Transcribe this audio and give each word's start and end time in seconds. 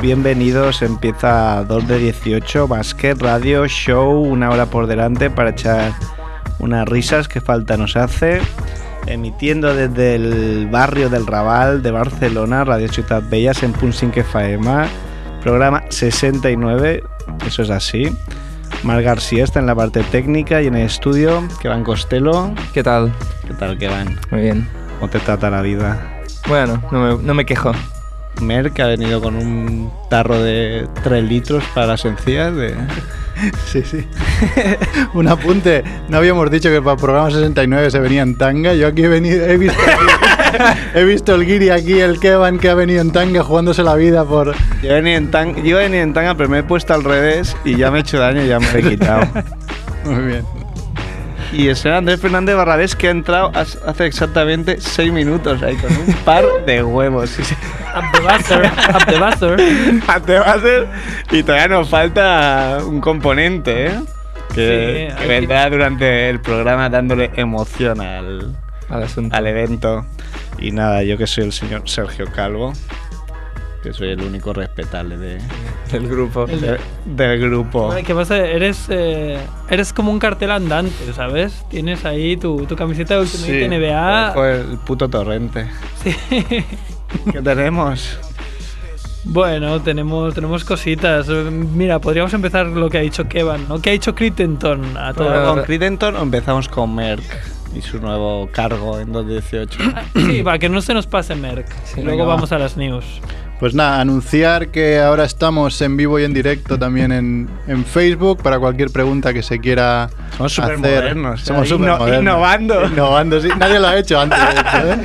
Bienvenidos, 0.00 0.82
empieza 0.82 1.64
2 1.64 1.88
de 1.88 1.98
18, 1.98 2.68
Basket 2.68 3.16
Radio 3.18 3.66
Show, 3.66 4.22
una 4.22 4.50
hora 4.50 4.66
por 4.66 4.86
delante 4.86 5.30
para 5.30 5.50
echar 5.50 5.92
unas 6.60 6.86
risas 6.86 7.26
que 7.26 7.40
falta 7.40 7.76
nos 7.76 7.96
hace, 7.96 8.40
emitiendo 9.06 9.74
desde 9.74 10.14
el 10.14 10.68
barrio 10.70 11.08
del 11.08 11.26
Raval 11.26 11.82
de 11.82 11.90
Barcelona, 11.90 12.62
Radio 12.62 12.86
Ciudad 12.86 13.20
Bellas 13.28 13.64
en 13.64 13.72
Punsinque 13.72 14.22
Faema, 14.22 14.86
programa 15.42 15.82
69, 15.88 17.02
eso 17.44 17.62
es 17.62 17.70
así. 17.70 18.16
Mar 18.84 19.02
García 19.02 19.42
está 19.42 19.58
en 19.58 19.66
la 19.66 19.74
parte 19.74 20.04
técnica 20.04 20.62
y 20.62 20.68
en 20.68 20.76
el 20.76 20.86
estudio, 20.86 21.42
que 21.60 21.66
van 21.66 21.82
Costello. 21.82 22.52
¿Qué 22.72 22.84
tal? 22.84 23.12
¿Qué 23.44 23.54
tal 23.54 23.76
que 23.76 23.88
van? 23.88 24.20
Muy 24.30 24.42
bien. 24.42 24.68
¿Cómo 25.00 25.10
te 25.10 25.18
trata 25.18 25.50
la 25.50 25.62
vida? 25.62 26.22
Bueno, 26.46 26.80
no 26.92 27.16
me, 27.16 27.22
no 27.24 27.34
me 27.34 27.44
quejo. 27.44 27.72
Merck 28.40 28.80
ha 28.80 28.86
venido 28.86 29.20
con 29.20 29.36
un 29.36 29.90
tarro 30.10 30.42
de 30.42 30.88
3 31.02 31.24
litros 31.24 31.64
para 31.74 31.88
las 31.88 32.04
encías 32.04 32.54
de... 32.54 32.74
Sí, 33.66 33.82
sí. 33.82 34.06
un 35.14 35.26
apunte. 35.26 35.82
No 36.08 36.18
habíamos 36.18 36.50
dicho 36.50 36.70
que 36.70 36.80
para 36.80 36.94
el 36.94 37.00
programa 37.00 37.30
69 37.30 37.90
se 37.90 37.98
venía 37.98 38.22
en 38.22 38.36
tanga. 38.36 38.74
Yo 38.74 38.86
aquí 38.86 39.02
he 39.02 39.08
venido, 39.08 39.44
he 39.44 39.56
visto, 39.56 39.78
he 40.94 41.04
visto 41.04 41.34
el 41.34 41.44
Giri 41.44 41.70
aquí, 41.70 42.00
el 42.00 42.20
Kevan 42.20 42.58
que 42.58 42.70
ha 42.70 42.74
venido 42.74 43.00
en 43.00 43.10
tanga 43.10 43.42
jugándose 43.42 43.82
la 43.82 43.96
vida 43.96 44.24
por... 44.24 44.54
Yo 44.82 44.90
he 44.90 44.94
venido 44.94 45.18
en 45.18 45.30
tanga, 45.30 45.60
yo 45.60 45.80
he 45.80 45.82
venido 45.82 46.04
en 46.04 46.12
tanga 46.12 46.36
pero 46.36 46.48
me 46.48 46.60
he 46.60 46.62
puesto 46.62 46.94
al 46.94 47.02
revés 47.02 47.56
y 47.64 47.76
ya 47.76 47.90
me 47.90 47.98
he 47.98 48.00
hecho 48.02 48.18
daño 48.18 48.42
y 48.44 48.48
ya 48.48 48.60
me 48.60 48.70
lo 48.70 48.78
he 48.78 48.82
quitado. 48.82 49.26
Muy 50.04 50.22
bien. 50.22 50.44
Y 51.52 51.68
el 51.68 51.76
señor 51.76 51.98
Andrés 51.98 52.20
Fernández 52.20 52.56
Barrabés 52.56 52.96
que 52.96 53.08
ha 53.08 53.10
entrado 53.12 53.52
hace 53.54 54.06
exactamente 54.06 54.80
6 54.80 55.12
minutos 55.12 55.62
ahí 55.62 55.76
con 55.76 55.92
un 55.92 56.12
par 56.24 56.44
de 56.66 56.82
huevos. 56.82 57.38
Sí, 57.94 58.00
sí. 58.00 58.00
Up 58.00 58.12
the 58.12 58.20
buzzer, 58.20 58.64
up 58.94 59.06
the 59.06 59.18
buzzer. 59.18 60.42
Hacer 60.46 60.86
y 61.30 61.42
todavía 61.42 61.68
nos 61.68 61.88
falta 61.88 62.78
un 62.84 63.00
componente, 63.00 63.86
¿eh? 63.86 64.00
Que, 64.54 65.08
Sí, 65.10 65.22
que 65.22 65.26
vendrá 65.28 65.68
durante 65.70 66.28
el 66.30 66.40
programa 66.40 66.88
dándole 66.88 67.30
emoción 67.36 68.00
al, 68.00 68.56
Al 68.88 69.06
al 69.32 69.46
evento. 69.46 70.04
Y 70.58 70.70
nada, 70.70 71.02
yo 71.02 71.16
que 71.18 71.26
soy 71.26 71.44
el 71.44 71.52
señor 71.52 71.82
Sergio 71.88 72.26
Calvo, 72.32 72.72
que 73.82 73.92
soy 73.92 74.10
el 74.10 74.22
único 74.22 74.52
respetable 74.52 75.16
de, 75.16 75.38
del 75.90 76.08
grupo. 76.08 76.46
de- 76.46 76.78
del 77.04 77.40
grupo. 77.40 77.94
¿Qué 78.06 78.14
pasa? 78.14 78.38
Eres, 78.38 78.86
eh, 78.88 79.38
eres 79.68 79.92
como 79.92 80.10
un 80.12 80.18
cartel 80.20 80.52
andante, 80.52 81.12
¿sabes? 81.14 81.64
Tienes 81.68 82.04
ahí 82.04 82.36
tu, 82.36 82.64
tu 82.66 82.76
camiseta 82.76 83.14
de 83.14 83.20
Ultimate 83.22 83.68
NBA. 83.68 84.30
Ojo, 84.30 84.44
el 84.46 84.78
puto 84.86 85.08
torrente. 85.10 85.66
Sí. 86.02 86.14
¿Qué 87.32 87.40
tenemos? 87.42 88.18
Bueno, 89.24 89.80
tenemos, 89.80 90.34
tenemos 90.34 90.64
cositas. 90.64 91.28
Mira, 91.28 91.98
podríamos 91.98 92.34
empezar 92.34 92.66
lo 92.66 92.90
que 92.90 92.98
ha 92.98 93.00
dicho 93.00 93.26
Kevan, 93.26 93.66
¿no? 93.68 93.80
¿Qué 93.80 93.90
ha 93.90 93.92
dicho 93.92 94.14
Crittenton 94.14 94.96
a 94.98 95.14
todo? 95.14 95.54
¿Con 95.54 95.64
Cridenton 95.64 96.16
o 96.16 96.22
empezamos 96.22 96.68
con 96.68 96.94
Merck 96.94 97.24
y 97.74 97.80
su 97.80 97.98
nuevo 98.00 98.48
cargo 98.52 99.00
en 99.00 99.12
2018? 99.12 99.78
Sí, 100.14 100.42
para 100.42 100.58
que 100.58 100.68
no 100.68 100.82
se 100.82 100.92
nos 100.92 101.06
pase 101.06 101.34
Merck. 101.34 101.68
Sí, 101.84 102.02
Luego 102.02 102.10
venga, 102.10 102.24
va. 102.24 102.34
vamos 102.34 102.52
a 102.52 102.58
las 102.58 102.76
news. 102.76 103.04
Pues 103.64 103.74
nada, 103.74 104.02
anunciar 104.02 104.68
que 104.68 105.00
ahora 105.00 105.24
estamos 105.24 105.80
en 105.80 105.96
vivo 105.96 106.20
y 106.20 106.24
en 106.24 106.34
directo 106.34 106.78
también 106.78 107.10
en, 107.12 107.48
en 107.66 107.86
Facebook 107.86 108.42
para 108.42 108.58
cualquier 108.58 108.90
pregunta 108.90 109.32
que 109.32 109.42
se 109.42 109.58
quiera 109.58 110.10
Somos 110.36 110.52
súper 110.52 110.72
hacer. 110.72 110.80
modernos. 110.80 111.40
Somos 111.40 111.68
súper 111.70 111.88
modernos. 111.92 112.20
innovando. 112.20 112.84
Innovando, 112.84 113.40
sí. 113.40 113.48
Nadie 113.58 113.80
lo 113.80 113.86
ha 113.86 113.96
hecho 113.96 114.20
antes. 114.20 114.38
¿eh? 114.38 114.98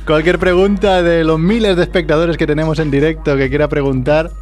cualquier 0.04 0.40
pregunta 0.40 1.04
de 1.04 1.22
los 1.22 1.38
miles 1.38 1.76
de 1.76 1.84
espectadores 1.84 2.36
que 2.36 2.48
tenemos 2.48 2.80
en 2.80 2.90
directo 2.90 3.36
que 3.36 3.48
quiera 3.50 3.68
preguntar, 3.68 4.32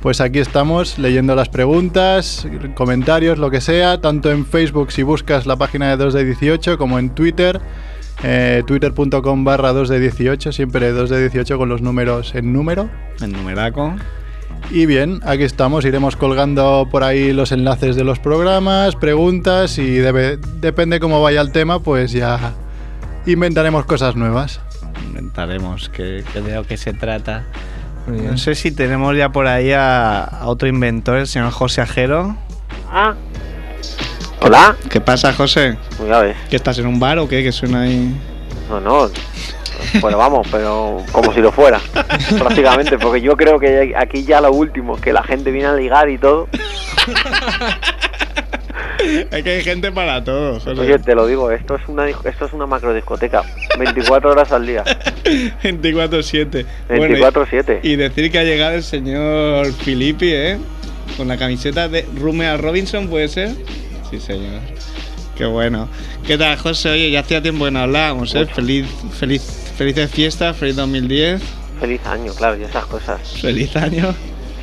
pues 0.00 0.20
aquí 0.20 0.38
estamos 0.38 1.00
leyendo 1.00 1.34
las 1.34 1.48
preguntas, 1.48 2.46
comentarios, 2.74 3.38
lo 3.38 3.50
que 3.50 3.60
sea, 3.60 4.00
tanto 4.00 4.30
en 4.30 4.46
Facebook 4.46 4.92
si 4.92 5.02
buscas 5.02 5.46
la 5.46 5.56
página 5.56 5.90
de 5.90 5.96
2 5.96 6.14
de 6.14 6.24
18 6.26 6.78
como 6.78 7.00
en 7.00 7.10
Twitter. 7.10 7.60
Eh, 8.22 8.62
twitter.com 8.66 9.44
barra 9.44 9.72
2 9.72 9.88
de 9.88 10.00
18, 10.00 10.52
siempre 10.52 10.92
2 10.92 11.10
de 11.10 11.20
18 11.28 11.58
con 11.58 11.68
los 11.68 11.82
números 11.82 12.34
en 12.34 12.52
número. 12.52 12.88
El 13.20 13.32
numeraco. 13.32 13.94
Y 14.70 14.86
bien, 14.86 15.20
aquí 15.24 15.42
estamos, 15.42 15.84
iremos 15.84 16.16
colgando 16.16 16.88
por 16.90 17.04
ahí 17.04 17.32
los 17.34 17.52
enlaces 17.52 17.96
de 17.96 18.04
los 18.04 18.18
programas, 18.18 18.96
preguntas 18.96 19.76
y 19.78 19.98
debe- 19.98 20.38
depende 20.60 21.00
cómo 21.00 21.20
vaya 21.20 21.42
el 21.42 21.52
tema, 21.52 21.80
pues 21.80 22.12
ya 22.12 22.54
inventaremos 23.26 23.84
cosas 23.84 24.16
nuevas. 24.16 24.60
Inventaremos 25.06 25.90
que, 25.90 26.24
que 26.32 26.40
de 26.40 26.54
lo 26.54 26.64
que 26.66 26.78
se 26.78 26.94
trata. 26.94 27.44
No 28.06 28.36
sé 28.38 28.54
si 28.54 28.70
tenemos 28.70 29.16
ya 29.16 29.32
por 29.32 29.46
ahí 29.46 29.72
a, 29.72 30.22
a 30.24 30.46
otro 30.46 30.66
inventor, 30.68 31.18
el 31.18 31.26
señor 31.26 31.50
José 31.50 31.80
Ajero. 31.82 32.36
Ah. 32.90 33.14
Hola. 34.40 34.76
¿Qué 34.90 35.00
pasa, 35.00 35.32
José? 35.32 35.76
Pues 35.96 36.08
ya 36.08 36.20
ves. 36.20 36.36
¿Que 36.50 36.56
estás 36.56 36.78
en 36.78 36.86
un 36.86 37.00
bar 37.00 37.18
o 37.18 37.28
qué? 37.28 37.42
Que 37.42 37.52
suena 37.52 37.82
ahí. 37.82 38.14
No, 38.68 38.80
no. 38.80 39.10
Bueno, 40.00 40.18
vamos, 40.18 40.46
pero 40.50 41.02
como 41.12 41.32
si 41.32 41.40
lo 41.40 41.50
fuera. 41.52 41.80
Prácticamente, 42.38 42.98
porque 42.98 43.20
yo 43.20 43.36
creo 43.36 43.58
que 43.58 43.94
aquí 43.96 44.24
ya 44.24 44.40
lo 44.40 44.52
último, 44.52 45.00
que 45.00 45.12
la 45.12 45.22
gente 45.22 45.50
viene 45.50 45.68
a 45.68 45.74
ligar 45.74 46.08
y 46.08 46.18
todo. 46.18 46.48
Es 49.30 49.42
que 49.42 49.50
hay 49.50 49.62
gente 49.62 49.92
para 49.92 50.24
todo, 50.24 50.54
José. 50.60 50.70
Oye, 50.80 50.98
te 50.98 51.14
lo 51.14 51.26
digo, 51.26 51.50
esto 51.50 51.74
es 51.74 51.82
una 51.88 52.08
esto 52.08 52.46
es 52.46 52.52
una 52.54 52.66
macro 52.66 52.94
discoteca. 52.94 53.42
24 53.78 54.30
horas 54.30 54.50
al 54.50 54.66
día. 54.66 54.82
24-7. 55.62 56.64
Bueno, 56.88 57.16
24-7. 57.16 57.80
y, 57.82 57.90
y 57.90 57.96
decir 57.96 58.32
que 58.32 58.38
ha 58.38 58.44
llegado 58.44 58.74
el 58.76 58.82
señor 58.82 59.72
Filippi, 59.74 60.32
¿eh? 60.32 60.58
Con 61.18 61.28
la 61.28 61.36
camiseta 61.36 61.88
de 61.88 62.06
Rumea 62.18 62.56
Robinson, 62.56 63.08
¿puede 63.08 63.28
ser? 63.28 63.50
Sí, 64.10 64.20
señor. 64.20 64.60
Qué 65.36 65.44
bueno. 65.46 65.88
¿Qué 66.26 66.38
tal, 66.38 66.56
José? 66.58 66.90
Oye, 66.90 67.10
ya 67.10 67.20
hacía 67.20 67.42
tiempo 67.42 67.64
que 67.64 67.70
no 67.72 67.80
hablábamos, 67.80 68.34
¿eh? 68.34 68.40
Mucho. 68.40 68.54
Feliz, 68.54 68.86
feliz, 69.18 69.42
felices 69.76 70.10
fiestas, 70.10 70.56
feliz 70.56 70.76
2010, 70.76 71.42
Feliz 71.80 72.00
año, 72.06 72.32
claro, 72.34 72.56
y 72.56 72.62
esas 72.62 72.86
cosas. 72.86 73.20
feliz 73.40 73.74
año. 73.76 74.14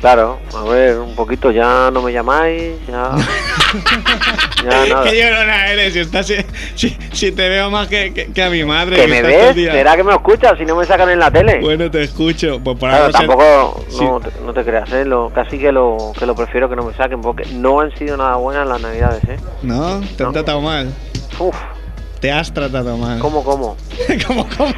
Claro, 0.02 0.40
a 0.54 0.64
ver, 0.64 0.98
un 0.98 1.14
poquito 1.14 1.50
ya 1.52 1.88
no 1.92 2.02
me 2.02 2.12
llamáis, 2.12 2.72
ya. 2.88 3.12
ya 4.64 4.86
nada. 4.94 5.04
Qué 5.08 5.16
llorona 5.22 5.68
eres, 5.72 5.92
si, 5.92 6.00
estás, 6.00 6.26
si, 6.74 6.96
si 7.12 7.30
te 7.30 7.48
veo 7.48 7.70
más 7.70 7.86
que, 7.86 8.12
que- 8.12 8.32
que 8.32 8.42
a 8.42 8.50
mi 8.50 8.64
madre. 8.64 8.96
¿Que 8.96 9.06
me 9.06 9.22
ves? 9.22 9.54
¿Será 9.54 9.94
que 9.96 10.02
me 10.02 10.12
escuchas 10.12 10.58
si 10.58 10.64
no 10.64 10.74
me 10.74 10.84
sacan 10.86 11.08
en 11.08 11.20
la 11.20 11.30
tele? 11.30 11.60
Bueno, 11.60 11.88
te 11.88 12.02
escucho. 12.02 12.58
Pues 12.62 12.76
por 12.78 12.90
Claro, 12.90 13.10
tampoco, 13.12 13.84
sí. 13.90 14.04
no, 14.04 14.18
te, 14.20 14.30
no 14.44 14.52
te 14.52 14.64
creas, 14.64 14.90
¿eh? 14.92 15.04
Lo, 15.04 15.30
casi 15.30 15.56
que 15.56 15.70
lo, 15.70 16.12
que 16.18 16.26
lo 16.26 16.34
prefiero 16.34 16.68
que 16.68 16.74
no 16.74 16.82
me 16.82 16.94
saquen, 16.94 17.20
porque 17.20 17.44
no 17.54 17.78
han 17.80 17.96
sido 17.96 18.16
nada 18.16 18.34
buenas 18.34 18.66
las 18.66 18.80
navidades, 18.80 19.22
¿eh? 19.28 19.36
¿No? 19.62 20.00
¿Te 20.00 20.24
han 20.24 20.30
No. 20.30 20.32
tratado 20.32 20.60
mal? 20.60 20.92
Uf, 21.38 21.54
Te 22.18 22.32
has 22.32 22.52
tratado 22.52 22.96
mal. 22.96 23.20
¿cómo, 23.20 23.44
cómo? 23.44 23.76
¿Cómo, 24.26 24.48
cómo? 24.58 24.74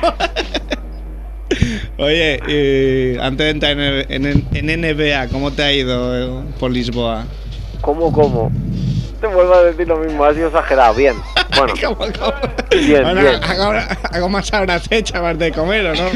Oye, 1.98 2.40
eh, 2.46 3.18
antes 3.20 3.44
de 3.44 3.50
entrar 3.50 3.78
en, 3.78 4.26
en, 4.26 4.44
en 4.52 4.82
NBA, 4.82 5.28
¿cómo 5.28 5.52
te 5.52 5.62
ha 5.62 5.72
ido 5.72 6.42
eh, 6.42 6.44
por 6.58 6.72
Lisboa? 6.72 7.24
¿Cómo, 7.82 8.10
cómo? 8.10 8.50
Te 9.24 9.34
vuelvo 9.34 9.54
a 9.54 9.62
decir 9.62 9.88
lo 9.88 9.96
mismo, 9.96 10.22
ha 10.22 10.34
sido 10.34 10.48
exagerado, 10.48 10.92
bien. 10.96 11.14
Bueno, 11.56 11.72
¿Cómo, 11.82 11.96
cómo? 11.96 12.32
Bien. 12.70 13.06
Hago, 13.06 13.72
hago 14.12 14.28
más 14.28 14.52
horas 14.52 14.86
hechas 14.90 15.22
más 15.22 15.38
de 15.38 15.50
comer, 15.50 15.86
¿o 15.86 15.94
no? 15.94 16.10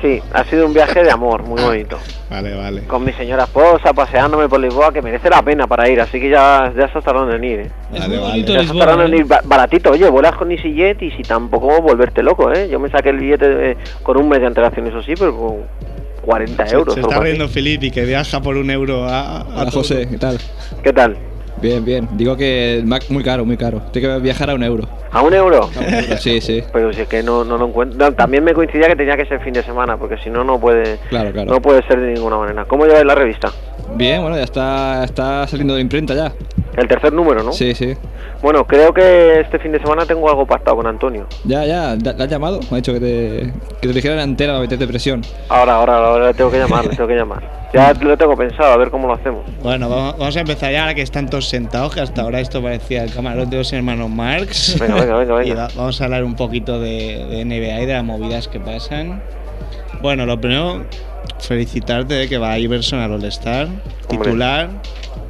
sí, 0.00 0.22
ha 0.32 0.44
sido 0.44 0.64
un 0.64 0.72
viaje 0.72 1.02
de 1.04 1.10
amor 1.10 1.42
muy 1.42 1.60
bonito. 1.60 1.98
Vale, 2.30 2.56
vale. 2.56 2.84
Con 2.84 3.04
mi 3.04 3.12
señora 3.12 3.44
esposa, 3.44 3.92
paseándome 3.92 4.48
por 4.48 4.60
Lisboa, 4.60 4.94
que 4.94 5.02
merece 5.02 5.28
la 5.28 5.42
pena 5.42 5.66
para 5.66 5.90
ir, 5.90 6.00
así 6.00 6.18
que 6.18 6.30
ya, 6.30 6.72
ya 6.74 6.90
se 6.90 7.02
tardando 7.02 7.34
en 7.34 7.44
ir, 7.44 7.60
¿eh? 7.60 7.70
Vale, 7.90 8.16
vale. 8.18 8.44
Ya 8.44 8.62
se 8.66 8.72
tardaron 8.78 9.08
en 9.08 9.12
¿eh? 9.12 9.16
ir 9.18 9.24
ba- 9.26 9.42
baratito, 9.44 9.90
oye, 9.90 10.08
vuelas 10.08 10.34
con 10.36 10.50
EasyJet 10.50 11.02
y 11.02 11.10
si 11.10 11.22
tampoco 11.22 11.82
volverte 11.82 12.22
loco, 12.22 12.50
¿eh? 12.50 12.70
Yo 12.70 12.80
me 12.80 12.88
saqué 12.88 13.10
el 13.10 13.18
billete 13.18 13.46
de- 13.46 13.76
con 14.02 14.16
un 14.16 14.26
mes 14.30 14.40
de 14.40 14.46
antelación, 14.46 14.86
eso 14.86 15.02
sí, 15.02 15.12
pero 15.18 15.36
con 15.36 15.56
40 16.22 16.66
Se, 16.66 16.74
euros. 16.76 16.94
se 16.94 17.00
está 17.02 17.20
riendo 17.20 17.46
Felipe 17.46 17.84
y 17.86 17.90
que 17.90 18.06
viaja 18.06 18.40
por 18.40 18.56
un 18.56 18.70
euro 18.70 19.04
a. 19.06 19.66
José, 19.70 20.08
¿qué 20.10 20.16
tal? 20.16 20.38
¿Qué 20.82 20.94
tal? 20.94 21.18
Bien, 21.62 21.84
bien. 21.84 22.08
Digo 22.12 22.36
que 22.36 22.76
el 22.78 22.86
Mac 22.86 23.04
muy 23.08 23.22
caro, 23.22 23.44
muy 23.44 23.56
caro. 23.56 23.80
Tiene 23.92 24.08
que 24.08 24.20
viajar 24.20 24.50
a 24.50 24.54
un 24.54 24.62
euro. 24.62 24.86
¿A 25.12 25.22
un 25.22 25.32
euro? 25.32 25.70
Sí, 26.18 26.40
sí. 26.40 26.62
Pero 26.72 26.92
si 26.92 27.02
es 27.02 27.08
que 27.08 27.22
no, 27.22 27.44
no 27.44 27.56
lo 27.56 27.68
encuentro. 27.68 27.98
no, 27.98 28.12
también 28.14 28.42
me 28.44 28.52
coincidía 28.52 28.88
que 28.88 28.96
tenía 28.96 29.16
que 29.16 29.24
ser 29.26 29.40
fin 29.40 29.52
de 29.54 29.62
semana, 29.62 29.96
porque 29.96 30.16
si 30.18 30.28
no, 30.30 30.42
no 30.44 30.58
puede, 30.58 30.98
Claro, 31.08 31.30
claro. 31.32 31.50
no 31.52 31.60
puede 31.60 31.82
ser 31.86 32.00
de 32.00 32.12
ninguna 32.14 32.36
manera. 32.38 32.64
¿Cómo 32.64 32.84
lleváis 32.86 33.06
la 33.06 33.14
revista? 33.14 33.50
Bien, 33.96 34.20
bueno, 34.22 34.36
ya 34.36 34.42
está, 34.44 35.04
está 35.04 35.46
saliendo 35.46 35.74
de 35.74 35.80
imprenta 35.80 36.14
ya. 36.14 36.32
El 36.76 36.88
tercer 36.88 37.12
número, 37.12 37.42
¿no? 37.42 37.52
Sí, 37.52 37.74
sí. 37.74 37.94
Bueno, 38.42 38.66
creo 38.66 38.92
que 38.92 39.40
este 39.40 39.58
fin 39.60 39.70
de 39.72 39.78
semana 39.80 40.04
tengo 40.04 40.28
algo 40.28 40.44
pactado 40.44 40.76
con 40.76 40.86
Antonio. 40.86 41.26
Ya, 41.44 41.64
ya, 41.64 41.94
¿le 41.94 42.10
has 42.10 42.28
llamado? 42.28 42.58
Me 42.62 42.66
ha 42.72 42.76
dicho 42.76 42.92
que 42.92 43.00
te, 43.00 43.52
que 43.80 43.88
te 43.88 43.94
dijeran 43.94 44.18
entera 44.18 44.52
para 44.54 44.60
meterte 44.62 44.86
presión. 44.86 45.22
Ahora, 45.48 45.76
ahora, 45.76 45.96
ahora 45.98 46.26
le 46.28 46.34
tengo 46.34 46.50
que 46.50 46.58
llamar, 46.58 46.84
le 46.84 46.90
tengo 46.96 47.06
que 47.08 47.14
llamar. 47.14 47.48
Ya 47.72 47.92
lo 48.00 48.16
tengo 48.16 48.36
pensado, 48.36 48.72
a 48.72 48.76
ver 48.76 48.90
cómo 48.90 49.06
lo 49.06 49.14
hacemos. 49.14 49.42
Bueno, 49.62 49.88
vamos, 49.88 50.18
vamos 50.18 50.36
a 50.36 50.40
empezar 50.40 50.72
ya 50.72 50.80
ahora 50.82 50.94
que 50.94 51.02
están 51.02 51.30
todos 51.30 51.48
sentados, 51.48 51.94
que 51.94 52.00
hasta 52.00 52.22
ahora 52.22 52.40
esto 52.40 52.60
parecía 52.60 53.04
el 53.04 53.12
camarote 53.14 53.50
de 53.50 53.56
los 53.58 53.72
hermanos 53.72 54.10
Marx. 54.10 54.78
Venga, 54.80 54.96
venga, 54.96 55.16
venga, 55.16 55.34
Y 55.44 55.50
venga. 55.50 55.62
va- 55.66 55.70
vamos 55.76 56.00
a 56.00 56.04
hablar 56.04 56.24
un 56.24 56.34
poquito 56.34 56.80
de, 56.80 57.24
de 57.30 57.44
NBA 57.44 57.82
y 57.82 57.86
de 57.86 57.92
las 57.94 58.04
movidas 58.04 58.48
que 58.48 58.58
pasan. 58.58 59.22
Bueno, 60.02 60.26
lo 60.26 60.38
primero, 60.40 60.84
felicitarte 61.46 62.14
de 62.14 62.28
que 62.28 62.38
va 62.38 62.58
Iverson 62.58 63.00
al 63.00 63.12
All-Star, 63.12 63.68
titular. 64.08 64.68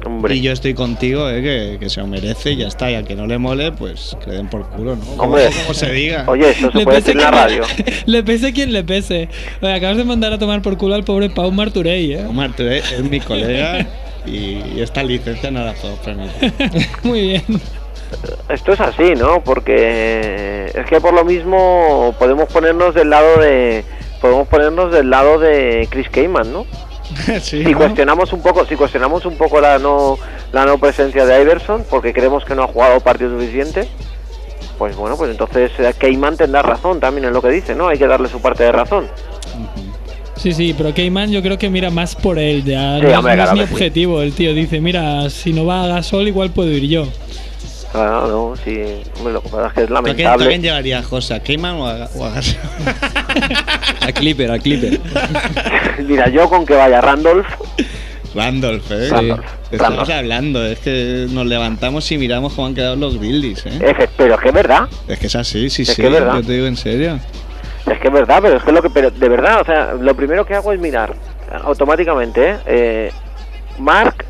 Hombre, 0.05 0.35
Y 0.35 0.41
yo 0.41 0.51
estoy 0.51 0.75
contigo, 0.75 1.27
eh, 1.29 1.41
que, 1.41 1.77
que 1.79 1.89
se 1.89 1.99
lo 1.99 2.05
merece 2.05 2.51
y 2.51 2.57
ya 2.57 2.67
está. 2.67 2.91
Y 2.91 2.95
al 2.95 3.05
que 3.07 3.15
no 3.15 3.25
le 3.25 3.39
mole, 3.39 3.71
pues 3.71 4.15
que 4.23 4.29
le 4.29 4.35
den 4.37 4.47
por 4.49 4.69
culo, 4.69 4.95
¿no? 4.95 5.03
Hombre. 5.23 5.49
Como 5.63 5.73
se 5.73 5.91
diga. 5.91 6.25
oye, 6.27 6.51
eso 6.51 6.71
se 6.71 6.77
Le 6.77 6.83
puede 6.83 6.97
pese, 7.01 7.13
decir 7.13 7.21
en 7.27 7.31
la 7.31 7.31
radio. 7.31 7.63
le, 8.05 8.23
pese 8.23 8.53
quien 8.53 8.71
le 8.71 8.83
pese. 8.83 9.29
Oye, 9.61 9.73
acabas 9.73 9.97
de 9.97 10.03
mandar 10.03 10.31
a 10.31 10.37
tomar 10.37 10.61
por 10.61 10.77
culo 10.77 10.93
al 10.93 11.03
pobre 11.03 11.31
Pau 11.31 11.51
Marturey, 11.51 12.13
¿eh? 12.13 12.25
Tú 12.55 12.63
eres- 12.63 12.91
es 12.91 13.03
mi 13.03 13.19
colega 13.19 13.83
y 14.27 14.79
esta 14.79 15.01
licencia 15.01 15.49
no 15.49 15.65
la 15.65 15.73
puedo 15.73 15.95
permitir. 15.95 16.53
Muy 17.03 17.21
bien. 17.21 17.43
Esto 18.49 18.73
es 18.73 18.79
así, 18.79 19.15
¿no? 19.17 19.43
Porque 19.43 20.65
es 20.73 20.85
que 20.85 21.01
por 21.01 21.13
lo 21.15 21.25
mismo 21.25 22.15
podemos 22.19 22.47
ponernos 22.51 22.93
del 22.93 23.09
lado 23.09 23.39
de 23.39 23.83
podemos 24.25 24.47
ponernos 24.47 24.91
del 24.91 25.09
lado 25.11 25.37
de 25.39 25.87
Chris 25.91 26.09
Kaman, 26.09 26.51
¿no? 26.51 26.65
sí, 27.41 27.63
Si 27.63 27.71
¿no? 27.71 27.77
cuestionamos 27.77 28.33
un 28.33 28.41
poco, 28.41 28.65
si 28.65 28.75
cuestionamos 28.75 29.23
un 29.25 29.37
poco 29.37 29.61
la 29.61 29.77
no 29.77 30.17
la 30.51 30.65
no 30.65 30.79
presencia 30.79 31.25
de 31.25 31.41
Iverson 31.43 31.83
porque 31.89 32.11
creemos 32.13 32.43
que 32.43 32.55
no 32.55 32.63
ha 32.63 32.67
jugado 32.67 32.99
partido 33.01 33.29
suficiente, 33.39 33.87
pues 34.79 34.95
bueno, 34.95 35.15
pues 35.15 35.29
entonces 35.29 35.71
eh, 35.77 35.93
Kaman 35.97 36.37
tendrá 36.37 36.63
razón 36.63 36.99
también 36.99 37.25
en 37.25 37.33
lo 37.33 37.41
que 37.41 37.49
dice, 37.49 37.75
¿no? 37.75 37.87
Hay 37.87 37.97
que 37.99 38.07
darle 38.07 38.27
su 38.29 38.41
parte 38.41 38.63
de 38.63 38.71
razón. 38.71 39.07
Sí, 40.35 40.51
sí, 40.51 40.73
pero 40.77 40.93
Cayman 40.93 41.31
yo 41.31 41.41
creo 41.41 41.57
que 41.57 41.69
mira 41.69 41.89
más 41.89 42.13
por 42.15 42.37
él. 42.37 42.63
Ya 42.63 42.99
Sí, 42.99 43.05
no, 43.07 43.19
hombre, 43.19 43.35
no 43.37 43.43
es 43.45 43.53
mi 43.53 43.59
sí. 43.65 43.73
objetivo. 43.73 44.21
El 44.21 44.33
tío 44.33 44.53
dice, 44.53 44.81
mira, 44.81 45.29
si 45.29 45.53
no 45.53 45.65
va 45.65 45.83
a 45.83 45.87
Gasol, 45.87 46.27
igual 46.27 46.51
puedo 46.51 46.69
ir 46.71 46.83
yo. 46.87 47.07
Claro, 47.95 48.27
no, 48.27 48.55
sí, 48.57 49.01
hombre, 49.17 49.33
lo 49.33 49.41
que 49.41 49.49
pasa 49.49 49.67
es 49.67 49.73
que 49.73 49.81
es 49.83 49.87
¿Tú 49.87 49.95
a 49.95 49.97
a 49.97 50.01
lamentable. 50.01 50.59
llevaría 50.59 50.99
a 50.99 51.03
Josa? 51.03 51.35
¿A 51.35 51.39
Cayman 51.39 51.75
o 51.75 51.87
a, 51.87 52.09
o 52.15 52.25
a? 52.25 52.33
Al 54.01 54.13
Clipper, 54.13 54.51
al 54.51 54.61
Clipper. 54.61 54.99
Mira, 56.05 56.27
yo 56.29 56.49
con 56.49 56.65
que 56.65 56.75
vaya 56.75 56.99
Randolph, 57.01 57.47
Randolph, 58.35 58.91
¿eh? 58.91 59.07
Randolph, 59.09 59.45
Estamos 59.71 59.97
Randolph. 59.99 60.09
hablando, 60.09 60.65
es 60.65 60.79
que 60.79 61.27
nos 61.29 61.45
levantamos 61.45 62.11
y 62.11 62.17
miramos 62.17 62.53
cómo 62.53 62.67
han 62.67 62.75
quedado 62.75 62.97
los 62.97 63.17
Grizzlies, 63.17 63.65
¿eh? 63.65 63.79
Efe- 63.79 64.09
pero 64.17 64.35
es 64.35 64.41
que 64.41 64.47
es 64.49 64.53
verdad, 64.53 64.87
Es 65.07 65.19
que 65.19 65.27
es 65.27 65.35
así, 65.35 65.69
sí, 65.69 65.83
Es 65.83 65.89
sí. 65.89 66.01
que 66.01 66.07
es 66.07 66.13
verdad. 66.13 66.35
Yo 66.35 66.43
te 66.45 66.51
digo 66.51 66.65
en 66.67 66.75
serio. 66.75 67.17
Es 67.89 67.99
que 67.99 68.07
es 68.07 68.13
verdad, 68.13 68.39
pero 68.41 68.57
es 68.57 68.63
que 68.63 68.71
lo 68.73 68.81
que, 68.81 68.89
pero 68.89 69.09
de 69.09 69.29
verdad, 69.29 69.61
o 69.61 69.65
sea, 69.65 69.93
lo 69.93 70.13
primero 70.15 70.45
que 70.45 70.53
hago 70.55 70.73
es 70.73 70.79
mirar 70.79 71.13
automáticamente, 71.63 72.49
¿eh? 72.51 72.57
Eh, 72.65 73.11
Mark, 73.79 74.25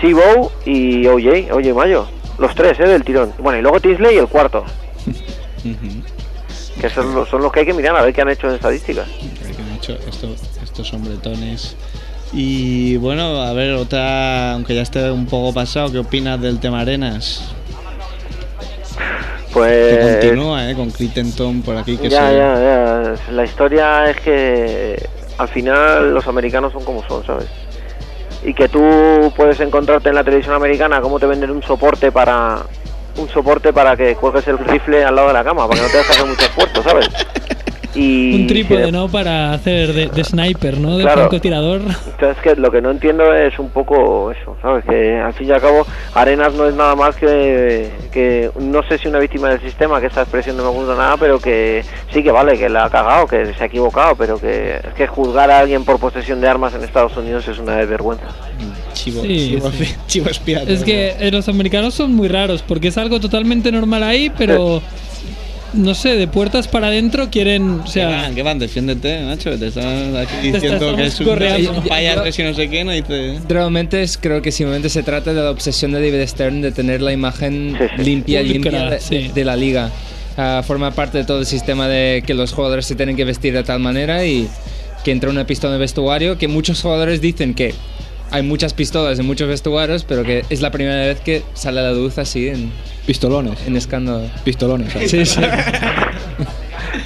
Sibo 0.00 0.52
y 0.64 1.06
OJ, 1.06 1.52
OJ 1.52 1.74
Mayo, 1.74 2.06
los 2.38 2.54
tres, 2.54 2.78
¿eh? 2.80 2.84
Del 2.86 3.04
tirón. 3.04 3.32
Bueno, 3.38 3.58
y 3.58 3.62
luego 3.62 3.80
Tinsley 3.80 4.14
y 4.16 4.18
el 4.18 4.28
cuarto, 4.28 4.64
que 6.80 6.90
son 6.90 7.14
los, 7.14 7.28
son 7.28 7.42
los 7.42 7.52
que 7.52 7.60
hay 7.60 7.66
que 7.66 7.74
mirar 7.74 7.96
a 7.96 8.02
ver 8.02 8.12
qué 8.14 8.22
han 8.22 8.28
hecho 8.28 8.48
en 8.48 8.54
estadísticas. 8.56 9.06
Que 9.08 9.62
han 9.62 9.76
hecho 9.76 9.96
esto- 10.08 10.34
estos 10.62 10.92
hombretones. 10.92 11.76
Y 12.32 12.96
bueno, 12.98 13.40
a 13.42 13.52
ver, 13.52 13.74
otra, 13.74 14.52
aunque 14.52 14.74
ya 14.74 14.82
esté 14.82 15.10
un 15.10 15.26
poco 15.26 15.54
pasado, 15.54 15.90
¿qué 15.92 15.98
opinas 15.98 16.40
del 16.40 16.58
tema 16.60 16.80
Arenas? 16.80 17.42
Que 19.48 19.52
Pues 19.54 20.16
continúa, 20.20 20.70
¿eh? 20.70 20.74
Con 20.74 20.90
Crittenton 20.90 21.62
por 21.62 21.78
aquí, 21.78 21.96
que 21.96 22.10
ya, 22.10 22.28
se... 22.28 22.36
ya, 22.36 22.54
ya. 23.26 23.32
La 23.32 23.44
historia 23.44 24.10
es 24.10 24.20
que 24.20 25.08
al 25.38 25.48
final 25.48 26.12
los 26.12 26.26
americanos 26.26 26.74
son 26.74 26.84
como 26.84 27.02
son, 27.08 27.24
¿sabes? 27.24 27.46
Y 28.46 28.54
que 28.54 28.68
tú 28.68 28.80
puedes 29.36 29.60
encontrarte 29.60 30.08
en 30.08 30.14
la 30.14 30.24
televisión 30.24 30.54
americana 30.54 31.02
cómo 31.02 31.18
te 31.18 31.26
venden 31.26 31.50
un 31.50 31.62
soporte 31.62 32.10
para 32.10 32.62
un 33.18 33.28
soporte 33.28 33.72
para 33.72 33.96
que 33.96 34.14
cuelgues 34.14 34.46
el 34.46 34.58
rifle 34.58 35.04
al 35.04 35.16
lado 35.16 35.28
de 35.28 35.34
la 35.34 35.44
cama, 35.44 35.66
para 35.66 35.80
que 35.80 35.86
no 35.86 35.92
te 35.92 35.98
hagas 35.98 36.26
mucho 36.26 36.44
esfuerzo, 36.44 36.82
¿sabes? 36.82 37.08
Y 37.96 38.34
Un 38.34 38.46
trípode, 38.46 38.92
¿no? 38.92 39.08
Para 39.08 39.52
hacer 39.54 39.92
de, 39.92 40.08
de 40.08 40.24
sniper, 40.24 40.78
¿no? 40.78 40.96
De 40.98 41.02
Claro. 41.02 41.20
francotirador. 41.22 41.80
Entonces 41.80 42.42
que 42.42 42.54
lo 42.56 42.70
que 42.70 42.80
no 42.82 42.90
entiendo 42.90 43.32
es 43.34 43.58
un 43.58 43.70
poco 43.70 44.30
eso, 44.32 44.56
¿sabes? 44.60 44.84
Que 44.84 45.16
al 45.18 45.32
fin 45.32 45.48
y 45.48 45.52
al 45.52 45.60
cabo 45.60 45.86
Arenas 46.14 46.54
no 46.54 46.66
es 46.68 46.74
nada 46.74 46.94
más 46.94 47.16
que, 47.16 47.90
que 48.12 48.50
no 48.60 48.82
sé 48.88 48.98
si 48.98 49.08
una 49.08 49.18
víctima 49.18 49.48
del 49.48 49.60
sistema, 49.60 50.00
que 50.00 50.06
esta 50.08 50.22
expresión 50.22 50.56
no 50.56 50.64
me 50.64 50.70
gusta 50.78 50.94
nada, 50.94 51.16
pero 51.16 51.38
que 51.38 51.82
sí 52.12 52.22
que 52.22 52.30
vale, 52.30 52.58
que 52.58 52.68
la 52.68 52.84
ha 52.84 52.90
cagado, 52.90 53.26
que 53.26 53.54
se 53.54 53.62
ha 53.62 53.66
equivocado, 53.66 54.14
pero 54.16 54.38
que 54.38 54.76
es 54.76 54.94
que 54.94 55.06
juzgar 55.06 55.50
a 55.50 55.60
alguien 55.60 55.84
por 55.84 55.98
posesión 55.98 56.40
de 56.40 56.48
armas 56.48 56.74
en 56.74 56.82
Estados 56.84 57.16
Unidos 57.16 57.48
es 57.48 57.58
una 57.58 57.76
vergüenza. 57.84 58.26
Chivo, 58.92 59.22
Sí, 59.22 59.48
chivo, 59.50 59.70
sí. 59.72 59.94
chivo 60.06 60.26
expiatorio. 60.28 60.74
Es 60.74 60.82
que 60.82 61.14
eh, 61.20 61.30
los 61.30 61.48
americanos 61.48 61.94
son 61.94 62.14
muy 62.14 62.28
raros 62.28 62.62
porque 62.62 62.88
es 62.88 62.98
algo 62.98 63.20
totalmente 63.20 63.70
normal 63.70 64.02
ahí, 64.02 64.30
pero 64.36 64.80
no 65.72 65.94
sé, 65.94 66.16
de 66.16 66.28
puertas 66.28 66.68
para 66.68 66.88
adentro 66.88 67.30
quieren, 67.30 67.80
o 67.80 67.84
¿Qué 67.84 67.90
sea, 67.90 68.08
van? 68.08 68.34
¿Qué 68.34 68.42
van? 68.42 68.58
Defiéndete, 68.58 69.22
macho. 69.24 69.50
que 69.50 69.58
Te 69.58 69.66
están 69.68 70.16
aquí 70.16 70.50
diciendo 70.52 70.96
que 70.96 71.06
es 71.06 71.20
un, 71.20 71.82
payaso 71.88 72.42
y 72.42 72.44
no 72.44 72.54
sé 72.54 72.68
qué, 72.68 72.84
no 72.84 72.92
dice... 72.92 73.38
Realmente 73.48 74.02
es, 74.02 74.16
creo 74.18 74.42
que 74.42 74.52
simplemente 74.52 74.88
se 74.88 75.02
trata 75.02 75.34
de 75.34 75.42
la 75.42 75.50
obsesión 75.50 75.92
de 75.92 76.00
David 76.00 76.26
Stern 76.26 76.62
de 76.62 76.72
tener 76.72 77.02
la 77.02 77.12
imagen 77.12 77.76
Sí, 77.78 77.84
sí. 77.96 78.04
limpia, 78.04 78.40
Pulcra, 78.40 78.52
limpia 78.52 78.90
de, 78.90 79.00
sí. 79.00 79.30
de 79.34 79.44
la 79.44 79.56
liga. 79.56 79.90
Ah, 80.36 80.62
forma 80.66 80.90
parte 80.90 81.18
de 81.18 81.24
todo 81.24 81.40
el 81.40 81.46
sistema 81.46 81.88
de 81.88 82.22
que 82.26 82.34
los 82.34 82.52
jugadores 82.52 82.86
se 82.86 82.94
tienen 82.94 83.16
que 83.16 83.24
vestir 83.24 83.54
de 83.54 83.62
tal 83.62 83.80
manera 83.80 84.24
y 84.24 84.48
que 85.04 85.12
entra 85.12 85.30
una 85.30 85.46
pistola 85.46 85.72
en 85.72 85.74
el 85.76 85.80
vestuario, 85.80 86.36
que 86.36 86.48
muchos 86.48 86.82
jugadores 86.82 87.20
dicen 87.20 87.54
que 87.54 87.74
hay 88.30 88.42
muchas 88.42 88.74
pistolas 88.74 89.18
en 89.18 89.26
muchos 89.26 89.48
vestuarios, 89.48 90.04
pero 90.04 90.22
que 90.22 90.44
es 90.50 90.60
la 90.60 90.70
primera 90.70 90.96
vez 90.96 91.20
que 91.20 91.42
sale 91.54 91.80
a 91.80 91.84
la 91.84 91.92
luz 91.92 92.18
así 92.18 92.48
en, 92.48 92.72
Pistolones. 93.06 93.66
en 93.66 93.76
escándalo. 93.76 94.28
Pistolones. 94.44 94.92
¿sabes? 94.92 95.10
Sí, 95.10 95.24
sí. 95.24 95.40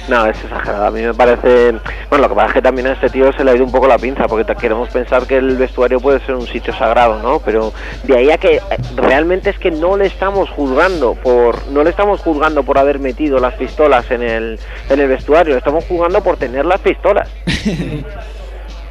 No, 0.07 0.25
es 0.25 0.41
exagerado. 0.43 0.85
A 0.85 0.91
mí 0.91 1.01
me 1.01 1.13
parece. 1.13 1.71
Bueno, 2.09 2.23
lo 2.23 2.29
que 2.29 2.35
pasa 2.35 2.47
es 2.47 2.53
que 2.55 2.61
también 2.61 2.87
a 2.87 2.93
este 2.93 3.09
tío 3.09 3.31
se 3.33 3.43
le 3.43 3.51
ha 3.51 3.55
ido 3.55 3.63
un 3.63 3.71
poco 3.71 3.87
la 3.87 3.97
pinza, 3.97 4.27
porque 4.27 4.55
queremos 4.55 4.89
pensar 4.89 5.25
que 5.25 5.37
el 5.37 5.55
vestuario 5.57 5.99
puede 5.99 6.19
ser 6.25 6.35
un 6.35 6.47
sitio 6.47 6.73
sagrado, 6.73 7.21
¿no? 7.21 7.39
Pero 7.39 7.73
de 8.03 8.17
ahí 8.17 8.29
a 8.29 8.37
que 8.37 8.55
eh, 8.55 8.61
realmente 8.95 9.49
es 9.49 9.57
que 9.57 9.71
no 9.71 9.97
le 9.97 10.07
estamos 10.07 10.49
juzgando 10.49 11.15
por. 11.15 11.67
No 11.67 11.83
le 11.83 11.89
estamos 11.89 12.19
juzgando 12.21 12.63
por 12.63 12.77
haber 12.77 12.99
metido 12.99 13.39
las 13.39 13.53
pistolas 13.55 14.09
en 14.11 14.21
el, 14.21 14.59
en 14.89 14.99
el 14.99 15.07
vestuario, 15.07 15.53
le 15.53 15.59
estamos 15.59 15.85
juzgando 15.85 16.21
por 16.21 16.37
tener 16.37 16.65
las 16.65 16.81
pistolas. 16.81 17.29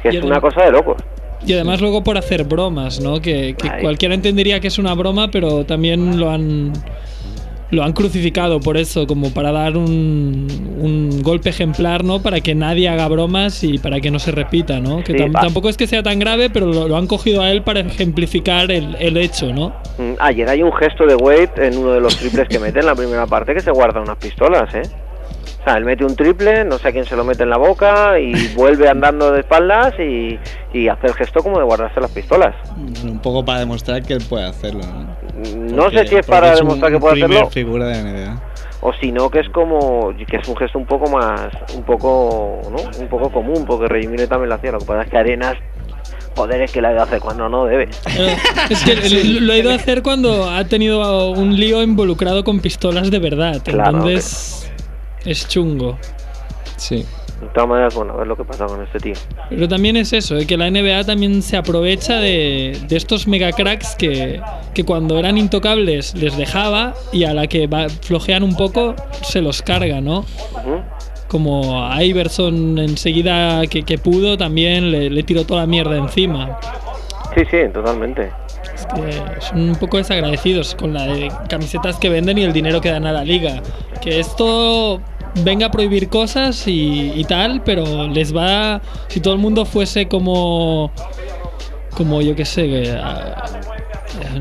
que 0.01 0.09
es 0.09 0.23
una 0.23 0.41
cosa 0.41 0.63
de 0.63 0.71
locos. 0.71 0.97
Y 1.45 1.53
además 1.53 1.81
luego 1.81 2.03
por 2.03 2.17
hacer 2.17 2.43
bromas, 2.43 2.99
¿no? 3.01 3.19
Que, 3.21 3.55
cualquiera 3.81 4.13
entendería 4.15 4.59
que 4.59 4.67
es 4.67 4.77
una 4.79 4.93
broma, 4.93 5.29
pero 5.31 5.65
también 5.65 6.19
lo 6.19 6.29
han 6.29 6.73
lo 7.71 7.83
han 7.83 7.93
crucificado 7.93 8.59
por 8.59 8.75
eso, 8.75 9.07
como 9.07 9.33
para 9.33 9.53
dar 9.53 9.77
un, 9.77 10.45
un 10.81 11.21
golpe 11.23 11.47
ejemplar, 11.51 12.03
¿no? 12.03 12.21
Para 12.21 12.41
que 12.41 12.53
nadie 12.53 12.89
haga 12.89 13.07
bromas 13.07 13.63
y 13.63 13.77
para 13.77 14.01
que 14.01 14.11
no 14.11 14.19
se 14.19 14.31
repita, 14.31 14.81
¿no? 14.81 15.01
Que 15.05 15.13
Sí, 15.13 15.19
tam- 15.19 15.33
va. 15.33 15.39
tampoco 15.39 15.69
es 15.69 15.77
que 15.77 15.87
sea 15.87 16.03
tan 16.03 16.19
grave, 16.19 16.49
pero 16.49 16.65
lo, 16.65 16.89
lo 16.89 16.97
han 16.97 17.07
cogido 17.07 17.41
a 17.41 17.49
él 17.49 17.61
para 17.61 17.79
ejemplificar 17.79 18.69
el, 18.71 18.97
el 18.99 19.15
hecho, 19.15 19.53
¿no? 19.53 19.69
Mm, 19.97 20.15
Ayer 20.19 20.49
hay 20.49 20.61
un 20.63 20.73
gesto 20.73 21.05
de 21.05 21.15
Wade 21.15 21.51
en 21.65 21.77
uno 21.77 21.93
de 21.93 22.01
los 22.01 22.17
triples 22.17 22.49
que 22.49 22.59
mete 22.59 22.81
en 22.81 22.87
la 22.87 22.93
primera 22.95 23.25
parte 23.25 23.53
que 23.53 23.61
se 23.61 23.71
guarda 23.71 24.01
unas 24.01 24.17
pistolas, 24.17 24.75
¿eh? 24.75 24.81
O 25.61 25.63
sea, 25.63 25.77
él 25.77 25.85
mete 25.85 26.03
un 26.03 26.15
triple, 26.15 26.65
no 26.65 26.79
sé 26.79 26.87
a 26.87 26.91
quién 26.91 27.05
se 27.05 27.15
lo 27.15 27.23
mete 27.23 27.43
en 27.43 27.51
la 27.51 27.57
boca 27.57 28.19
y 28.19 28.47
vuelve 28.55 28.89
andando 28.89 29.31
de 29.31 29.41
espaldas 29.41 29.93
y, 29.99 30.39
y 30.73 30.87
hace 30.87 31.05
el 31.07 31.13
gesto 31.13 31.41
como 31.43 31.59
de 31.59 31.63
guardarse 31.65 32.01
las 32.01 32.09
pistolas. 32.11 32.55
Un 33.03 33.19
poco 33.19 33.45
para 33.45 33.59
demostrar 33.59 34.01
que 34.01 34.13
él 34.13 34.23
puede 34.27 34.45
hacerlo, 34.45 34.81
¿no? 34.81 35.55
No 35.75 35.83
Porque- 35.83 35.99
sé 35.99 36.07
si 36.07 36.15
es 36.15 36.25
para 36.25 36.55
demostrar 36.55 36.91
que 36.91 36.99
puede 36.99 37.23
hacerlo 37.23 37.49
figura 37.51 37.85
de 37.87 38.01
NBA. 38.03 38.41
o 38.81 38.91
si 38.93 39.11
no 39.11 39.29
que 39.29 39.39
es 39.41 39.49
como 39.49 40.11
que 40.27 40.37
es 40.37 40.47
un 40.47 40.55
gesto 40.57 40.79
un 40.79 40.85
poco 40.87 41.09
más 41.11 41.49
un 41.75 41.83
poco 41.83 42.59
no 42.71 42.77
un 42.99 43.07
poco 43.07 43.31
común 43.31 43.63
porque 43.65 43.87
Redimir 43.87 44.27
también 44.27 44.49
lo 44.49 44.55
hacía 44.55 44.71
lo 44.71 44.79
que 44.79 44.85
pasa 44.85 45.03
es 45.03 45.09
que 45.09 45.17
Arenas 45.17 45.55
joder 46.35 46.61
es 46.63 46.71
que 46.71 46.81
la 46.81 46.89
ha 46.89 46.91
ido 46.93 47.01
a 47.01 47.03
hacer 47.03 47.19
cuando 47.19 47.47
no 47.49 47.65
debe 47.65 47.89
Es 48.69 48.83
que 48.83 48.95
lo- 49.39 49.41
lo 49.47 49.53
ha 49.53 49.57
ido 49.57 49.71
a 49.71 49.75
hacer 49.75 50.01
cuando 50.01 50.49
ha 50.49 50.63
tenido 50.65 51.31
un 51.31 51.55
lío 51.55 51.81
involucrado 51.83 52.43
con 52.43 52.59
pistolas 52.59 53.11
de 53.11 53.19
verdad. 53.19 53.61
Claro, 53.63 53.97
Entonces 53.97 54.70
es 55.25 55.47
chungo. 55.47 55.97
Sí. 56.77 57.05
de 57.41 57.47
todas 57.53 57.69
maneras 57.69 57.93
bueno 57.95 58.13
a 58.13 58.17
ver 58.17 58.27
lo 58.27 58.35
que 58.35 58.43
pasa 58.43 58.65
con 58.65 58.81
este 58.83 58.99
tío 58.99 59.13
Pero 59.49 59.67
también 59.67 59.97
es 59.97 60.13
eso, 60.13 60.35
eh, 60.37 60.47
que 60.47 60.57
la 60.57 60.69
NBA 60.69 61.03
también 61.05 61.41
se 61.43 61.57
aprovecha 61.57 62.15
de, 62.17 62.77
de 62.87 62.97
estos 62.97 63.27
mega 63.27 63.51
cracks 63.51 63.95
que, 63.95 64.41
que 64.73 64.83
cuando 64.83 65.17
eran 65.19 65.37
intocables 65.37 66.15
les 66.15 66.35
dejaba 66.37 66.93
y 67.11 67.23
a 67.25 67.33
la 67.35 67.45
que 67.47 67.67
va- 67.67 67.87
flojean 67.89 68.41
un 68.43 68.55
poco 68.55 68.95
se 69.23 69.41
los 69.41 69.61
carga, 69.61 70.01
¿no? 70.01 70.25
Como 71.27 71.85
a 71.85 72.03
Iverson 72.03 72.77
enseguida 72.79 73.65
que, 73.67 73.83
que 73.83 73.97
pudo 73.97 74.37
también 74.37 74.91
le, 74.91 75.09
le 75.09 75.23
tiró 75.23 75.45
toda 75.45 75.61
la 75.61 75.67
mierda 75.67 75.97
encima. 75.97 76.57
sí 77.35 77.43
sí 77.49 77.57
totalmente 77.73 78.31
Es 78.75 78.85
que 78.87 79.41
son 79.41 79.69
un 79.69 79.75
poco 79.77 79.97
desagradecidos 79.97 80.75
con 80.75 80.93
la 80.93 81.05
de 81.05 81.31
camisetas 81.47 81.97
que 81.97 82.09
venden 82.09 82.37
y 82.37 82.43
el 82.43 82.51
dinero 82.53 82.81
que 82.81 82.89
dan 82.91 83.05
a 83.05 83.11
la 83.13 83.23
liga. 83.23 83.61
Que 84.01 84.19
esto 84.19 84.99
venga 85.35 85.67
a 85.67 85.71
prohibir 85.71 86.09
cosas 86.09 86.67
y, 86.67 87.11
y 87.15 87.23
tal, 87.25 87.63
pero 87.63 88.07
les 88.07 88.35
va. 88.35 88.81
Si 89.07 89.19
todo 89.19 89.33
el 89.33 89.39
mundo 89.39 89.65
fuese 89.65 90.07
como. 90.07 90.91
Como 91.95 92.21
yo 92.21 92.35
que 92.35 92.45
sé, 92.45 92.63
que, 92.67 92.91
ah, 93.01 93.43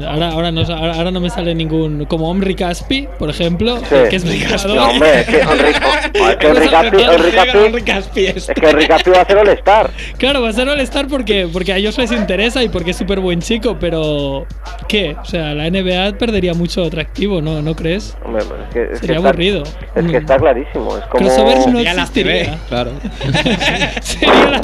ahora, 0.08 0.30
ahora, 0.30 0.50
no, 0.52 0.60
ahora 0.62 0.94
ahora 0.94 1.10
no 1.10 1.20
me 1.20 1.30
sale 1.30 1.54
ningún. 1.54 2.04
Como 2.06 2.28
Omri 2.30 2.54
Caspi, 2.54 3.08
por 3.18 3.28
ejemplo, 3.30 3.78
Sí. 3.78 3.84
que 4.08 4.16
es 4.16 4.24
jugador. 4.24 4.76
no 4.76 4.88
hombre 4.90 5.20
es 5.20 5.26
que 5.26 5.40
Enrique 5.40 5.80
Caspi- 5.80 6.20
es 8.36 8.46
que 8.54 8.68
Enrique 8.68 8.88
Caspi 8.88 9.10
va 9.10 9.18
a 9.18 9.22
hacer 9.22 9.38
el 9.38 9.48
Star 9.50 9.90
Claro, 10.18 10.42
va 10.42 10.48
a 10.48 10.52
ser 10.52 10.68
All-Star 10.68 11.06
porque, 11.08 11.48
porque 11.52 11.72
a 11.72 11.76
ellos 11.76 11.96
les 11.98 12.12
interesa 12.12 12.62
y 12.62 12.68
porque 12.68 12.90
es 12.92 12.96
súper 12.96 13.20
buen 13.20 13.40
chico, 13.40 13.76
pero. 13.80 14.46
¿Qué? 14.88 15.16
O 15.20 15.24
sea, 15.24 15.54
la 15.54 15.66
NBA 15.70 16.18
perdería 16.18 16.52
mucho 16.54 16.84
atractivo, 16.84 17.40
¿no, 17.40 17.62
¿no 17.62 17.74
crees? 17.76 18.16
Hombre, 18.24 18.42
pues 18.44 18.60
es 18.60 18.68
que, 18.74 18.82
es 18.82 18.88
que 18.90 18.96
Sería 19.06 19.16
está, 19.16 19.28
aburrido. 19.28 19.62
es 19.94 20.06
que 20.10 20.16
está 20.16 20.36
clarísimo 20.38 20.96
es 20.96 21.04
como 21.06 21.26
Crossovers 21.26 21.66
no 21.68 21.78
Sería 21.78 21.94
la 21.94 22.02
existiría. 22.02 22.44
CB. 22.44 22.58
Claro. 22.68 22.90
Sería 24.02 24.50
la- 24.50 24.60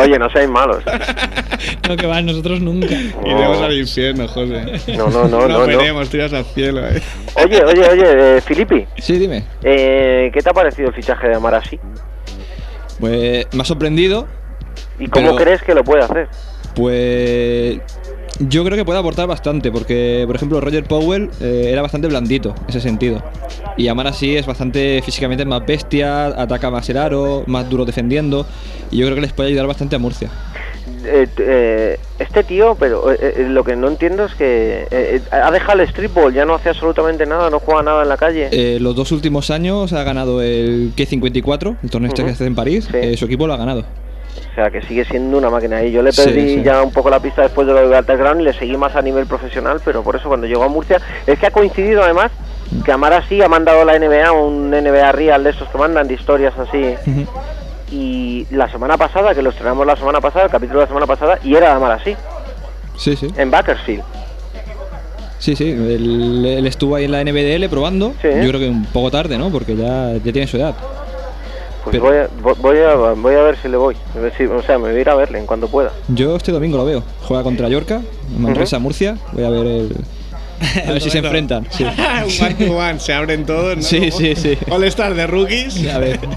oye 0.00 0.18
no 0.18 0.30
seáis 0.30 0.48
malos 0.48 0.82
No, 1.88 1.96
que 1.96 2.06
va, 2.06 2.22
nosotros 2.22 2.60
nunca. 2.60 2.94
Iremos 3.24 3.60
al 3.60 3.76
infierno, 3.76 4.28
José. 4.28 4.80
No, 4.96 5.08
no, 5.08 5.26
no, 5.28 5.48
no, 5.48 5.48
no. 5.48 5.66
veremos, 5.66 6.08
tiras 6.08 6.32
al 6.32 6.44
cielo. 6.44 6.86
eh. 6.86 7.02
oye 7.34 7.62
oye 7.64 7.88
oye 7.88 8.36
eh, 8.36 8.40
Filippi 8.40 8.86
Sí, 8.98 9.18
dime. 9.18 9.44
eh, 9.62 10.30
¿qué 10.32 10.40
te 10.40 10.50
ha 10.50 10.52
parecido 10.52 10.88
el 10.88 10.94
fichaje 10.94 11.28
de 11.28 11.34
Amarasi? 11.34 11.78
Pues 12.98 13.46
me 13.52 13.62
ha 13.62 13.64
sorprendido. 13.64 14.26
¿Y 14.98 15.06
cómo 15.08 15.32
Pero- 15.32 15.44
crees 15.44 15.62
que 15.62 15.74
lo 15.74 15.82
puede 15.84 16.02
hacer? 16.04 16.28
Pues 16.74 17.80
yo 18.38 18.64
creo 18.64 18.76
que 18.76 18.84
puede 18.84 18.98
aportar 18.98 19.26
bastante, 19.26 19.70
porque 19.72 20.22
por 20.26 20.36
ejemplo 20.36 20.60
Roger 20.60 20.84
Powell 20.84 21.30
eh, 21.40 21.68
era 21.72 21.82
bastante 21.82 22.06
blandito 22.08 22.54
en 22.62 22.68
ese 22.68 22.80
sentido. 22.80 23.22
Y 23.76 23.88
Amara 23.88 24.12
sí 24.12 24.36
es 24.36 24.46
bastante 24.46 25.00
físicamente 25.04 25.44
más 25.44 25.64
bestia, 25.66 26.26
ataca 26.26 26.70
más 26.70 26.88
el 26.90 26.98
aro, 26.98 27.42
más 27.46 27.68
duro 27.68 27.84
defendiendo. 27.84 28.46
Y 28.90 28.98
yo 28.98 29.06
creo 29.06 29.14
que 29.16 29.22
les 29.22 29.32
puede 29.32 29.48
ayudar 29.50 29.66
bastante 29.66 29.96
a 29.96 29.98
Murcia. 29.98 30.30
Eh, 31.04 31.26
eh, 31.38 31.98
este 32.20 32.44
tío, 32.44 32.76
pero 32.78 33.10
eh, 33.10 33.16
eh, 33.20 33.46
lo 33.48 33.64
que 33.64 33.74
no 33.76 33.88
entiendo 33.88 34.26
es 34.26 34.34
que 34.34 34.86
eh, 34.90 35.20
ha 35.30 35.50
dejado 35.50 35.80
el 35.80 35.88
streetball, 35.88 36.32
ya 36.32 36.44
no 36.44 36.54
hace 36.54 36.68
absolutamente 36.68 37.24
nada, 37.24 37.48
no 37.48 37.58
juega 37.58 37.82
nada 37.82 38.02
en 38.02 38.08
la 38.08 38.16
calle. 38.16 38.78
Los 38.78 38.94
dos 38.94 39.10
últimos 39.12 39.50
años 39.50 39.92
ha 39.92 40.04
ganado 40.04 40.42
el 40.42 40.92
K54, 40.94 41.76
el 41.82 41.90
torneo 41.90 42.08
este 42.08 42.24
que 42.24 42.30
hace 42.30 42.46
en 42.46 42.54
París. 42.54 42.88
Sí. 42.90 43.16
su 43.16 43.24
equipo 43.24 43.46
lo 43.46 43.54
ha 43.54 43.56
ganado. 43.56 43.80
O 43.80 44.54
sea, 44.54 44.70
que 44.70 44.82
sigue 44.82 45.04
siendo 45.06 45.38
una 45.38 45.48
máquina. 45.48 45.82
Y 45.82 45.92
yo 45.92 46.02
le 46.02 46.12
perdí 46.12 46.56
sí. 46.56 46.62
ya 46.62 46.82
un 46.82 46.92
poco 46.92 47.08
la 47.08 47.20
pista 47.20 47.42
después 47.42 47.66
de 47.66 47.72
lo 47.72 47.88
de 47.88 48.40
y 48.40 48.42
le 48.42 48.52
seguí 48.52 48.76
más 48.76 48.94
a 48.94 49.02
nivel 49.02 49.26
profesional, 49.26 49.80
pero 49.84 50.02
por 50.02 50.16
eso 50.16 50.28
cuando 50.28 50.46
llegó 50.46 50.64
a 50.64 50.68
Murcia, 50.68 51.00
es 51.26 51.38
que 51.38 51.46
ha 51.46 51.50
coincidido 51.50 52.02
además 52.02 52.30
que 52.84 52.92
Amara 52.92 53.24
sí 53.28 53.42
ha 53.42 53.48
mandado 53.48 53.82
a 53.82 53.84
la 53.84 53.98
NBA 53.98 54.30
un 54.32 54.70
NBA 54.70 55.12
Real 55.12 55.42
de 55.42 55.50
estos 55.50 55.68
que 55.68 55.78
mandan 55.78 56.06
de 56.06 56.14
historias 56.14 56.54
así. 56.58 56.94
Y 57.90 58.46
la 58.50 58.70
semana 58.70 58.96
pasada, 58.96 59.34
que 59.34 59.42
lo 59.42 59.50
estrenamos 59.50 59.86
la 59.86 59.96
semana 59.96 60.20
pasada, 60.20 60.44
el 60.46 60.50
capítulo 60.50 60.78
de 60.80 60.84
la 60.84 60.88
semana 60.88 61.06
pasada, 61.06 61.38
y 61.42 61.54
era 61.54 61.74
Amara 61.74 61.98
sí, 62.04 62.14
Sí, 62.96 63.16
sí. 63.16 63.28
en 63.36 63.50
Bakersfield. 63.50 64.02
Sí, 65.38 65.56
sí. 65.56 65.70
Él, 65.70 66.44
él 66.46 66.66
estuvo 66.66 66.94
ahí 66.96 67.06
en 67.06 67.12
la 67.12 67.24
NBDL 67.24 67.68
probando. 67.70 68.12
Sí. 68.20 68.28
Yo 68.28 68.48
creo 68.48 68.60
que 68.60 68.68
un 68.68 68.84
poco 68.84 69.10
tarde, 69.10 69.38
¿no? 69.38 69.50
Porque 69.50 69.74
ya, 69.74 70.12
ya 70.22 70.32
tiene 70.32 70.46
su 70.46 70.58
edad. 70.58 70.74
Pues 71.82 71.96
Pero- 71.98 72.04
voy, 72.04 72.16
a, 72.16 72.28
vo- 72.42 72.56
voy, 72.58 72.78
a, 72.78 72.94
voy 73.14 73.34
a 73.34 73.42
ver 73.42 73.56
si 73.56 73.68
le 73.68 73.78
voy. 73.78 73.96
A 74.14 74.20
ver 74.20 74.34
si- 74.36 74.44
o 74.44 74.62
sea, 74.62 74.76
me 74.78 74.90
voy 74.90 74.98
a 74.98 75.00
ir 75.00 75.08
a 75.08 75.14
verle 75.14 75.38
en 75.38 75.46
cuanto 75.46 75.66
pueda. 75.68 75.92
Yo 76.08 76.36
este 76.36 76.52
domingo 76.52 76.76
lo 76.76 76.84
veo. 76.84 77.02
Juega 77.22 77.42
contra 77.42 77.68
Yorca, 77.70 78.02
Manresa, 78.38 78.78
Murcia. 78.78 79.16
Voy 79.32 79.44
a 79.44 79.50
ver 79.50 79.66
el. 79.66 79.96
A 80.86 80.92
ver 80.92 81.00
si 81.00 81.08
se 81.08 81.18
enfrentan. 81.18 81.66
Sí. 81.70 81.84
one 81.84 82.54
to 82.66 82.76
one, 82.76 83.00
se 83.00 83.14
abren 83.14 83.46
todos, 83.46 83.78
¿no? 83.78 83.82
Sí, 83.82 84.10
sí, 84.10 84.36
sí. 84.36 84.58
All 84.70 84.84
Star 84.84 85.14
de 85.14 85.26
rookies. 85.26 85.86
A 85.88 85.98
ver. 85.98 86.20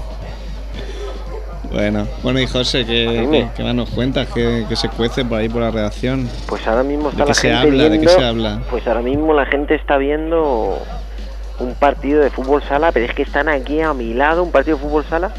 Bueno, 1.74 2.06
bueno, 2.22 2.38
y 2.38 2.46
José, 2.46 2.86
¿qué, 2.86 3.26
qué, 3.32 3.48
qué 3.56 3.64
más 3.64 3.74
nos 3.74 3.90
cuentas? 3.90 4.28
¿Qué, 4.32 4.64
qué 4.68 4.76
se 4.76 4.88
cuece 4.88 5.24
por 5.24 5.40
ahí 5.40 5.48
por 5.48 5.60
la 5.60 5.72
redacción? 5.72 6.28
Pues 6.46 6.64
ahora 6.68 6.84
mismo 6.84 7.10
está 7.10 7.24
¿De 7.24 7.24
qué 7.24 7.30
la 7.30 7.34
se 7.34 7.48
gente 7.48 7.66
habla? 7.66 7.82
¿De 7.82 7.90
qué 7.90 7.96
viendo. 7.96 8.12
se 8.12 8.24
habla? 8.24 8.60
Pues 8.70 8.86
ahora 8.86 9.02
mismo 9.02 9.34
la 9.34 9.44
gente 9.46 9.74
está 9.74 9.96
viendo 9.96 10.78
un 11.58 11.74
partido 11.74 12.22
de 12.22 12.30
fútbol 12.30 12.62
sala, 12.62 12.92
pero 12.92 13.06
es 13.06 13.12
que 13.12 13.22
están 13.22 13.48
aquí 13.48 13.80
a 13.80 13.92
mi 13.92 14.14
lado, 14.14 14.44
un 14.44 14.52
partido 14.52 14.76
de 14.76 14.84
fútbol 14.84 15.04
sala 15.10 15.32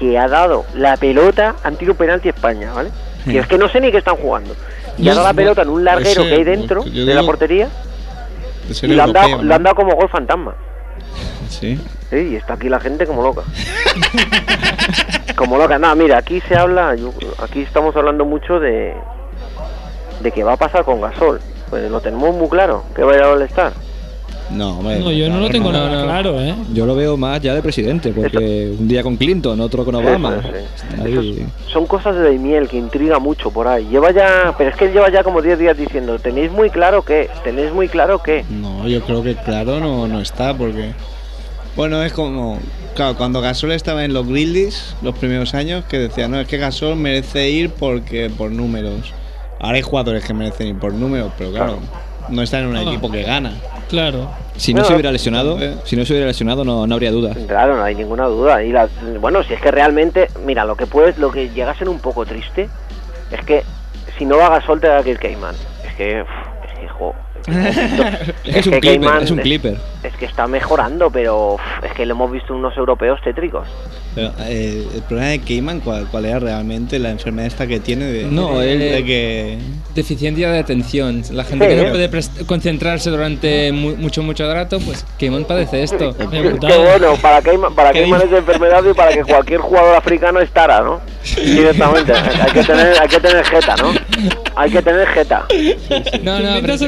que 0.00 0.18
ha 0.18 0.26
dado 0.26 0.64
la 0.74 0.96
pelota, 0.96 1.54
han 1.62 1.76
tirado 1.76 1.96
penalti 1.96 2.28
España, 2.28 2.72
¿vale? 2.72 2.90
Que 3.24 3.38
es 3.38 3.46
que 3.46 3.56
no 3.56 3.68
sé 3.68 3.80
ni 3.80 3.92
qué 3.92 3.98
están 3.98 4.16
jugando. 4.16 4.56
Y 4.98 5.08
ha 5.08 5.14
dado 5.14 5.28
la 5.28 5.34
pelota 5.34 5.62
en 5.62 5.68
un 5.68 5.84
larguero 5.84 6.22
Ese, 6.22 6.28
que 6.28 6.34
hay 6.34 6.44
dentro 6.44 6.82
de 6.82 7.14
la 7.14 7.22
portería 7.22 7.68
y 8.82 8.86
lo 8.88 9.04
han, 9.04 9.12
dado, 9.12 9.42
lo 9.44 9.54
han 9.54 9.62
dado 9.62 9.76
como 9.76 9.94
gol 9.94 10.08
fantasma. 10.08 10.56
Sí. 11.60 11.78
Sí, 12.10 12.16
y 12.32 12.36
está 12.36 12.54
aquí 12.54 12.68
la 12.68 12.80
gente 12.80 13.06
como 13.06 13.22
loca. 13.22 13.42
como 15.36 15.58
loca. 15.58 15.78
Nada, 15.78 15.94
mira, 15.94 16.18
aquí 16.18 16.40
se 16.48 16.54
habla, 16.56 16.94
yo- 16.94 17.12
aquí 17.42 17.60
estamos 17.60 17.94
hablando 17.96 18.24
mucho 18.24 18.60
de, 18.60 18.94
de 20.20 20.30
que 20.32 20.44
va 20.44 20.54
a 20.54 20.56
pasar 20.56 20.84
con 20.84 21.00
Gasol. 21.00 21.40
Pues 21.70 21.90
lo 21.90 22.00
tenemos 22.00 22.34
muy 22.34 22.48
claro, 22.48 22.84
que 22.94 23.02
va 23.02 23.12
a 23.12 23.16
ir 23.16 23.22
a 23.22 23.44
estar. 23.44 23.72
No, 24.50 24.78
hombre. 24.78 24.98
No, 24.98 25.10
yo 25.10 25.30
no 25.30 25.40
lo 25.40 25.48
tengo 25.48 25.72
nada 25.72 25.88
no. 25.90 26.04
claro, 26.04 26.38
¿eh? 26.38 26.54
Yo 26.74 26.84
lo 26.84 26.94
veo 26.94 27.16
más 27.16 27.40
ya 27.40 27.54
de 27.54 27.62
presidente, 27.62 28.12
porque 28.12 28.74
un 28.78 28.86
día 28.86 29.02
con 29.02 29.16
Clinton, 29.16 29.58
otro 29.60 29.82
con 29.82 29.94
Obama. 29.94 30.42
Eso 31.06 31.22
sí. 31.22 31.46
Son 31.68 31.86
cosas 31.86 32.16
de 32.16 32.32
miel 32.38 32.68
que 32.68 32.76
intriga 32.76 33.18
mucho 33.18 33.50
por 33.50 33.66
ahí. 33.66 33.86
Lleva 33.88 34.10
ya, 34.10 34.54
pero 34.58 34.68
es 34.68 34.76
que 34.76 34.86
él 34.86 34.92
lleva 34.92 35.10
ya 35.10 35.24
como 35.24 35.40
10 35.40 35.58
días 35.58 35.76
diciendo, 35.78 36.18
tenéis 36.18 36.52
muy 36.52 36.68
claro 36.68 37.02
que, 37.02 37.30
tenéis 37.44 37.72
muy 37.72 37.88
claro 37.88 38.18
que. 38.22 38.44
No, 38.50 38.86
yo 38.86 39.00
creo 39.02 39.22
que 39.22 39.34
claro 39.36 39.80
no, 39.80 40.06
no 40.06 40.20
está 40.20 40.52
porque... 40.52 40.92
Bueno, 41.76 42.02
es 42.02 42.12
como... 42.12 42.58
Claro, 42.94 43.16
cuando 43.16 43.40
Gasol 43.40 43.72
estaba 43.72 44.04
en 44.04 44.12
los 44.12 44.26
Grizzlies, 44.28 44.94
los 45.00 45.16
primeros 45.16 45.54
años, 45.54 45.84
que 45.86 45.98
decía, 45.98 46.28
no, 46.28 46.38
es 46.40 46.46
que 46.46 46.58
Gasol 46.58 46.96
merece 46.96 47.48
ir 47.48 47.70
porque 47.70 48.30
por 48.36 48.50
números. 48.50 49.14
Ahora 49.58 49.76
hay 49.76 49.82
jugadores 49.82 50.24
que 50.24 50.34
merecen 50.34 50.66
ir 50.68 50.78
por 50.78 50.92
números, 50.92 51.32
pero 51.38 51.50
claro, 51.52 51.78
no 52.28 52.42
está 52.42 52.58
en 52.58 52.66
un 52.66 52.76
Ah. 52.76 52.82
equipo 52.82 53.10
que 53.10 53.22
gana. 53.22 53.54
Claro. 53.88 54.30
Si 54.56 54.74
no 54.74 54.82
No, 54.82 54.86
se 54.88 54.92
hubiera 54.92 55.10
lesionado, 55.10 55.58
eh. 55.62 55.74
si 55.84 55.96
no 55.96 56.04
se 56.04 56.12
hubiera 56.12 56.26
lesionado 56.26 56.64
no, 56.64 56.86
no 56.86 56.94
habría 56.94 57.10
dudas. 57.10 57.36
Claro, 57.48 57.76
no 57.76 57.82
hay 57.82 57.94
ninguna 57.94 58.26
duda. 58.26 58.62
Y 58.62 58.72
la- 58.72 58.88
bueno, 59.20 59.42
si 59.42 59.54
es 59.54 59.60
que 59.62 59.70
realmente, 59.70 60.28
mira, 60.44 60.66
lo 60.66 60.76
que 60.76 60.86
puede, 60.86 61.14
lo 61.18 61.30
que 61.30 61.48
llega 61.48 61.70
a 61.70 61.74
ser 61.78 61.88
un 61.88 61.98
poco 62.00 62.26
triste 62.26 62.68
es 63.30 63.40
que 63.46 63.62
si 64.18 64.26
no 64.26 64.36
va 64.36 64.50
Gasol 64.50 64.80
te 64.80 64.88
da 64.88 65.02
que 65.02 65.10
ir 65.12 65.18
Cayman. 65.18 65.54
Es 65.88 65.94
que, 65.94 66.20
uf, 66.22 66.28
es 66.70 66.78
que, 66.80 66.88
jo, 66.88 67.14
Es 68.44 68.66
un 68.66 68.72
que 68.74 68.80
clipper, 68.80 69.00
Cayman 69.00 69.22
es 69.22 69.30
un 69.30 69.38
clipper. 69.38 69.76
Es 70.02 70.14
que 70.14 70.24
está 70.26 70.46
mejorando, 70.46 71.10
pero 71.10 71.56
es 71.84 71.92
que 71.92 72.04
lo 72.06 72.14
hemos 72.14 72.30
visto 72.32 72.54
unos 72.54 72.76
europeos 72.76 73.20
tétricos. 73.22 73.66
Pero, 74.14 74.30
eh, 74.40 74.86
el 74.94 75.02
problema 75.02 75.30
de 75.30 75.38
Cayman, 75.40 75.80
¿cuál, 75.80 76.06
cuál 76.10 76.26
era 76.26 76.38
realmente 76.38 76.98
la 76.98 77.10
enfermedad 77.10 77.46
esta 77.46 77.66
que 77.66 77.80
tiene? 77.80 78.04
De, 78.06 78.24
No, 78.24 78.58
de, 78.58 78.72
él- 78.72 78.78
de 78.78 79.04
que... 79.04 79.58
Deficiencia 79.94 80.50
de 80.50 80.58
atención. 80.58 81.22
La 81.32 81.44
gente 81.44 81.68
Sí. 81.68 81.74
que 81.76 81.82
no 81.82 81.90
puede 81.90 82.44
concentrarse 82.46 83.10
durante 83.10 83.72
mu- 83.72 83.96
mucho, 83.96 84.22
mucho 84.22 84.52
rato, 84.52 84.80
pues 84.80 85.04
Keimon 85.18 85.44
padece 85.44 85.82
esto. 85.82 86.14
Qué 86.30 86.76
bueno, 86.76 87.14
para 87.20 87.40
Cayman, 87.42 87.74
para 87.74 87.92
Cayman 87.92 88.22
es 88.22 88.30
de 88.30 88.38
enfermedad 88.38 88.82
y 88.90 88.94
para 88.94 89.12
que 89.12 89.22
cualquier 89.24 89.60
jugador 89.60 89.94
africano 89.96 90.40
estará, 90.40 90.80
¿no? 90.82 91.00
Directamente. 91.36 92.12
Hay 92.12 92.52
que 92.52 92.64
tener, 92.64 93.00
hay 93.00 93.08
que 93.08 93.20
tener 93.20 93.44
jeta, 93.44 93.76
¿no? 93.76 93.92
Hay 94.54 94.70
que 94.70 94.82
tener 94.82 95.06
jeta. 95.08 95.46
No, 96.22 96.38
no, 96.38 96.60
pero 96.60 96.74
es, 96.74 96.82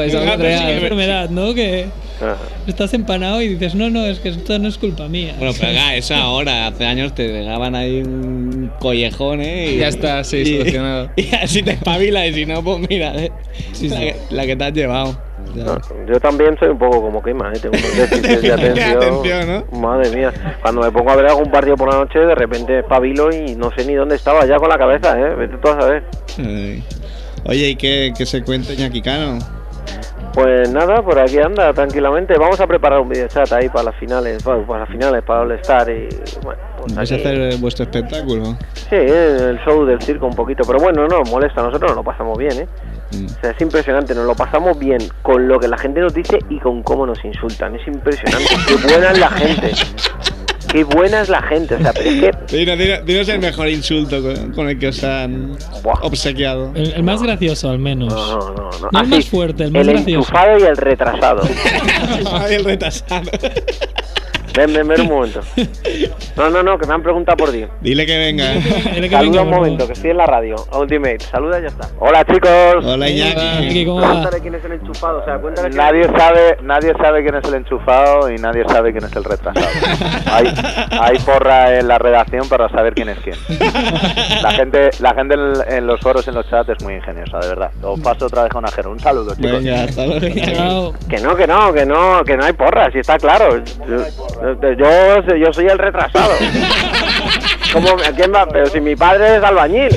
es 0.00 0.14
algo, 0.14 0.24
es 0.24 0.24
una 0.24 0.32
algo 0.32 0.44
real. 0.44 0.70
enfermedad, 0.70 1.30
¿no? 1.30 1.52
Que 1.54 1.86
Ajá. 2.20 2.36
Estás 2.68 2.94
empanado 2.94 3.42
y 3.42 3.48
dices, 3.48 3.74
no, 3.74 3.90
no, 3.90 4.06
es 4.06 4.20
que 4.20 4.28
esto 4.28 4.56
no 4.60 4.68
es 4.68 4.78
culpa 4.78 5.08
mía. 5.08 5.34
Bueno, 5.38 5.52
pero 5.58 5.72
venga, 5.72 5.96
eso 5.96 6.14
ahora, 6.14 6.68
hace 6.68 6.86
años 6.86 7.14
te 7.14 7.28
pegaban 7.28 7.74
ahí 7.74 8.00
un 8.00 8.70
collejón, 8.78 9.40
¿eh? 9.40 9.72
Y 9.72 9.78
Ya 9.78 9.88
está, 9.88 10.22
sí, 10.22 10.44
solucionado. 10.58 11.10
Y 11.16 11.34
así 11.34 11.62
te 11.62 11.72
espabilas 11.72 12.28
y 12.28 12.34
si 12.34 12.46
no, 12.46 12.62
pues 12.62 12.86
mira, 12.88 13.12
¿eh? 13.16 13.32
Sí, 13.72 13.88
la, 13.88 13.96
sí. 13.96 14.02
que, 14.04 14.16
la 14.30 14.46
que 14.46 14.54
te 14.56 14.64
has 14.64 14.72
llevado. 14.72 15.20
No, 15.56 15.76
yo 16.08 16.20
también 16.20 16.56
soy 16.58 16.68
un 16.68 16.78
poco 16.78 17.02
como 17.02 17.20
quema, 17.22 17.52
¿eh? 17.52 17.58
tengo 17.60 17.76
unos 17.76 17.96
déficits 18.10 18.42
de 18.42 18.52
atención. 18.52 18.96
Atención, 18.96 19.64
Madre 19.82 20.16
mía, 20.16 20.32
cuando 20.62 20.82
me 20.82 20.92
pongo 20.92 21.10
a 21.10 21.16
ver 21.16 21.26
algún 21.26 21.50
partido 21.50 21.76
por 21.76 21.92
la 21.92 21.98
noche, 21.98 22.20
de 22.20 22.34
repente 22.36 22.78
espabilo 22.78 23.34
y 23.34 23.56
no 23.56 23.70
sé 23.76 23.84
ni 23.84 23.94
dónde 23.94 24.14
estaba 24.14 24.46
ya 24.46 24.56
con 24.58 24.68
la 24.68 24.78
cabeza, 24.78 25.18
¿eh? 25.18 25.34
Vete 25.34 25.56
tú 25.58 25.68
a 25.68 25.80
saber. 25.80 26.04
Ay. 26.38 26.82
Oye, 27.44 27.70
¿y 27.70 27.76
qué, 27.76 28.12
qué 28.16 28.24
se 28.24 28.42
cuenta, 28.42 28.72
Ñaquicano? 28.74 29.40
Pues 30.34 30.70
nada, 30.70 31.02
por 31.02 31.18
aquí 31.18 31.38
anda 31.38 31.72
tranquilamente. 31.74 32.34
Vamos 32.38 32.58
a 32.60 32.66
preparar 32.66 33.00
un 33.00 33.08
video 33.08 33.28
chat 33.28 33.52
ahí 33.52 33.68
para 33.68 33.84
las 33.84 33.96
finales, 33.96 34.42
para, 34.42 34.66
para 34.66 34.80
las 34.80 34.88
finales, 34.88 35.22
para 35.22 35.54
Star 35.56 35.90
y 35.90 36.08
bueno, 36.42 36.60
pues 36.78 36.94
¿Vais 36.94 37.12
a 37.12 37.14
hacer 37.16 37.56
vuestro 37.58 37.84
espectáculo? 37.84 38.56
Sí, 38.74 38.96
el 38.96 39.58
show 39.64 39.84
del 39.84 40.00
circo 40.00 40.26
un 40.26 40.34
poquito, 40.34 40.64
pero 40.66 40.78
bueno, 40.78 41.06
no 41.06 41.18
nos 41.18 41.30
molesta, 41.30 41.62
nosotros 41.62 41.90
nos 41.90 41.96
lo 41.96 42.04
pasamos 42.04 42.38
bien, 42.38 42.60
¿eh? 42.60 42.68
Mm. 43.12 43.26
O 43.26 43.40
sea, 43.40 43.50
es 43.50 43.60
impresionante, 43.60 44.14
nos 44.14 44.26
lo 44.26 44.34
pasamos 44.34 44.78
bien 44.78 45.00
con 45.20 45.46
lo 45.46 45.60
que 45.60 45.68
la 45.68 45.76
gente 45.76 46.00
nos 46.00 46.14
dice 46.14 46.38
y 46.48 46.58
con 46.58 46.82
cómo 46.82 47.06
nos 47.06 47.22
insultan. 47.24 47.76
Es 47.76 47.86
impresionante, 47.86 48.48
qué 48.66 48.74
buena 48.76 49.12
es 49.12 49.18
la 49.18 49.30
gente. 49.30 49.72
Qué 50.72 50.84
buena 50.84 51.20
es 51.20 51.28
la 51.28 51.42
gente, 51.42 51.74
o 51.74 51.78
sea, 51.80 51.92
pero 51.92 52.08
es 52.08 52.20
que... 52.20 52.32
Dinos, 52.56 52.78
dinos- 52.78 53.04
dinos 53.04 53.28
el 53.28 53.38
mejor 53.40 53.68
insulto 53.68 54.22
con, 54.22 54.52
con 54.52 54.68
el 54.70 54.78
que 54.78 54.88
os 54.88 55.04
han 55.04 55.52
Buah. 55.82 56.00
obsequiado. 56.02 56.72
El, 56.74 56.92
el 56.94 57.02
más 57.02 57.22
gracioso, 57.22 57.68
al 57.70 57.78
menos. 57.78 58.12
No, 58.12 58.36
no, 58.38 58.54
no. 58.54 58.70
no. 58.70 58.70
No 58.80 58.88
el 58.90 58.96
Así, 59.06 59.10
más 59.10 59.28
fuerte, 59.28 59.64
el 59.64 59.70
más 59.72 59.82
el 59.86 59.92
gracioso. 59.92 60.28
enchufado 60.30 60.58
y 60.58 60.62
el 60.62 60.76
retrasado. 60.78 61.42
El 62.50 62.64
retrasado. 62.64 63.30
Ven, 64.54 64.72
ven, 64.72 64.86
ven 64.86 65.00
un 65.02 65.08
momento. 65.08 65.40
No, 66.34 66.48
no, 66.48 66.62
no, 66.62 66.78
que 66.78 66.86
me 66.86 66.94
han 66.94 67.02
preguntado 67.02 67.36
por 67.36 67.50
ti. 67.52 67.66
Dile 67.82 68.06
que 68.06 68.16
venga. 68.18 68.52
Dile 68.52 69.08
que 69.08 69.10
Saluda 69.10 69.20
venga, 69.20 69.42
un 69.42 69.50
momento, 69.50 69.86
que 69.86 69.92
estoy 69.92 70.10
en 70.10 70.16
la 70.16 70.26
radio. 70.26 70.56
A 70.72 70.78
Ultimate. 70.78 71.20
Saluda 71.20 71.58
y 71.58 71.62
ya 71.62 71.68
está. 71.68 71.88
Hola, 71.98 72.24
chicos. 72.24 72.84
Hola, 72.84 73.08
Iñaki. 73.08 73.84
Cuéntale 73.84 74.40
quién 74.40 74.54
es 74.54 74.64
el 74.64 74.72
enchufado, 74.72 75.18
o 75.20 75.24
sea, 75.26 75.38
cuéntale 75.38 75.68
quién 75.68 75.78
Nadie 75.78 76.04
sabe, 76.16 76.56
nadie 76.62 76.94
sabe 76.94 77.22
quién 77.22 77.34
es 77.34 77.44
el 77.44 77.54
enchufado 77.54 78.30
y 78.30 78.36
nadie 78.36 78.64
sabe 78.66 78.92
quién 78.92 79.04
es 79.04 79.14
el 79.14 79.24
retrasado. 79.24 79.66
Hay, 80.32 80.46
hay 80.90 81.18
porra 81.18 81.78
en 81.78 81.86
la 81.86 81.98
redacción 81.98 82.48
para 82.48 82.68
saber 82.70 82.94
quién 82.94 83.10
es 83.10 83.18
quién. 83.18 83.36
La 84.42 84.52
gente, 84.52 84.90
la 85.00 85.14
gente 85.14 85.34
en, 85.34 85.74
en 85.74 85.86
los 85.86 86.00
foros, 86.00 86.26
en 86.28 86.34
los 86.34 86.48
chats 86.48 86.70
es 86.70 86.82
muy 86.82 86.94
ingeniosa, 86.94 87.38
de 87.40 87.48
verdad. 87.48 87.70
Os 87.82 88.00
paso 88.00 88.26
otra 88.26 88.44
vez 88.44 88.54
a 88.54 88.58
una 88.58 88.70
Jero. 88.70 88.90
Un 88.90 89.00
saludo, 89.00 89.34
chicos. 89.34 89.52
Venga, 89.62 89.84
hasta 89.84 90.06
luego. 90.06 90.20
Que 91.08 91.18
no, 91.20 91.36
que 91.36 91.46
no, 91.46 91.72
que 91.72 91.86
no, 91.86 92.24
que 92.24 92.36
no 92.36 92.44
hay 92.44 92.52
porras, 92.54 92.92
si 92.92 93.00
está 93.00 93.18
claro. 93.18 93.62
Yo, 93.86 93.98
yo, 94.78 95.36
yo 95.36 95.52
soy 95.52 95.66
el 95.66 95.78
retrasado. 95.78 96.32
¿Cómo, 97.72 97.88
¿a 97.88 98.12
quién 98.14 98.32
va? 98.34 98.46
Pero 98.46 98.66
si 98.66 98.80
mi 98.80 98.94
padre 98.94 99.36
es 99.36 99.42
albañil, 99.42 99.88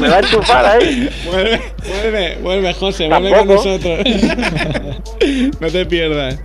me 0.00 0.08
va 0.08 0.16
a 0.16 0.20
enchufar 0.20 0.64
ahí. 0.64 1.08
Vuelve, 1.24 1.60
vuelve, 1.88 2.38
vuelve, 2.40 2.74
José, 2.74 3.08
vuelve 3.08 3.32
con 3.32 3.48
nosotros. 3.48 3.98
no 5.60 5.68
te 5.68 5.86
pierdas. 5.86 6.38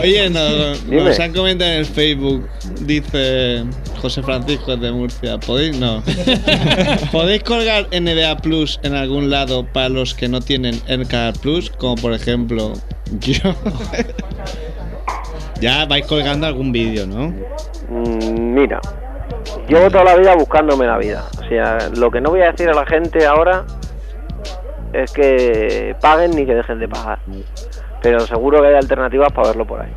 Oye, 0.00 0.30
nos, 0.30 0.84
nos 0.84 1.18
han 1.18 1.32
comentado 1.32 1.70
en 1.72 1.78
el 1.78 1.86
Facebook, 1.86 2.48
dice 2.80 3.64
José 4.00 4.22
Francisco 4.22 4.76
de 4.76 4.92
Murcia, 4.92 5.38
¿podéis? 5.38 5.76
No. 5.78 6.02
¿Podéis 7.12 7.42
colgar 7.42 7.88
NBA 7.92 8.36
Plus 8.38 8.78
en 8.82 8.94
algún 8.94 9.30
lado 9.30 9.66
para 9.66 9.88
los 9.88 10.14
que 10.14 10.28
no 10.28 10.40
tienen 10.40 10.80
el 10.86 11.06
Canal 11.08 11.34
Plus? 11.34 11.70
Como 11.70 11.96
por 11.96 12.12
ejemplo, 12.12 12.72
yo. 13.20 13.54
Ya 15.62 15.86
vais 15.86 16.04
colgando 16.06 16.46
algún 16.46 16.72
vídeo, 16.72 17.06
¿no? 17.06 17.32
Mm, 17.88 18.54
Mira, 18.54 18.80
llevo 19.68 19.88
toda 19.88 20.04
la 20.04 20.16
vida 20.16 20.34
buscándome 20.34 20.86
la 20.86 20.98
vida. 20.98 21.24
O 21.40 21.48
sea, 21.48 21.78
lo 21.96 22.10
que 22.10 22.20
no 22.20 22.30
voy 22.30 22.42
a 22.42 22.50
decir 22.50 22.68
a 22.68 22.74
la 22.74 22.84
gente 22.84 23.24
ahora 23.24 23.64
es 24.92 25.12
que 25.12 25.94
paguen 26.00 26.32
ni 26.32 26.44
que 26.44 26.56
dejen 26.56 26.80
de 26.80 26.88
pagar. 26.88 27.20
Pero 28.02 28.20
seguro 28.26 28.60
que 28.60 28.68
hay 28.68 28.74
alternativas 28.74 29.32
para 29.32 29.48
verlo 29.48 29.64
por 29.64 29.80
ahí. 29.80 29.92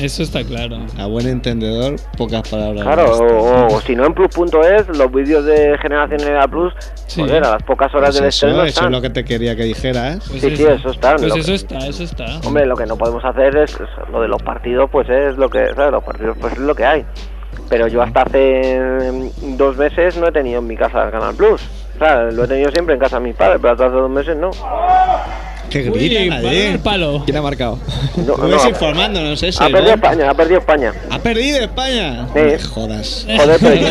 Eso 0.00 0.22
está 0.22 0.44
claro. 0.44 0.78
A 0.98 1.06
buen 1.06 1.26
entendedor, 1.26 1.96
pocas 2.16 2.48
palabras. 2.48 2.82
Claro, 2.84 3.12
o, 3.16 3.74
o 3.74 3.80
si 3.80 3.96
no 3.96 4.06
en 4.06 4.14
plus.es, 4.14 4.88
los 4.96 5.10
vídeos 5.10 5.44
de 5.44 5.76
Generación 5.78 6.20
Era 6.20 6.46
Plus, 6.46 6.72
Sí. 7.06 7.20
joder, 7.22 7.44
a 7.44 7.50
las 7.52 7.62
pocas 7.62 7.92
horas 7.94 8.10
Pues 8.10 8.14
del 8.20 8.28
eso, 8.28 8.46
estreno 8.46 8.64
eso 8.64 8.84
es 8.84 8.90
lo 8.92 9.00
que 9.00 9.10
te 9.10 9.24
quería 9.24 9.56
que 9.56 9.64
dijeras. 9.64 10.18
Pues 10.28 10.40
Sí, 10.42 10.56
sí, 10.56 10.64
eso 10.64 10.90
está. 10.90 11.16
Pues 11.16 11.28
Lo 11.28 11.34
que- 11.34 11.40
eso 11.40 11.54
está, 11.54 11.78
eso 11.78 12.02
está. 12.04 12.26
Hombre, 12.46 12.66
lo 12.66 12.76
que 12.76 12.86
no 12.86 12.96
podemos 12.96 13.24
hacer 13.24 13.56
es, 13.56 13.72
es 13.72 13.88
lo 14.12 14.20
de 14.20 14.28
los 14.28 14.42
partidos, 14.42 14.88
pues 14.90 15.08
es 15.08 15.36
lo 15.36 15.48
que, 15.48 15.66
¿sabes? 15.74 15.90
Los 15.92 16.04
partidos 16.04 16.36
pues 16.40 16.52
es 16.52 16.58
lo 16.60 16.74
que 16.74 16.84
hay. 16.84 17.04
Pero 17.68 17.88
yo 17.88 18.00
hasta 18.02 18.22
hace 18.22 18.78
mm, 19.12 19.56
dos 19.56 19.76
meses 19.76 20.16
no 20.16 20.28
he 20.28 20.32
tenido 20.32 20.60
en 20.60 20.66
mi 20.66 20.76
casa 20.76 21.04
el 21.04 21.10
Canal 21.10 21.34
Plus. 21.34 21.60
O 21.96 21.98
sea, 21.98 22.22
lo 22.24 22.44
he 22.44 22.46
tenido 22.48 22.70
siempre 22.70 22.94
en 22.94 23.00
casa 23.00 23.18
de 23.18 23.24
mis 23.24 23.34
padres, 23.34 23.58
pero 23.60 23.72
hasta 23.72 23.86
hace 23.86 23.94
dos 23.96 24.10
meses 24.10 24.36
no. 24.36 24.50
Que 25.70 25.90
Uy, 25.90 26.08
gritan 26.08 26.44
va 26.44 26.48
a 26.48 26.50
allí. 26.50 26.62
dar 26.68 26.78
palo. 26.80 27.22
¿Quién 27.24 27.36
ha 27.36 27.42
marcado? 27.42 27.78
No, 28.18 28.36
no, 28.36 28.48
no 29.22 29.36
sé 29.36 29.52
si. 29.52 29.62
ha 29.62 29.68
perdido 29.68 29.94
España, 29.94 30.30
ha 30.30 30.34
perdido 30.34 30.58
España. 30.58 30.92
¿Ha 31.10 31.18
perdido 31.20 31.60
España? 31.60 32.26
Sí. 32.34 32.40
Me 32.40 32.58
jodas. 32.58 33.26
Joder, 33.36 33.58
pero 33.60 33.74
yo, 33.76 33.86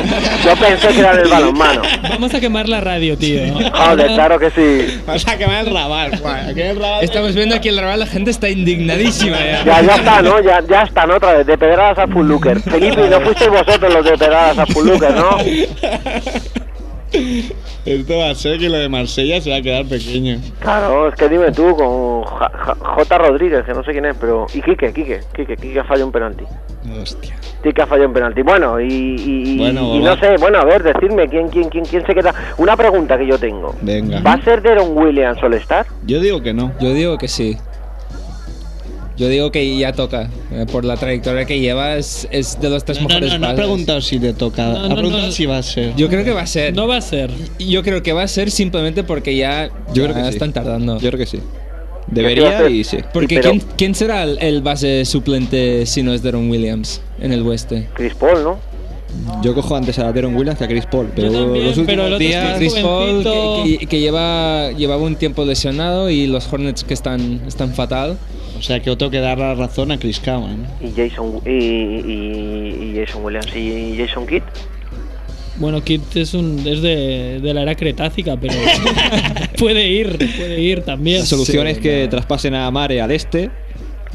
yo 0.45 0.55
pensé 0.57 0.87
que 0.89 0.99
era 0.99 1.15
del 1.15 1.27
balonmano. 1.29 1.81
Vamos 2.09 2.33
a 2.33 2.39
quemar 2.41 2.67
la 2.67 2.81
radio, 2.81 3.17
tío. 3.17 3.39
Joder, 3.53 4.07
claro 4.07 4.37
que 4.39 4.49
sí. 4.51 4.99
Vas 5.07 5.25
a 5.27 5.37
quemar 5.37 5.65
el 5.65 5.73
rabal, 5.73 6.11
el. 6.55 6.81
Estamos 7.01 7.33
viendo 7.35 7.55
aquí 7.55 7.69
el 7.69 7.77
rabal, 7.77 7.99
la 8.01 8.05
gente 8.05 8.31
está 8.31 8.49
indignadísima 8.49 9.37
ya. 9.37 9.63
Ya, 9.63 9.81
ya 9.81 9.95
está, 9.95 10.21
¿no? 10.21 10.41
Ya, 10.41 10.61
ya 10.67 10.81
están 10.83 11.09
otra 11.11 11.33
vez, 11.35 11.47
de 11.47 11.57
pedradas 11.57 11.97
a 11.99 12.07
full 12.07 12.27
looker. 12.27 12.59
Felipe, 12.61 13.07
no 13.09 13.21
fuisteis 13.21 13.49
vosotros 13.49 13.93
los 13.93 14.03
de 14.05 14.17
pedradas 14.17 14.57
a 14.57 14.65
full 14.65 14.87
looker, 14.87 15.13
¿no? 15.15 15.37
Esto 17.87 18.17
va 18.17 18.29
a 18.31 18.35
ser 18.35 18.59
que 18.59 18.69
lo 18.69 18.77
de 18.77 18.89
Marsella 18.89 19.39
se 19.41 19.49
va 19.49 19.57
a 19.57 19.61
quedar 19.61 19.85
pequeño. 19.85 20.37
Claro, 20.59 21.07
es 21.07 21.15
que 21.15 21.29
dime 21.29 21.51
tú 21.51 21.75
con 21.75 22.23
Ja- 22.23 22.51
Ja- 22.53 22.75
J. 22.79 23.17
Rodríguez, 23.17 23.63
que 23.65 23.73
no 23.73 23.83
sé 23.83 23.91
quién 23.91 24.05
es, 24.05 24.15
pero... 24.19 24.45
Y 24.53 24.61
Quique, 24.61 24.91
Quique, 24.93 25.21
Quique, 25.35 25.55
Quique 25.55 25.83
falló 25.83 26.05
un 26.05 26.11
penalti. 26.11 26.43
Hostia. 27.01 27.35
Quique 27.63 27.85
falló 27.85 28.07
un 28.07 28.13
penalti. 28.13 28.41
Bueno, 28.41 28.79
y, 28.79 28.85
y, 28.87 29.57
Bueno, 29.57 29.95
y 29.95 29.99
no 29.99 30.17
sé, 30.17 30.35
bueno, 30.39 30.59
a 30.59 30.65
ver, 30.65 30.83
decidme, 30.83 31.27
¿quién, 31.27 31.47
quién, 31.49 31.69
quién, 31.69 31.85
quién 31.85 32.05
se 32.05 32.13
queda? 32.13 32.33
Una 32.57 32.75
pregunta 32.75 33.17
que 33.17 33.25
yo 33.27 33.37
tengo. 33.37 33.73
Venga. 33.81 34.19
¿Va 34.21 34.33
a 34.33 34.43
ser 34.43 34.61
Deron 34.61 34.95
Williams 34.97 35.41
All 35.41 35.53
Star? 35.55 35.85
Yo 36.05 36.19
digo 36.19 36.41
que 36.41 36.53
no. 36.53 36.71
Yo 36.79 36.93
digo 36.93 37.17
que 37.17 37.27
sí. 37.27 37.57
Yo 39.17 39.27
digo 39.29 39.51
que 39.51 39.77
ya 39.77 39.93
toca. 39.93 40.29
eh, 40.51 40.65
Por 40.71 40.85
la 40.85 40.95
trayectoria 40.95 41.45
que 41.45 41.59
lleva, 41.59 41.95
es, 41.97 42.27
es 42.31 42.59
de 42.61 42.69
los 42.69 42.85
tres 42.85 42.97
No, 43.01 43.03
no, 43.03 43.07
mejores 43.09 43.33
no, 43.33 43.39
no 43.39 43.45
ha 43.45 43.49
bases. 43.49 43.65
preguntado 43.65 44.01
si 44.01 44.19
le 44.19 44.33
toca. 44.33 44.65
No, 44.67 44.79
ha 44.85 44.87
no, 44.89 44.95
preguntado 44.95 45.25
no. 45.27 45.31
si 45.31 45.45
va 45.45 45.57
a 45.57 45.63
ser. 45.63 45.95
Yo 45.95 46.07
creo 46.07 46.23
que 46.23 46.31
va 46.31 46.41
a 46.41 46.47
ser. 46.47 46.75
No 46.75 46.87
va 46.87 46.97
a 46.97 47.01
ser. 47.01 47.31
Yo 47.59 47.81
creo 47.83 48.03
que 48.03 48.13
va 48.13 48.23
a 48.23 48.27
ser 48.27 48.51
simplemente 48.51 49.03
porque 49.03 49.35
ya, 49.35 49.69
Yo 49.93 50.03
creo 50.03 50.15
ya 50.15 50.21
que 50.23 50.27
sí. 50.27 50.33
están 50.35 50.53
tardando. 50.53 50.99
Yo 50.99 51.09
creo 51.09 51.19
que 51.19 51.25
sí. 51.25 51.39
Debería 52.07 52.69
y 52.69 52.83
sí. 52.83 52.97
Porque 53.13 53.35
Sí, 53.35 53.41
¿quién, 53.41 53.63
quién 53.77 53.95
será 53.95 54.23
el, 54.23 54.37
el 54.39 54.61
base 54.61 55.03
suplente 55.03 55.85
si 55.85 56.03
no 56.03 56.13
es 56.13 56.21
Deron 56.23 56.49
Williams 56.49 57.01
en 57.19 57.33
el 57.33 57.41
oeste? 57.45 57.89
Chris 57.95 58.13
Paul, 58.15 58.43
¿no? 58.43 58.59
Yo 59.41 59.53
cojo 59.53 59.75
antes 59.75 59.97
a 59.99 60.11
Deron 60.13 60.35
Williams 60.35 60.57
que 60.57 60.65
a 60.65 60.67
Chris 60.67 60.85
Paul. 60.85 61.11
Pero 61.15 61.31
Yo 61.31 61.39
también, 61.43 61.65
los 61.65 61.77
últimos 61.77 62.05
pero 62.05 62.17
días. 62.19 62.57
Chris 62.57 62.75
Paul, 62.75 63.23
que, 63.23 63.77
que- 63.79 63.87
que 63.87 63.99
lleva, 63.99 64.71
llevaba 64.71 65.01
un 65.03 65.15
tiempo 65.15 65.43
lesionado 65.43 66.09
y 66.09 66.27
los 66.27 66.51
Hornets 66.51 66.83
que 66.83 66.93
están, 66.93 67.41
están 67.47 67.73
fatal. 67.73 68.17
O 68.57 68.61
sea 68.61 68.79
que 68.81 68.89
otro 68.89 69.09
que 69.09 69.19
dar 69.19 69.37
la 69.37 69.53
razón 69.55 69.91
a 69.91 69.97
Chris 69.99 70.19
Cowan. 70.19 70.65
Y 70.81 70.91
Jason, 70.95 71.41
y, 71.45 71.49
y- 71.49 72.91
y 72.91 72.95
Jason 73.05 73.23
Williams 73.23 73.55
y 73.55 73.95
Jason 73.97 74.25
Kidd. 74.27 74.41
Bueno, 75.57 75.83
Kit 75.83 76.15
es, 76.15 76.33
un, 76.35 76.59
es 76.67 76.81
de, 76.81 77.39
de 77.41 77.53
la 77.53 77.63
era 77.63 77.73
cretácica, 77.75 78.37
pero 78.39 78.53
puede 79.57 79.87
ir, 79.87 80.17
puede 80.37 80.59
ir 80.61 80.81
también. 80.81 81.19
La 81.19 81.25
solución 81.25 81.65
es 81.67 81.79
que 81.79 82.07
traspasen 82.07 82.53
a 82.53 82.69
Mare 82.71 83.01
al 83.01 83.11
este. 83.11 83.49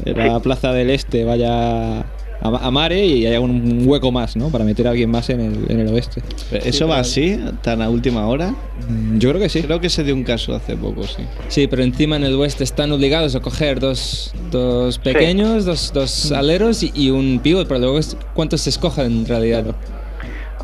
La 0.05 0.39
plaza 0.39 0.71
del 0.73 0.89
este 0.89 1.23
vaya 1.23 2.05
a, 2.43 2.67
a 2.67 2.71
Mare 2.71 3.05
y 3.05 3.25
haya 3.25 3.39
un 3.39 3.83
hueco 3.87 4.11
más, 4.11 4.35
¿no? 4.35 4.49
Para 4.49 4.65
meter 4.65 4.85
a 4.87 4.91
alguien 4.91 5.09
más 5.09 5.29
en 5.29 5.39
el, 5.39 5.71
en 5.71 5.79
el 5.79 5.87
oeste. 5.93 6.21
¿Eso 6.51 6.87
va 6.87 6.99
así? 6.99 7.39
¿Tan 7.61 7.81
a 7.81 7.89
última 7.89 8.27
hora? 8.27 8.53
Mm, 8.89 9.17
Yo 9.17 9.29
creo 9.29 9.41
que 9.41 9.49
sí. 9.49 9.61
Creo 9.61 9.79
que 9.79 9.89
se 9.89 10.03
dio 10.03 10.13
un 10.13 10.23
caso 10.23 10.53
hace 10.53 10.75
poco, 10.75 11.03
sí. 11.03 11.23
Sí, 11.47 11.67
pero 11.67 11.83
encima 11.83 12.17
en 12.17 12.23
el 12.25 12.35
oeste 12.35 12.63
están 12.63 12.91
obligados 12.91 13.33
a 13.35 13.39
coger 13.39 13.79
dos, 13.79 14.33
dos 14.51 14.99
pequeños, 14.99 15.65
dos, 15.65 15.91
dos 15.93 16.31
aleros 16.33 16.83
y, 16.83 16.91
y 16.93 17.09
un 17.09 17.39
pivot, 17.41 17.67
pero 17.67 17.79
luego 17.79 17.99
¿cuántos 18.33 18.61
se 18.61 18.69
escogen 18.71 19.05
en 19.05 19.25
realidad? 19.25 19.63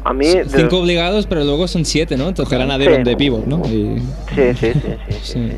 A 0.03 0.13
mí... 0.13 0.25
de- 0.27 0.45
Cinco 0.47 0.79
obligados, 0.79 1.25
pero 1.27 1.43
luego 1.43 1.67
son 1.67 1.85
siete, 1.85 2.17
¿no? 2.17 2.33
Cogerán 2.33 2.71
a 2.71 2.77
Deron 2.77 2.97
Sí. 2.97 3.03
de 3.03 3.15
pivot, 3.17 3.45
¿no? 3.45 3.61
Y- 3.67 3.99
Sí, 4.35 4.41
sí, 4.59 4.71
sí, 4.73 4.73
sí, 4.73 4.79
sí, 4.81 5.13
Sí. 5.21 5.33
sí. 5.33 5.51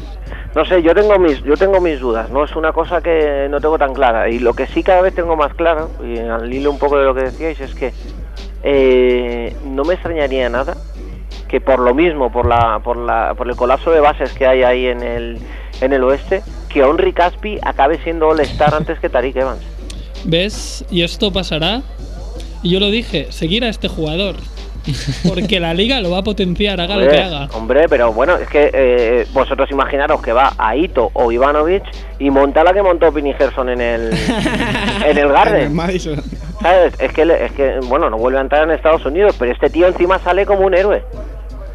No 0.55 0.65
sé, 0.65 0.83
yo 0.83 0.93
tengo 0.93 1.17
mis 1.17 1.41
yo 1.43 1.55
tengo 1.55 1.79
mis 1.79 1.99
dudas, 1.99 2.29
no 2.29 2.43
es 2.43 2.55
una 2.55 2.73
cosa 2.73 3.01
que 3.01 3.47
no 3.49 3.61
tengo 3.61 3.77
tan 3.77 3.93
clara 3.93 4.29
y 4.29 4.39
lo 4.39 4.53
que 4.53 4.67
sí 4.67 4.83
cada 4.83 5.01
vez 5.01 5.15
tengo 5.15 5.35
más 5.37 5.53
claro 5.53 5.89
y 6.03 6.19
al 6.19 6.53
hilo 6.53 6.71
un 6.71 6.79
poco 6.79 6.97
de 6.97 7.05
lo 7.05 7.15
que 7.15 7.23
decíais 7.23 7.59
es 7.61 7.73
que 7.73 7.93
eh, 8.63 9.55
no 9.63 9.85
me 9.85 9.93
extrañaría 9.93 10.49
nada 10.49 10.75
que 11.47 11.59
por 11.59 11.79
lo 11.79 11.93
mismo, 11.93 12.31
por 12.31 12.45
la 12.45 12.79
por 12.79 12.97
la 12.97 13.33
por 13.35 13.49
el 13.49 13.55
colapso 13.55 13.91
de 13.91 13.99
bases 13.99 14.31
que 14.33 14.45
hay 14.45 14.63
ahí 14.63 14.87
en 14.87 15.03
el 15.03 15.39
en 15.81 15.93
el 15.93 16.03
oeste, 16.03 16.43
que 16.69 16.79
Henry 16.79 17.11
Caspi 17.11 17.57
acabe 17.61 18.01
siendo 18.03 18.29
All-Star 18.29 18.73
antes 18.73 18.99
que 18.99 19.09
Tariq 19.09 19.35
Evans. 19.35 19.61
¿Ves? 20.23 20.85
Y 20.89 21.01
esto 21.03 21.33
pasará. 21.33 21.81
Y 22.63 22.69
yo 22.69 22.79
lo 22.79 22.89
dije, 22.91 23.31
seguir 23.31 23.65
a 23.65 23.69
este 23.69 23.87
jugador. 23.87 24.35
Porque 25.27 25.59
la 25.59 25.73
liga 25.73 25.99
lo 26.01 26.11
va 26.11 26.19
a 26.19 26.23
potenciar, 26.23 26.79
haga 26.81 26.95
lo 26.95 27.01
que 27.01 27.07
Hombre, 27.09 27.21
haga. 27.23 27.47
hombre, 27.53 27.89
pero 27.89 28.11
bueno, 28.13 28.37
es 28.37 28.47
que 28.49 28.69
eh, 28.73 29.27
vosotros 29.33 29.69
imaginaros 29.71 30.21
que 30.21 30.33
va 30.33 30.53
a 30.57 30.75
Ito 30.75 31.11
o 31.13 31.31
Ivanovic 31.31 31.83
y 32.19 32.29
monta 32.29 32.63
la 32.63 32.73
que 32.73 32.81
montó 32.81 33.11
Vinny 33.11 33.33
Gerson 33.33 33.69
en 33.69 33.81
el, 33.81 34.11
en 35.05 35.17
el 35.17 35.27
Garden. 35.29 35.77
Es 36.99 37.11
que, 37.13 37.25
le- 37.25 37.45
es 37.45 37.51
que, 37.53 37.79
bueno, 37.87 38.09
no 38.09 38.17
vuelve 38.17 38.37
a 38.37 38.41
entrar 38.41 38.63
en 38.63 38.71
Estados 38.71 39.05
Unidos, 39.05 39.35
pero 39.39 39.51
este 39.51 39.69
tío 39.69 39.87
encima 39.87 40.19
sale 40.19 40.45
como 40.45 40.65
un 40.65 40.73
héroe. 40.73 41.03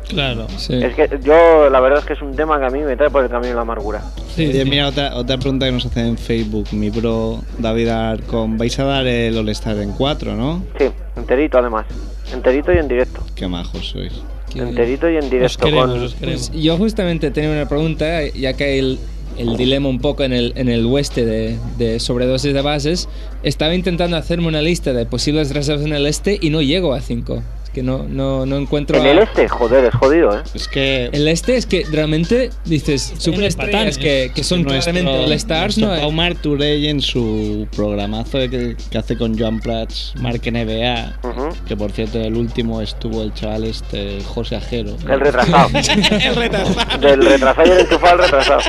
Claro. 0.09 0.47
Sí. 0.57 0.81
Es 0.81 0.95
que 0.95 1.19
yo, 1.25 1.69
la 1.69 1.81
verdad 1.81 1.99
es 1.99 2.05
que 2.05 2.13
es 2.13 2.23
un 2.23 2.37
tema 2.37 2.61
que 2.61 2.67
a 2.67 2.71
mí 2.71 2.79
me 2.79 2.97
trae 2.97 3.11
por 3.11 3.25
el 3.25 3.29
camino 3.29 3.49
de 3.49 3.55
la 3.57 3.63
amargura. 3.63 4.03
Sí, 4.37 4.47
Oye, 4.47 4.63
sí. 4.63 4.71
mira, 4.71 4.87
otra, 4.87 5.17
otra 5.17 5.37
pregunta 5.37 5.67
que 5.67 5.73
nos 5.73 5.85
hacen 5.87 6.07
en 6.07 6.17
Facebook, 6.19 6.69
mi 6.71 6.91
bro 6.91 7.41
David 7.59 7.89
Arcon. 7.89 8.57
Vais 8.57 8.79
a 8.79 8.85
dar 8.85 9.05
el 9.07 9.37
All-Star 9.37 9.77
en 9.79 9.91
4, 9.93 10.35
¿no? 10.37 10.63
Sí, 10.79 10.89
enterito 11.17 11.59
además. 11.59 11.87
Enterito 12.33 12.73
y 12.73 12.79
en 12.79 12.89
directo. 12.89 13.23
Qué 13.35 13.47
majos 13.49 13.89
sois. 13.91 14.13
Enterito 14.55 15.09
y 15.11 15.17
en 15.17 15.25
Os 15.25 15.31
directo. 15.31 15.65
queremos, 15.65 15.91
con- 15.91 16.03
os 16.05 16.15
queremos. 16.15 16.51
Pues 16.51 16.63
yo 16.63 16.77
justamente 16.79 17.31
tenía 17.31 17.51
una 17.51 17.69
pregunta, 17.69 18.27
ya 18.29 18.55
que 18.55 18.65
hay 18.65 18.79
el, 18.79 18.99
el 19.39 19.57
dilema 19.57 19.89
un 19.89 20.01
poco 20.01 20.23
en 20.25 20.33
el, 20.33 20.53
en 20.57 20.69
el 20.69 20.87
oeste 20.87 21.25
de, 21.27 21.59
de 21.79 22.01
sobredosis 22.01 22.55
de 22.55 22.63
bases. 22.63 23.09
Estaba 23.43 23.75
intentando 23.75 24.17
hacerme 24.17 24.49
una 24.49 24.63
lista 24.63 24.93
de 24.93 25.05
posibles 25.07 25.53
reservas 25.53 25.85
en 25.85 25.93
el 25.93 26.07
este 26.07 26.39
y 26.41 26.51
no 26.51 26.63
llego 26.63 26.95
a 26.95 27.01
5. 27.01 27.43
Que 27.77 27.83
no, 27.83 28.05
no, 28.09 28.47
no 28.47 28.57
encuentro... 28.57 28.97
En 28.97 29.05
a- 29.05 29.11
el 29.11 29.19
este, 29.19 29.47
joder, 29.51 29.85
es 29.85 29.95
jodido, 29.95 30.35
¿eh? 30.35 30.41
Es 30.55 30.67
que 30.67 31.11
El 31.13 31.29
este 31.29 31.59
es 31.59 31.67
que 31.67 31.85
realmente 31.93 32.49
dices 32.65 33.13
super 33.19 33.45
estrellas 33.45 33.99
que, 33.99 34.33
que 34.35 34.43
son 34.43 34.63
nuestro- 34.63 34.93
claramente 34.95 35.25
all 35.27 35.33
stars, 35.33 35.77
¿no? 35.77 35.89
Pau 35.95 36.11
Marturell 36.11 36.87
en 36.87 37.03
su 37.03 37.69
programazo 37.77 38.39
que, 38.49 38.77
que 38.91 38.97
hace 38.97 39.19
con 39.19 39.39
Joan 39.39 39.61
Prats, 39.61 40.15
Mark 40.19 40.41
NBA, 40.51 41.19
Ujú. 41.23 41.49
que 41.69 41.77
por 41.77 41.93
cierto 41.93 42.19
el 42.19 42.35
último 42.35 42.81
estuvo 42.81 43.23
el 43.23 43.35
chaval 43.35 43.65
este 43.65 44.23
José 44.25 44.57
Ajero. 44.57 44.97
El 45.07 45.21
retrasado. 45.21 45.69
el 46.25 46.35
retrasado. 46.35 46.99
Del 46.99 47.23
retrasado 47.27 47.69
y 47.69 47.71
el 47.73 47.81
enchufado 47.81 48.13
al 48.15 48.19
retrasado. 48.21 48.61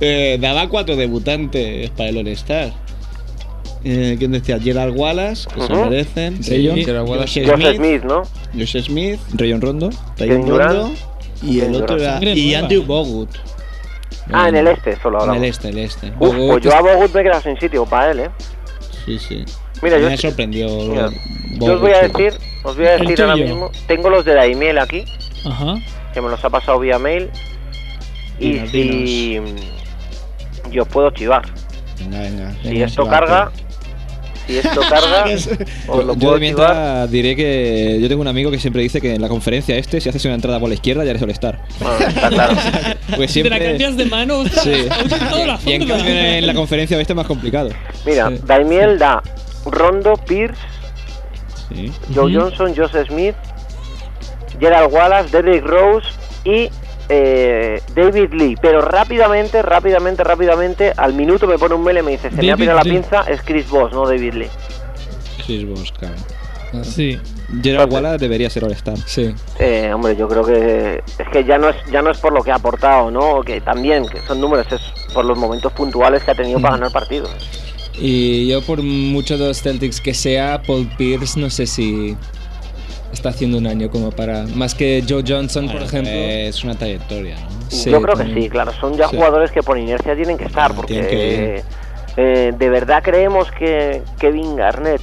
Eh, 0.00 0.38
daba 0.40 0.68
cuatro 0.68 0.94
debutantes 0.94 1.90
para 1.90 2.08
el 2.10 2.18
All-Star. 2.18 2.72
Eh, 3.84 4.16
¿Quién 4.18 4.32
decía? 4.32 4.58
Gerald 4.58 4.96
Wallace, 4.96 5.46
que 5.54 5.60
se 5.60 5.72
merecen. 5.74 6.42
Sí, 6.42 6.66
Josh 6.68 6.84
Gerald 6.86 7.08
Wallace. 7.08 7.44
Josh 7.46 7.54
Smith, 7.60 7.76
Smith, 7.76 8.02
¿no? 8.04 8.22
Josh 8.54 8.82
Smith, 8.84 9.20
Rayon 9.34 9.60
Rondo. 9.60 9.90
Rayon. 10.18 10.48
Rondo 10.48 10.92
y 11.42 11.60
el 11.60 11.74
otro 11.74 11.96
era 11.98 12.18
y. 12.22 12.54
Andrew 12.54 12.82
Bogut. 12.84 13.28
Ah, 14.32 14.48
en 14.48 14.56
el 14.56 14.68
este, 14.68 14.96
solo 15.02 15.18
En 15.18 15.22
hablamos. 15.22 15.42
el 15.42 15.48
este, 15.50 15.68
el 15.68 15.78
este. 15.78 16.06
Uf, 16.18 16.34
Bogut 16.34 16.50
pues 16.52 16.64
yo 16.64 16.74
a 16.74 16.80
Bogut 16.80 17.14
me 17.14 17.22
quedado 17.22 17.42
sin 17.42 17.58
sitio 17.60 17.84
para 17.84 18.10
él, 18.12 18.20
¿eh? 18.20 18.30
Sí, 19.04 19.18
sí. 19.18 19.44
Mira, 19.82 19.98
yo, 19.98 20.08
me 20.08 20.16
sorprendió. 20.16 20.66
mira, 20.88 21.10
Bogut, 21.58 21.66
yo 21.68 21.74
os 21.74 21.80
voy 21.82 21.90
a 21.92 22.00
sí. 22.06 22.12
decir, 22.12 22.40
os 22.62 22.76
voy 22.76 22.86
a 22.86 22.96
decir 22.96 23.20
ahora 23.20 23.36
mismo, 23.36 23.70
tengo 23.86 24.08
los 24.08 24.24
de 24.24 24.32
Daimiel 24.32 24.78
aquí, 24.78 25.04
Ajá. 25.44 25.74
que 26.14 26.22
me 26.22 26.30
los 26.30 26.42
ha 26.42 26.48
pasado 26.48 26.78
vía 26.80 26.98
mail, 26.98 27.28
y 28.38 28.52
Dinos, 28.60 28.70
si 28.70 29.40
yo 30.70 30.82
os 30.84 30.88
puedo 30.88 31.10
chivar, 31.10 31.42
Venga, 31.98 32.20
venga. 32.20 32.54
si 32.62 32.82
esto 32.82 33.06
carga, 33.06 33.52
si 34.46 34.58
esto 34.58 34.80
carga, 34.88 35.24
os 35.88 36.04
lo 36.04 36.14
Yo 36.14 36.18
puedo 36.18 36.18
de 36.18 36.18
chivar. 36.18 36.40
mientras 36.40 37.10
diré 37.10 37.36
que 37.36 37.98
yo 38.00 38.08
tengo 38.08 38.20
un 38.20 38.28
amigo 38.28 38.50
que 38.50 38.58
siempre 38.58 38.82
dice 38.82 39.00
que 39.00 39.14
en 39.14 39.20
la 39.22 39.28
conferencia 39.28 39.76
este, 39.76 40.00
si 40.00 40.08
haces 40.08 40.24
una 40.24 40.34
entrada 40.34 40.60
por 40.60 40.68
la 40.68 40.74
izquierda, 40.74 41.04
ya 41.04 41.10
eres 41.10 41.22
All-Star. 41.22 41.60
Bueno, 41.80 42.06
está 42.06 42.28
claro. 42.28 42.54
Pues 43.16 43.32
Te 43.32 43.42
la 43.44 43.56
siempre. 43.56 43.58
cambias 43.70 43.96
de 43.96 44.04
mano, 44.06 44.38
ostras, 44.40 44.64
Sí. 44.64 44.86
la 45.46 45.58
Y 45.66 45.72
en 45.72 45.86
cambio 45.88 46.06
en 46.14 46.46
la 46.46 46.54
conferencia 46.54 46.96
oeste 46.96 47.12
es 47.12 47.16
más 47.16 47.26
complicado. 47.26 47.70
Mira, 48.06 48.28
Sí. 48.30 48.40
Daimiel 48.44 48.98
da 48.98 49.22
Rondo, 49.66 50.14
Pierce, 50.26 50.60
Sí. 51.74 51.90
Joe. 52.14 52.34
Johnson, 52.34 52.74
Joseph 52.76 53.08
Smith, 53.08 53.34
Gerald 54.60 54.92
Wallace, 54.92 55.30
Derrick 55.30 55.64
Rose 55.64 56.06
y 56.44 56.68
eh, 57.08 57.80
David 57.94 58.32
Lee. 58.32 58.56
Pero 58.60 58.80
rápidamente, 58.80 59.62
rápidamente, 59.62 60.24
rápidamente, 60.24 60.92
al 60.96 61.14
minuto 61.14 61.46
me 61.46 61.58
pone 61.58 61.74
un 61.74 61.82
mail 61.82 61.98
y 61.98 62.02
me 62.02 62.10
dice, 62.12 62.30
se 62.30 62.36
me 62.36 62.52
ha 62.52 62.56
pirado 62.56 62.78
la 62.78 62.84
pinza, 62.84 63.22
es 63.22 63.42
Chris 63.42 63.68
Voss, 63.68 63.92
no 63.92 64.06
David 64.06 64.34
Lee. 64.34 64.50
Chris 65.44 65.66
Bosh, 65.68 65.92
claro. 65.92 66.14
Sí. 66.82 67.18
Gerald 67.62 67.92
Wallace 67.92 68.18
debería 68.18 68.50
ser 68.50 68.64
All-Star. 68.64 68.96
Sí. 69.06 69.32
Eh, 69.58 69.92
hombre, 69.94 70.16
yo 70.16 70.26
creo 70.26 70.44
que 70.44 71.02
es 71.18 71.28
que 71.28 71.44
ya 71.44 71.58
no 71.58 71.68
es 71.68 71.76
ya 71.92 72.02
no 72.02 72.10
es 72.10 72.18
por 72.18 72.32
lo 72.32 72.42
que 72.42 72.50
ha 72.50 72.56
aportado, 72.56 73.10
¿no? 73.10 73.42
Que 73.42 73.60
también 73.60 74.06
que 74.08 74.18
son 74.20 74.40
números, 74.40 74.66
es 74.72 74.80
por 75.12 75.24
los 75.24 75.38
momentos 75.38 75.72
puntuales 75.72 76.24
que 76.24 76.32
ha 76.32 76.34
tenido 76.34 76.60
para 76.60 76.76
ganar 76.76 76.90
partidos. 76.90 77.30
Y 77.96 78.48
yo 78.48 78.60
por 78.62 78.82
mucho 78.82 79.38
de 79.38 79.46
los 79.48 79.62
Celtics 79.62 80.00
que 80.00 80.14
sea, 80.14 80.62
Paul 80.66 80.90
Pierce 80.96 81.38
no 81.38 81.48
sé 81.48 81.66
si 81.66 82.16
está 83.14 83.30
haciendo 83.30 83.56
un 83.58 83.66
año 83.66 83.90
como 83.90 84.10
para... 84.10 84.44
Más 84.54 84.74
que 84.74 85.02
Joe 85.08 85.24
Johnson, 85.26 85.66
por 85.68 85.82
ejemplo. 85.82 86.12
Es 86.12 86.62
una 86.64 86.74
trayectoria, 86.74 87.36
¿no? 87.36 87.48
Sí, 87.70 87.90
Yo 87.90 88.00
creo 88.02 88.16
que 88.16 88.32
sí, 88.34 88.48
claro, 88.48 88.72
son 88.80 88.94
ya 88.96 89.08
Sí. 89.08 89.16
jugadores 89.16 89.50
que 89.50 89.62
por 89.62 89.78
inercia 89.78 90.14
tienen 90.14 90.36
que 90.36 90.44
estar, 90.44 90.70
Ah, 90.70 90.74
porque 90.76 90.94
que 91.06 91.62
eh, 92.16 92.52
de 92.56 92.68
verdad 92.68 93.02
creemos 93.02 93.50
que 93.52 94.02
Kevin 94.18 94.54
Garnett 94.56 95.00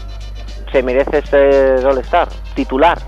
se 0.72 0.82
merece 0.84 1.22
ser 1.24 1.86
All-Star, 1.86 2.30
titular, 2.56 3.00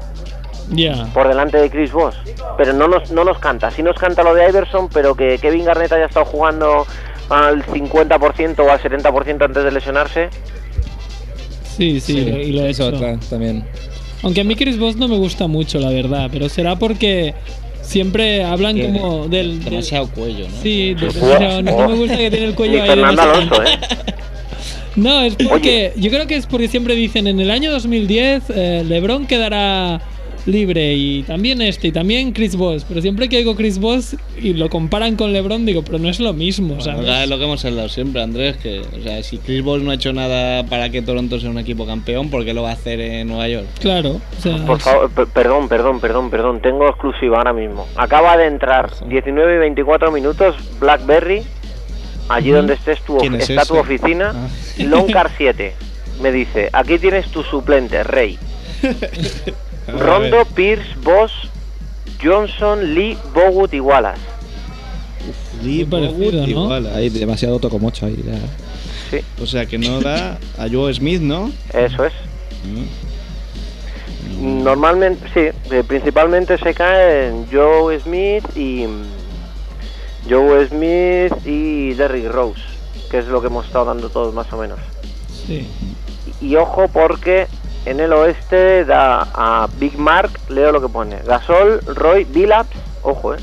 Ya. 0.72 1.06
por 1.14 1.28
delante 1.30 1.58
de 1.58 1.70
Chris 1.70 1.92
Voss, 1.94 2.16
pero 2.58 2.74
no 2.74 2.88
nos, 2.90 3.12
no 3.12 3.24
nos 3.24 3.38
canta, 3.40 3.72
sí 3.72 3.82
nos 3.84 3.96
canta 3.98 4.24
lo 4.24 4.34
de 4.34 4.50
Iverson, 4.50 4.90
pero 4.90 5.16
que 5.16 5.38
Kevin 5.38 5.64
Garnett 5.66 5.92
haya 5.94 6.06
estado 6.08 6.26
jugando 6.26 6.86
al 7.30 7.64
50% 7.66 8.60
o 8.60 8.70
al 8.70 8.80
70% 8.82 9.46
antes 9.46 9.64
de 9.64 9.72
lesionarse, 9.72 10.30
Sí, 11.78 12.00
sí, 12.00 12.18
y 12.20 12.52
lo 12.52 12.62
he 12.66 12.70
es 12.70 12.80
hecho. 12.80 12.90
otra 12.90 13.18
también. 13.30 13.66
Aunque 14.24 14.42
a 14.42 14.44
mí 14.44 14.56
Chris 14.56 14.78
Voss 14.80 14.96
no 14.96 15.08
me 15.08 15.18
gusta 15.18 15.48
mucho, 15.48 15.80
la 15.80 15.90
verdad, 15.90 16.30
pero 16.32 16.50
será 16.50 16.78
porque 16.78 17.34
siempre 17.82 18.44
hablan 18.44 18.80
como 18.80 19.28
del... 19.28 19.60
del- 19.60 19.64
Demasiado 19.66 20.08
cuello, 20.10 20.48
¿no? 20.50 20.62
Sí, 20.64 20.94
de- 20.94 21.08
demasiado- 21.08 21.62
no, 21.62 21.72
no 21.78 21.90
me 21.90 21.96
gusta 21.96 22.18
que 22.18 22.32
tiene 22.32 22.46
el 22.48 22.56
cuello 22.56 22.82
ahí 22.82 22.90
Fernando 22.90 23.22
demasiado- 23.22 23.56
Alonso, 23.58 23.64
¿eh? 23.64 24.14
No, 24.96 25.22
es 25.24 25.36
porque 25.36 25.92
yo 25.98 26.12
creo 26.12 26.28
que 26.28 26.36
es 26.36 26.46
porque 26.46 26.68
siempre 26.68 26.96
dicen 26.96 27.26
en 27.28 27.40
el 27.40 27.50
año 27.50 27.72
2010 27.72 28.44
eh, 28.50 28.84
LeBron 28.88 29.26
quedará 29.26 30.00
libre 30.46 30.94
y 30.96 31.24
también 31.24 31.62
este 31.62 31.88
y 31.88 31.92
también 31.94 32.34
Chris 32.34 32.56
Voss, 32.58 32.86
pero 32.88 33.02
siempre 33.02 33.30
que 33.30 33.38
oigo 33.38 33.56
Chris 33.56 33.80
Voss 33.80 34.16
y 34.42 34.54
lo 34.54 34.70
comparan 34.70 35.16
con 35.16 35.32
LeBron 35.32 35.66
digo, 35.66 35.84
pero 35.84 36.00
no 36.00 36.10
es 36.10 36.20
lo 36.20 36.34
mismo, 36.34 36.76
Bueno, 36.76 36.84
¿sabes? 36.84 37.08
es 37.24 37.30
lo 37.30 37.38
que 37.38 37.44
hemos 37.46 37.64
hablado 37.64 37.88
siempre, 37.90 38.22
Andrés, 38.22 38.58
que 38.58 38.80
o 38.82 39.02
sea, 39.04 39.24
si 39.24 39.38
Chris 39.38 39.62
Paul 39.64 39.86
no 39.86 39.92
ha 39.92 39.94
hecho 39.96 40.12
nada 40.12 40.64
para 40.66 40.90
que 40.90 41.02
Toronto 41.02 41.40
sea 41.40 41.50
un 41.50 41.60
equipo 41.60 41.86
campeón, 41.86 42.30
¿por 42.30 42.44
qué 42.44 42.54
lo 42.54 42.62
va 42.64 42.72
a 42.72 42.74
hacer 42.74 43.00
en 43.00 43.28
Nueva 43.30 43.48
York? 43.48 43.68
Claro, 43.80 44.20
o 44.38 44.42
sea, 44.42 44.58
Por 44.66 44.80
favor, 44.80 45.10
per- 45.12 45.28
perdón, 45.28 45.70
perdón, 45.70 46.00
perdón, 46.02 46.30
perdón, 46.30 46.62
tengo 46.62 46.90
exclusiva 46.90 47.38
ahora 47.38 47.54
mismo. 47.54 47.88
Acaba 47.96 48.36
de 48.36 48.48
entrar 48.48 48.92
19 49.08 49.56
y 49.56 49.60
24 49.60 50.12
minutos 50.12 50.56
Blackberry, 50.82 51.42
allí 52.28 52.50
donde 52.52 52.74
estés 52.74 53.02
tu, 53.04 53.18
¿Quién 53.18 53.36
es 53.36 53.50
está 53.50 53.66
tu 53.66 53.78
oficina, 53.78 54.34
Ah. 54.36 54.48
Longcar 54.84 55.32
7. 55.38 55.74
Me 56.22 56.32
dice, 56.32 56.70
aquí 56.74 56.98
tienes 57.00 57.28
tu 57.32 57.44
suplente, 57.44 58.04
Rey. 58.04 58.38
Rondo, 59.88 60.46
Pierce, 60.56 60.96
Boss, 61.04 61.32
Johnson, 62.24 62.94
Lee, 62.96 63.18
Bogut 63.34 63.74
y 63.74 63.80
Wallace. 63.80 64.22
Lee, 65.64 65.84
Bogut, 65.84 66.34
¿no? 66.34 66.48
igual. 66.48 66.88
Hay 66.96 67.10
demasiado 67.10 67.60
tocomocho 67.60 68.06
ahí. 68.06 68.24
ya. 68.26 68.38
Sí, 69.12 69.24
O 69.42 69.46
sea 69.46 69.66
que 69.66 69.78
no 69.78 70.02
da 70.02 70.38
a 70.58 70.68
Joe 70.72 70.94
Smith, 70.94 71.22
¿no? 71.22 71.52
eso 71.74 72.06
es. 72.06 72.14
Mm. 72.66 74.64
Normalmente, 74.64 75.26
sí, 75.34 75.74
eh, 75.74 75.84
principalmente 75.88 76.58
se 76.58 76.74
cae 76.74 77.28
en 77.30 77.46
Joe 77.52 78.00
Smith 78.00 78.44
y 78.56 78.86
mm, 78.88 79.04
Joe 80.30 80.68
Smith 80.68 81.34
y 81.46 81.94
Derrick 81.94 82.30
Rose, 82.32 82.62
que 83.12 83.20
es 83.20 83.28
lo 83.28 83.40
que 83.42 83.48
hemos 83.48 83.66
estado 83.66 83.86
dando 83.86 84.10
todos 84.10 84.34
más 84.34 84.52
o 84.52 84.58
menos. 84.58 84.80
sí. 85.48 85.68
Y, 86.42 86.48
y 86.48 86.56
ojo 86.58 86.88
porque 86.88 87.48
en 87.86 88.00
el 88.00 88.14
oeste 88.14 88.86
da 88.86 89.28
a 89.34 89.68
Big 89.78 89.98
Mark, 89.98 90.32
leo 90.50 90.72
lo 90.72 90.82
que 90.82 90.90
pone, 90.90 91.18
Gasol, 91.26 91.82
Roy, 91.86 92.24
Billups, 92.26 92.70
ojo, 93.04 93.36
eh. 93.36 93.40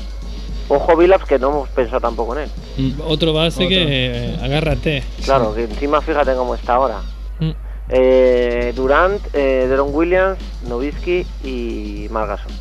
Ojo 0.67 0.95
Billups 0.95 1.25
que 1.25 1.37
no 1.37 1.49
hemos 1.49 1.69
pensado 1.69 1.99
tampoco 1.99 2.35
en 2.37 2.43
él. 2.43 2.49
Mm. 2.77 3.01
Otro 3.05 3.33
base 3.33 3.57
Otro. 3.65 3.69
que 3.69 3.85
eh, 3.87 4.39
agárrate. 4.41 5.03
Claro, 5.25 5.53
que 5.53 5.63
encima 5.65 6.01
fíjate 6.01 6.33
cómo 6.33 6.55
está 6.55 6.75
ahora. 6.75 7.01
Mm. 7.39 7.51
Eh, 7.89 8.71
Durant, 8.73 9.21
eh, 9.33 9.65
Deron 9.67 9.89
Williams, 9.91 10.39
Nowitzki 10.67 11.25
y 11.43 12.07
Marc 12.09 12.29
Gasol. 12.29 12.53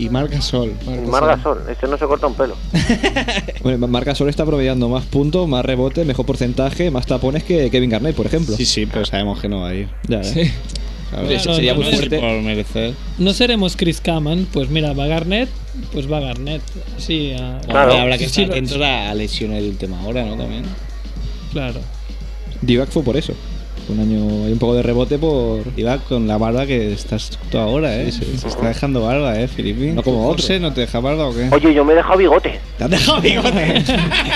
Y 0.00 0.08
Marc 0.08 0.32
Gasol. 0.32 0.72
Y 0.86 1.06
Marc 1.08 1.26
Gasol, 1.26 1.62
este 1.70 1.86
no 1.86 1.98
se 1.98 2.06
corta 2.06 2.26
un 2.26 2.34
pelo. 2.34 2.56
Bueno, 3.62 3.86
Marca 3.88 4.14
Sol 4.14 4.28
está 4.30 4.46
promediando 4.46 4.88
más 4.88 5.04
puntos, 5.04 5.46
más 5.46 5.62
rebotes, 5.64 6.06
mejor 6.06 6.24
porcentaje, 6.24 6.90
más 6.90 7.04
tapones 7.06 7.44
que 7.44 7.70
Kevin 7.70 7.90
Garnett, 7.90 8.16
por 8.16 8.24
ejemplo. 8.26 8.56
Sí, 8.56 8.64
sí, 8.64 8.86
pero 8.86 9.04
sabemos 9.04 9.38
que 9.38 9.48
no 9.50 9.60
va 9.60 9.68
a 9.68 9.74
ir. 9.74 9.88
Ya. 10.08 10.24
Sí. 10.24 10.50
Claro, 11.10 11.24
Hombre, 11.24 11.36
Claro, 11.42 11.54
sería 11.56 11.74
no, 11.74 11.80
muy 11.82 11.90
no 11.90 11.96
fuerte. 11.96 12.18
por 12.20 12.40
merecer. 12.42 12.94
No 13.18 13.32
seremos 13.34 13.76
Chris 13.76 14.00
Kaman, 14.00 14.46
pues 14.52 14.70
mira, 14.70 14.92
va 14.94 15.06
Garnett 15.06 15.48
pues 15.92 16.10
va 16.10 16.16
a 16.18 16.20
Garnett. 16.20 16.62
Sí, 16.98 17.32
a- 17.38 17.60
Claro. 17.66 17.92
Habrá 17.92 18.16
que 18.16 18.28
Sí, 18.28 18.42
estar 18.42 18.44
sí, 18.46 18.50
atentos 18.50 18.78
a 18.80 19.14
lesiones 19.14 19.62
de 19.62 19.68
última 19.68 20.02
hora, 20.06 20.24
¿no? 20.24 20.36
También. 20.36 20.62
Claro. 21.52 21.80
Divac 22.62 22.88
fue 22.90 23.02
por 23.02 23.16
eso. 23.16 23.34
Un 23.90 23.98
año, 24.00 24.46
hay 24.46 24.52
un 24.52 24.58
poco 24.58 24.74
de 24.74 24.82
rebote 24.82 25.18
por. 25.18 25.62
Iba 25.76 25.98
con 25.98 26.26
la 26.28 26.38
barba 26.38 26.66
que 26.66 26.92
estás 26.92 27.30
tú 27.50 27.58
ahora, 27.58 27.96
¿eh? 27.96 28.12
Sí, 28.12 28.20
sí. 28.24 28.38
Se 28.38 28.48
está 28.48 28.68
dejando 28.68 29.02
barba, 29.02 29.38
¿eh, 29.40 29.48
Filipe? 29.48 29.92
No 29.92 30.02
como. 30.02 30.24
José, 30.32 30.60
¿no 30.60 30.72
te 30.72 30.82
deja 30.82 31.00
barba 31.00 31.26
o 31.28 31.34
qué? 31.34 31.48
Oye, 31.50 31.74
yo 31.74 31.84
me 31.84 31.92
he 31.92 31.96
dejado 31.96 32.18
bigote. 32.18 32.60
¿Te 32.78 32.84
has 32.84 32.90
dejado 32.90 33.20
bigote? 33.20 33.82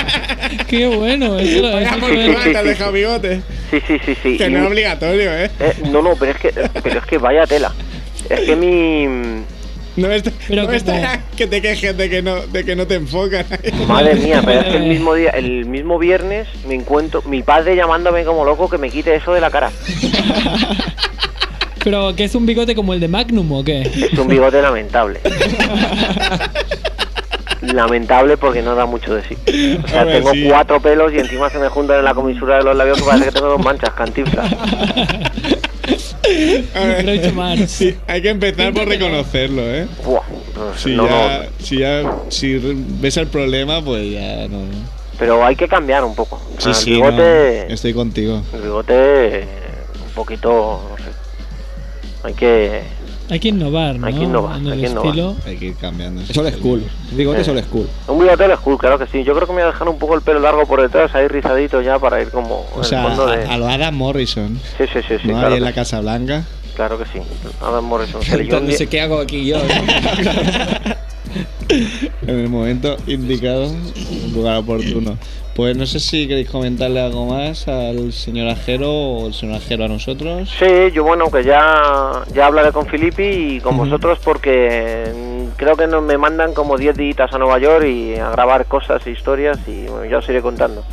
Qué 0.68 0.86
bueno, 0.86 1.38
eso, 1.38 1.78
eso 1.78 1.94
sí, 1.94 2.00
fue- 2.00 2.34
sí, 2.44 2.50
¿Te 2.52 2.58
has 2.58 2.64
dejado 2.64 2.92
bigote? 2.92 3.40
Sí, 3.70 3.78
sí, 3.86 3.98
sí, 4.04 4.16
sí. 4.22 4.36
Que 4.36 4.46
Y- 4.46 4.50
no 4.50 4.62
es 4.64 4.66
obligatorio, 4.68 5.32
¿eh? 5.36 5.50
eh, 5.60 5.72
no, 5.90 6.02
no, 6.02 6.14
pero 6.16 6.32
es 6.32 6.38
que, 6.38 6.50
pero 6.82 6.98
es 6.98 7.06
que 7.06 7.18
vaya 7.18 7.46
tela. 7.46 7.72
Es 8.28 8.40
que 8.40 8.56
mi... 8.56 9.44
No 9.96 10.10
es, 10.10 10.22
Pero 10.48 10.62
no 10.62 10.66
como- 10.66 10.76
está 10.76 11.20
que 11.36 11.46
te 11.46 11.62
quejes 11.62 11.96
de 11.96 12.10
que 12.10 12.20
no, 12.22 12.40
de 12.46 12.64
que 12.64 12.74
no 12.74 12.86
te 12.86 12.94
enfocan. 12.96 13.46
Madre 13.86 14.16
mía, 14.16 14.42
pero 14.44 14.60
es 14.60 14.66
que 14.66 14.76
el 14.76 14.82
mismo 14.88 15.14
día, 15.14 15.30
el 15.30 15.66
mismo 15.66 15.98
viernes 15.98 16.48
me 16.66 16.74
encuentro 16.74 17.22
mi 17.22 17.42
padre 17.42 17.76
llamándome 17.76 18.24
como 18.24 18.44
loco 18.44 18.68
que 18.68 18.78
me 18.78 18.90
quite 18.90 19.14
eso 19.14 19.32
de 19.32 19.40
la 19.40 19.50
cara. 19.50 19.70
Pero 21.84 22.16
que 22.16 22.24
es 22.24 22.34
un 22.34 22.46
bigote 22.46 22.74
como 22.74 22.94
el 22.94 23.00
de 23.00 23.08
Magnum 23.08 23.52
o 23.52 23.62
qué? 23.62 23.82
Es 23.82 24.18
un 24.18 24.26
bigote 24.26 24.62
lamentable. 24.62 25.20
Lamentable 27.60 28.38
porque 28.38 28.62
no 28.62 28.74
da 28.74 28.86
mucho 28.86 29.14
de 29.14 29.22
sí. 29.22 29.36
O 29.84 29.88
sea, 29.88 30.06
tengo 30.06 30.32
sí. 30.32 30.46
cuatro 30.48 30.80
pelos 30.80 31.12
y 31.12 31.18
encima 31.18 31.50
se 31.50 31.58
me 31.58 31.68
juntan 31.68 31.98
en 31.98 32.04
la 32.06 32.14
comisura 32.14 32.56
de 32.56 32.62
los 32.64 32.74
labios 32.74 32.98
que 32.98 33.04
parece 33.04 33.24
que 33.26 33.32
tengo 33.32 33.48
dos 33.48 33.62
manchas, 33.62 33.90
cantinflas. 33.90 34.50
Sí, 37.66 37.96
hay 38.06 38.22
que 38.22 38.30
empezar 38.30 38.72
por 38.72 38.88
reconocerlo, 38.88 39.62
¿eh? 39.62 39.86
Buah, 40.04 40.22
Si, 40.76 40.90
no, 40.94 41.06
ya, 41.08 41.38
no. 41.38 41.44
si 41.64 41.78
ya 41.78 42.12
si 42.30 42.58
re- 42.58 42.74
ves 42.76 43.16
el 43.16 43.26
problema, 43.28 43.82
pues 43.84 44.10
ya 44.12 44.48
no. 44.48 44.62
Pero 45.18 45.44
hay 45.44 45.54
que 45.56 45.68
cambiar 45.68 46.04
un 46.04 46.14
poco. 46.14 46.40
O 46.56 46.60
sea, 46.60 46.74
Sí, 46.74 46.80
el 46.80 46.84
sí, 46.84 46.90
bigote, 47.02 47.64
no, 47.68 47.74
estoy 47.74 47.94
contigo. 47.94 48.42
el 48.52 48.60
bigote 48.62 48.94
eh, 49.40 49.44
un 50.06 50.12
poquito, 50.14 50.82
no 50.90 50.96
sé. 50.96 51.10
Hay 52.24 52.34
que, 52.34 52.80
Hay 53.30 53.40
que 53.40 53.48
innovar, 53.48 53.98
¿no? 53.98 54.06
Hay 54.06 54.12
que 54.14 54.24
innovar, 54.24 54.58
En 54.58 54.66
el 54.66 54.72
hay 54.74 54.80
que 54.82 54.86
innovar. 54.88 55.06
estilo. 55.08 55.36
Hay 55.46 55.56
que 55.56 55.64
ir 55.66 55.76
cambiando. 55.76 56.20
Es 56.22 56.36
old 56.36 56.54
school. 56.58 56.84
Bigote 57.12 57.40
es 57.40 57.48
Eh. 57.48 57.50
old 57.52 57.64
school. 57.64 57.88
un 58.08 58.18
bigote 58.18 58.52
es 58.52 58.58
cool, 58.60 58.76
claro 58.78 58.98
que 58.98 59.06
sí. 59.06 59.24
Yo 59.24 59.34
creo 59.34 59.46
que 59.46 59.52
me 59.54 59.62
voy 59.62 59.68
a 59.68 59.72
dejar 59.72 59.88
un 59.88 59.98
poco 59.98 60.14
el 60.14 60.20
pelo 60.20 60.40
largo 60.40 60.66
por 60.66 60.82
detrás, 60.82 61.14
ahí 61.14 61.26
rizadito 61.28 61.80
ya 61.80 61.98
para 61.98 62.20
ir 62.20 62.28
como 62.30 62.66
O 62.76 62.84
sea, 62.84 63.00
el 63.02 63.08
fondo 63.08 63.26
de. 63.28 63.44
a, 63.46 63.56
lo 63.56 63.66
Adam 63.68 63.94
Morrison. 63.94 64.58
Sí, 64.76 64.84
sí, 64.92 65.00
sí, 65.08 65.14
sí, 65.22 65.28
¿no? 65.28 65.34
claro, 65.34 65.46
Ahí 65.48 65.52
en 65.54 65.58
que 65.58 65.64
la 65.64 65.68
sí. 65.70 65.74
Casa 65.74 66.00
Blanca. 66.00 66.44
claro 66.76 66.98
que 66.98 67.04
sí. 67.06 67.18
Adam 67.62 67.84
Morrison. 67.84 68.20
un 68.34 68.40
Entonces, 68.40 68.78
día- 68.80 68.88
¿qué 68.90 69.00
hago 69.00 69.18
aquí 69.20 69.46
yo? 69.46 69.56
En 72.26 72.38
el 72.38 72.48
momento 72.48 72.96
indicado, 73.06 73.64
en 73.64 74.32
lugar 74.34 74.58
oportuno. 74.58 75.16
Pues 75.54 75.76
no 75.76 75.86
sé 75.86 76.00
si 76.00 76.26
queréis 76.26 76.50
comentarle 76.50 77.00
algo 77.00 77.26
más 77.26 77.68
al 77.68 78.12
señor 78.12 78.48
Ajero 78.48 78.90
o 78.90 79.26
el 79.28 79.34
señor 79.34 79.56
Ajero 79.56 79.84
a 79.84 79.88
nosotros. 79.88 80.52
Sí, 80.58 80.90
yo 80.92 81.04
bueno, 81.04 81.30
que 81.30 81.44
ya, 81.44 82.24
ya 82.32 82.46
hablaré 82.46 82.72
con 82.72 82.86
Filippi 82.86 83.22
y 83.22 83.60
con 83.60 83.76
vosotros 83.76 84.18
porque 84.24 85.12
creo 85.56 85.76
que 85.76 85.86
nos 85.86 86.02
me 86.02 86.18
mandan 86.18 86.54
como 86.54 86.76
10 86.76 86.96
días 86.96 87.32
a 87.32 87.38
Nueva 87.38 87.58
York 87.58 87.86
y 87.86 88.16
a 88.16 88.30
grabar 88.30 88.66
cosas 88.66 89.06
e 89.06 89.12
historias 89.12 89.58
y 89.68 89.86
bueno, 89.86 90.04
ya 90.06 90.18
os 90.18 90.28
iré 90.28 90.42
contando. 90.42 90.84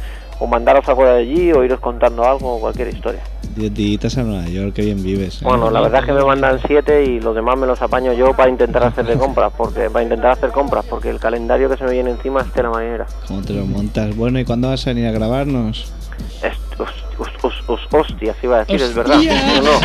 O 0.43 0.47
mandaros 0.47 0.87
algo 0.89 1.05
de 1.05 1.19
allí 1.21 1.51
o 1.51 1.63
iros 1.63 1.79
contando 1.79 2.25
algo 2.25 2.55
o 2.55 2.59
cualquier 2.59 2.87
historia. 2.87 3.21
Diez 3.55 3.71
días 3.75 4.17
a 4.17 4.23
Nueva 4.23 4.47
York, 4.47 4.73
que 4.73 4.81
bien 4.81 5.03
vives. 5.03 5.35
¿eh? 5.41 5.45
Bueno, 5.45 5.69
la 5.69 5.81
verdad 5.81 5.99
es 5.99 6.05
que 6.07 6.13
me 6.13 6.23
mandan 6.23 6.59
7 6.65 7.03
y 7.05 7.19
los 7.19 7.35
demás 7.35 7.57
me 7.59 7.67
los 7.67 7.79
apaño 7.79 8.11
yo 8.13 8.33
para 8.35 8.49
intentar 8.49 8.83
hacer 8.83 9.05
de 9.05 9.15
compras, 9.19 9.51
porque 9.55 9.89
para 9.91 10.01
intentar 10.03 10.31
hacer 10.31 10.49
compras, 10.49 10.83
porque 10.89 11.09
el 11.11 11.19
calendario 11.19 11.69
que 11.69 11.77
se 11.77 11.83
me 11.83 11.91
viene 11.91 12.09
encima 12.09 12.41
es 12.41 12.51
de 12.55 12.63
la 12.63 12.69
manera. 12.71 13.05
¿Cómo 13.27 13.41
te 13.43 13.53
lo 13.53 13.65
montas? 13.65 14.15
Bueno, 14.15 14.39
¿y 14.39 14.45
cuándo 14.45 14.69
vas 14.69 14.87
a 14.87 14.89
venir 14.93 15.05
a 15.07 15.11
grabarnos? 15.11 15.91
Es, 16.41 16.53
os, 16.79 16.89
os, 17.19 17.29
os, 17.43 17.53
os- 17.67 17.93
hostias, 17.93 18.35
iba 18.41 18.55
a 18.55 18.59
decir, 18.65 18.81
es 18.81 18.95
verdad. 18.95 19.17
No, 19.17 19.61
no, 19.61 19.79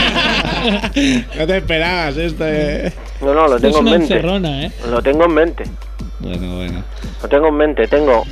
no 1.38 1.46
te 1.46 1.56
esperabas 1.58 2.16
esto, 2.16 2.44
eh. 2.46 2.92
no, 3.20 3.34
no, 3.34 3.46
lo 3.48 3.56
Es 3.56 3.62
tengo 3.62 3.78
en 3.80 3.84
mente. 3.84 4.14
encerrona, 4.14 4.62
¿eh? 4.66 4.72
Lo 4.90 5.02
tengo 5.02 5.24
en 5.26 5.34
mente. 5.34 5.64
Bueno, 6.20 6.56
bueno. 6.56 6.82
Lo 7.22 7.28
tengo 7.28 7.48
en 7.48 7.54
mente, 7.56 7.86
tengo. 7.88 8.22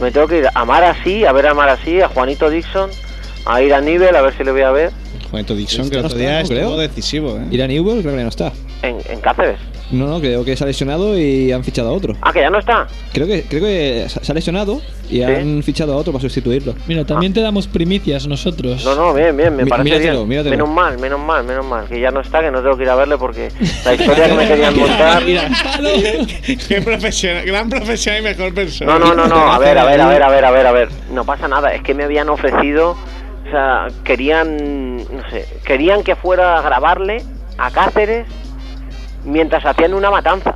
Me 0.00 0.10
tengo 0.10 0.26
que 0.26 0.38
ir 0.38 0.48
a 0.52 0.64
Mar 0.64 0.82
así, 0.84 1.24
a 1.24 1.32
ver 1.32 1.46
a 1.46 1.54
Mar 1.54 1.68
así, 1.68 2.00
a 2.00 2.08
Juanito 2.08 2.50
Dixon, 2.50 2.90
a 3.46 3.62
ir 3.62 3.72
a 3.72 3.80
Nivel, 3.80 4.14
a 4.16 4.22
ver 4.22 4.36
si 4.36 4.44
le 4.44 4.52
voy 4.52 4.62
a 4.62 4.70
ver. 4.70 4.90
Juanito 5.30 5.54
Dixon, 5.54 5.88
que 5.90 5.98
el 5.98 6.04
otro 6.04 6.18
día 6.18 6.32
no 6.32 6.38
estuvo 6.40 6.56
creo. 6.58 6.76
decisivo, 6.76 7.36
¿eh? 7.38 7.46
Ir 7.50 7.62
a 7.62 7.66
Newell 7.66 8.02
creo 8.02 8.16
que 8.16 8.22
no 8.22 8.28
está. 8.28 8.52
En, 8.82 8.98
en 9.08 9.20
Cáceres. 9.20 9.58
No, 9.90 10.06
no, 10.06 10.18
creo 10.20 10.44
que 10.44 10.56
se 10.56 10.64
ha 10.64 10.66
lesionado 10.66 11.18
y 11.18 11.52
han 11.52 11.62
fichado 11.62 11.90
a 11.90 11.92
otro. 11.92 12.16
Ah, 12.22 12.32
que 12.32 12.40
ya 12.40 12.50
no 12.50 12.58
está. 12.58 12.86
Creo 13.12 13.26
que, 13.26 13.42
creo 13.42 13.60
que 13.62 14.06
se 14.08 14.32
ha 14.32 14.34
lesionado 14.34 14.80
y 15.10 15.22
han 15.22 15.62
fichado 15.62 15.92
a 15.92 15.96
otro 15.96 16.12
para 16.12 16.22
sustituirlo. 16.22 16.74
Mira, 16.88 17.04
también 17.04 17.32
te 17.34 17.40
damos 17.40 17.66
primicias 17.68 18.26
nosotros. 18.26 18.84
No, 18.84 18.94
no, 18.94 19.12
bien, 19.14 19.36
bien, 19.36 19.54
me 19.54 19.64
Mi- 19.64 19.70
parece 19.70 19.84
míratelo, 19.90 20.16
bien. 20.20 20.28
míratelo. 20.28 20.50
Menos 20.56 20.68
mal, 20.70 20.98
menos 20.98 21.20
mal, 21.20 21.44
menos 21.44 21.66
mal. 21.66 21.86
Que 21.86 22.00
ya 22.00 22.10
no 22.10 22.20
está, 22.20 22.40
que 22.40 22.50
no 22.50 22.62
tengo 22.62 22.76
que 22.76 22.84
ir 22.84 22.88
a 22.90 22.94
verle 22.96 23.18
porque 23.18 23.50
la 23.84 23.94
historia 23.94 24.26
que 24.28 24.34
me 24.34 24.48
querían 24.48 24.76
montar. 24.78 25.22
Qué 26.68 26.82
profesional, 26.82 27.44
gran 27.44 27.68
profesional 27.68 28.20
y 28.20 28.24
mejor 28.24 28.54
persona. 28.54 28.98
No, 28.98 28.98
no, 28.98 29.14
no, 29.14 29.26
no, 29.26 29.52
a 29.52 29.58
ver, 29.58 29.76
a 29.78 29.84
ver, 29.84 30.00
a 30.00 30.08
ver, 30.08 30.22
a 30.22 30.28
ver, 30.30 30.44
a 30.44 30.50
ver, 30.50 30.66
a 30.66 30.72
ver. 30.72 30.88
No 31.12 31.24
pasa 31.24 31.46
nada, 31.48 31.74
es 31.74 31.82
que 31.82 31.94
me 31.94 32.04
habían 32.04 32.28
ofrecido, 32.30 32.92
o 33.46 33.50
sea, 33.50 33.88
querían, 34.04 34.96
no 34.96 35.30
sé, 35.30 35.46
querían 35.64 36.02
que 36.02 36.16
fuera 36.16 36.58
a 36.58 36.62
grabarle 36.62 37.22
a 37.58 37.70
Cáceres 37.70 38.26
mientras 39.24 39.64
hacían 39.64 39.94
una 39.94 40.10
matanza. 40.10 40.54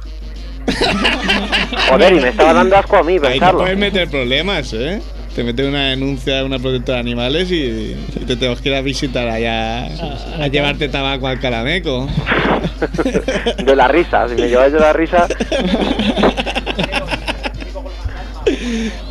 Joder, 1.90 2.12
y 2.14 2.20
me 2.20 2.28
estaba 2.28 2.52
dando 2.52 2.76
asco 2.76 2.96
a 2.98 3.02
mí 3.02 3.14
Ahí 3.14 3.18
te 3.20 3.28
pensarlo. 3.30 3.60
puedes 3.60 3.78
meter 3.78 4.08
problemas, 4.08 4.72
¿eh? 4.74 5.00
Te 5.34 5.44
mete 5.44 5.66
una 5.66 5.90
denuncia 5.90 6.40
a 6.40 6.44
una 6.44 6.58
protectora 6.58 6.96
de 6.96 7.00
animales 7.00 7.50
y, 7.50 7.56
y 7.56 8.24
te 8.26 8.36
tenemos 8.36 8.60
que 8.60 8.68
ir 8.70 8.74
a 8.74 8.80
visitar 8.82 9.28
allá 9.28 9.86
a, 9.86 10.48
llevarte 10.48 10.88
tabaco 10.88 11.26
al 11.28 11.38
calameco. 11.40 12.08
De 13.64 13.76
la 13.76 13.88
risa, 13.88 14.28
si 14.28 14.34
me 14.34 14.48
lleváis 14.48 14.72
de 14.72 14.80
la 14.80 14.92
risa. 14.92 15.26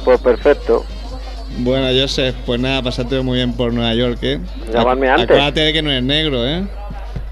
Pues 0.03 0.19
perfecto. 0.21 0.85
Bueno, 1.59 1.87
Joseph, 1.99 2.35
pues 2.45 2.59
nada, 2.59 2.81
pasate 2.83 3.19
muy 3.21 3.37
bien 3.37 3.53
por 3.53 3.73
Nueva 3.73 3.93
York, 3.95 4.19
¿eh? 4.21 4.39
Llamadme 4.71 5.07
Ac- 5.07 5.11
antes. 5.11 5.25
Acuérdate 5.29 5.59
de 5.61 5.73
que 5.73 5.81
no 5.81 5.89
eres 5.91 6.03
negro, 6.03 6.45
¿eh? 6.47 6.63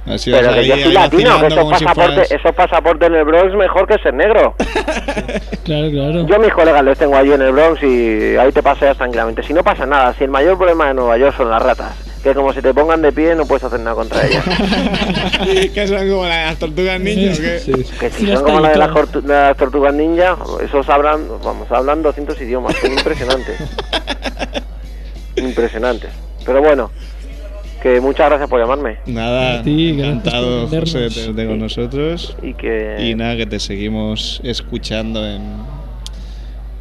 Así 0.08 0.30
Pero 0.32 0.54
que 0.54 0.68
yo 0.68 0.76
soy 0.78 0.94
latino, 0.94 1.40
que 1.42 1.48
esos 1.48 1.64
si 1.80 1.84
pasaportes, 1.86 2.14
fueras- 2.28 2.32
esos 2.32 2.56
pasaportes 2.56 3.08
en 3.10 3.16
el 3.16 3.24
Bronx 3.26 3.56
mejor 3.56 3.88
que 3.88 3.98
ser 4.00 4.14
negro. 4.14 4.56
Claro, 5.66 5.90
claro. 5.90 6.28
Yo 6.28 6.36
a 6.36 6.38
mis 6.38 6.54
colegas 6.54 6.84
les 6.84 6.96
tengo 6.96 7.16
allí 7.18 7.32
en 7.34 7.42
el 7.42 7.52
Bronx 7.52 7.82
y 7.82 8.36
ahí 8.38 8.52
te 8.52 8.62
paseas 8.62 8.96
tranquilamente. 8.98 9.42
Si 9.42 9.52
no 9.52 9.64
pasa 9.64 9.84
nada, 9.88 10.14
si 10.14 10.24
el 10.24 10.30
mayor 10.30 10.58
problema 10.60 10.90
de 10.90 10.94
Nueva 10.94 11.18
York 11.18 11.36
son 11.36 11.50
las 11.50 11.60
ratas, 11.60 11.96
que 12.22 12.36
como 12.36 12.54
se 12.54 12.62
te 12.62 12.72
pongan 12.72 13.02
de 13.02 13.12
pie 13.12 13.34
no 13.34 13.48
puedes 13.48 13.64
hacer 13.64 13.80
nada 13.80 13.96
contra 13.96 14.28
ellas. 14.28 14.44
que 15.74 15.88
son 15.88 16.08
como 16.08 16.28
las 16.28 16.56
tortugas. 16.58 17.02
Sí. 17.02 17.74
Que 18.00 18.12
si 18.12 18.28
Sí, 18.28 18.32
son 18.32 18.44
como 18.44 18.60
las 18.60 18.74
de 18.74 18.78
las, 18.78 18.92
las 19.26 19.58
tortugas 19.58 19.92
ninja, 19.96 20.38
esos 20.64 20.88
hablan, 20.88 21.28
vamos, 21.44 21.72
hablan 21.72 22.04
200 22.04 22.40
idiomas, 22.42 22.76
son 22.76 22.92
impresionantes. 22.94 23.58
impresionantes. 25.36 26.12
Pero 26.46 26.62
bueno, 26.62 26.92
que 27.94 28.02
muchas 28.02 28.30
gracias 28.30 28.50
por 28.50 28.60
llamarme 28.60 28.98
Nada, 29.06 29.60
A 29.60 29.64
ti, 29.64 29.92
gracias 29.94 30.08
encantado, 30.08 30.68
José, 30.68 31.10
tenerte 31.10 31.46
con 31.46 31.60
nosotros. 31.60 32.36
y 32.42 32.54
que... 32.56 32.98
Y 33.00 33.14
nada, 33.16 33.36
que 33.38 33.46
te 33.46 33.60
seguimos 33.60 34.42
escuchando 34.44 35.24
en, 35.26 35.42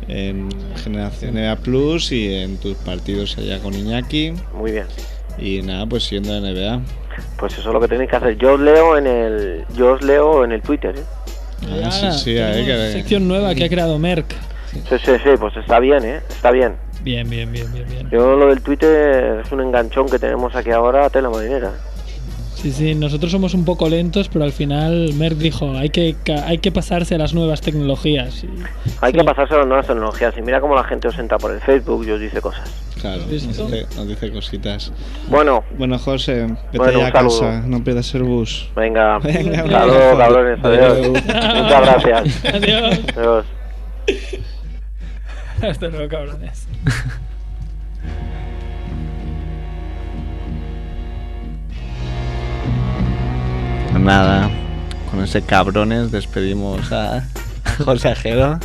en 0.09 0.49
Generación 0.83 1.37
EA 1.37 1.57
Plus 1.57 2.11
y 2.13 2.33
en 2.35 2.57
tus 2.57 2.75
partidos 2.77 3.37
allá 3.37 3.59
con 3.59 3.75
Iñaki. 3.75 4.33
Muy 4.57 4.73
bien. 4.73 4.87
Y 5.39 5.61
nada, 5.63 5.85
pues 5.87 6.05
siendo 6.05 6.33
NBA. 6.41 6.81
Pues 7.39 7.53
eso 7.59 7.69
es 7.69 7.75
lo 7.75 7.81
que 7.81 7.89
tenéis 7.89 8.09
que 8.09 8.17
hacer. 8.17 8.39
Yo 8.39 8.55
os 8.55 8.61
leo 8.61 8.97
en 8.97 9.07
el, 9.07 9.65
yo 9.77 9.93
os 9.93 10.03
leo 10.03 10.45
en 10.45 10.53
el 10.53 10.63
Twitter. 10.63 10.95
¿eh? 10.97 11.83
Ah, 11.85 11.91
sí, 11.91 12.07
sí, 12.13 12.39
ahí 12.39 12.65
que- 12.65 12.93
sección 12.93 13.29
nueva 13.29 13.55
que 13.55 13.65
ha 13.65 13.69
creado 13.69 13.99
Merck. 13.99 14.35
Sí, 14.89 14.97
sí, 15.05 15.13
sí, 15.23 15.31
pues 15.39 15.57
está 15.57 15.79
bien, 15.81 16.05
¿eh? 16.05 16.21
Está 16.29 16.51
bien. 16.51 16.75
Bien, 17.03 17.29
bien, 17.29 17.51
bien, 17.53 17.73
bien, 17.73 17.87
bien. 17.89 18.11
Yo 18.11 18.37
lo 18.37 18.49
del 18.49 18.63
Twitter 18.63 19.41
es 19.45 19.53
un 19.53 19.61
enganchón 19.61 20.09
que 20.09 20.19
tenemos 20.19 20.55
aquí 20.55 20.71
ahora, 20.71 21.09
tela 21.11 21.29
marinera. 21.31 21.73
Sí, 22.55 22.73
sí, 22.73 22.95
nosotros 22.95 23.31
somos 23.31 23.53
un 23.53 23.67
poco 23.67 23.91
lentos, 23.91 24.31
pero 24.33 24.47
al 24.47 24.53
final 24.53 25.11
Merck 25.19 25.37
dijo, 25.37 25.73
hay 25.77 25.91
que, 25.91 26.17
ca- 26.25 26.47
hay 26.47 26.59
que 26.59 26.73
pasarse 26.73 27.15
a 27.15 27.19
las 27.19 27.35
nuevas 27.35 27.61
tecnologías. 27.61 28.43
Y- 28.45 28.49
Hay 29.03 29.13
Sí. 29.13 29.19
que 29.19 29.25
pasarse 29.25 29.53
a 29.55 29.59
las 29.59 29.67
nuevas 29.67 29.87
tecnologías 29.87 30.33
y 30.39 30.41
mira 30.41 30.63
cómo 30.63 30.75
la 30.75 30.85
gente 30.85 31.09
os 31.09 31.19
entra 31.19 31.37
por 31.37 31.51
el 31.53 31.61
Facebook 31.61 32.07
y 32.07 32.11
os 32.13 32.21
dice 32.21 32.41
cosas. 32.41 32.73
Claro, 33.03 33.19
nos 33.21 33.29
dice, 33.31 33.87
nos 33.97 34.09
dice 34.09 34.33
cositas. 34.33 34.93
Bueno, 35.29 35.63
Bueno, 35.77 35.99
José, 35.99 36.47
vete 36.73 36.79
Bueno, 36.79 37.01
ya 37.01 37.05
a 37.05 37.09
un 37.09 37.13
saludo. 37.31 37.41
casa, 37.41 37.63
no 37.67 37.85
pierdas 37.85 38.15
el 38.15 38.23
bus. 38.23 38.71
venga. 38.75 39.19
Venga, 39.23 39.57
Saludos, 39.69 40.17
cabrones. 40.17 40.65
Adiós. 40.65 41.09
Muchas 41.09 41.81
gracias. 42.03 42.45
Adiós. 42.55 43.01
Adiós. 43.15 43.45
Hasta 45.63 45.89
luego, 45.89 46.09
cabrones. 46.09 46.67
Nada, 53.99 54.51
con 55.11 55.23
ese 55.23 55.41
cabrones 55.43 56.11
despedimos 56.11 56.93
a, 56.93 57.25
consejero. 57.85 58.59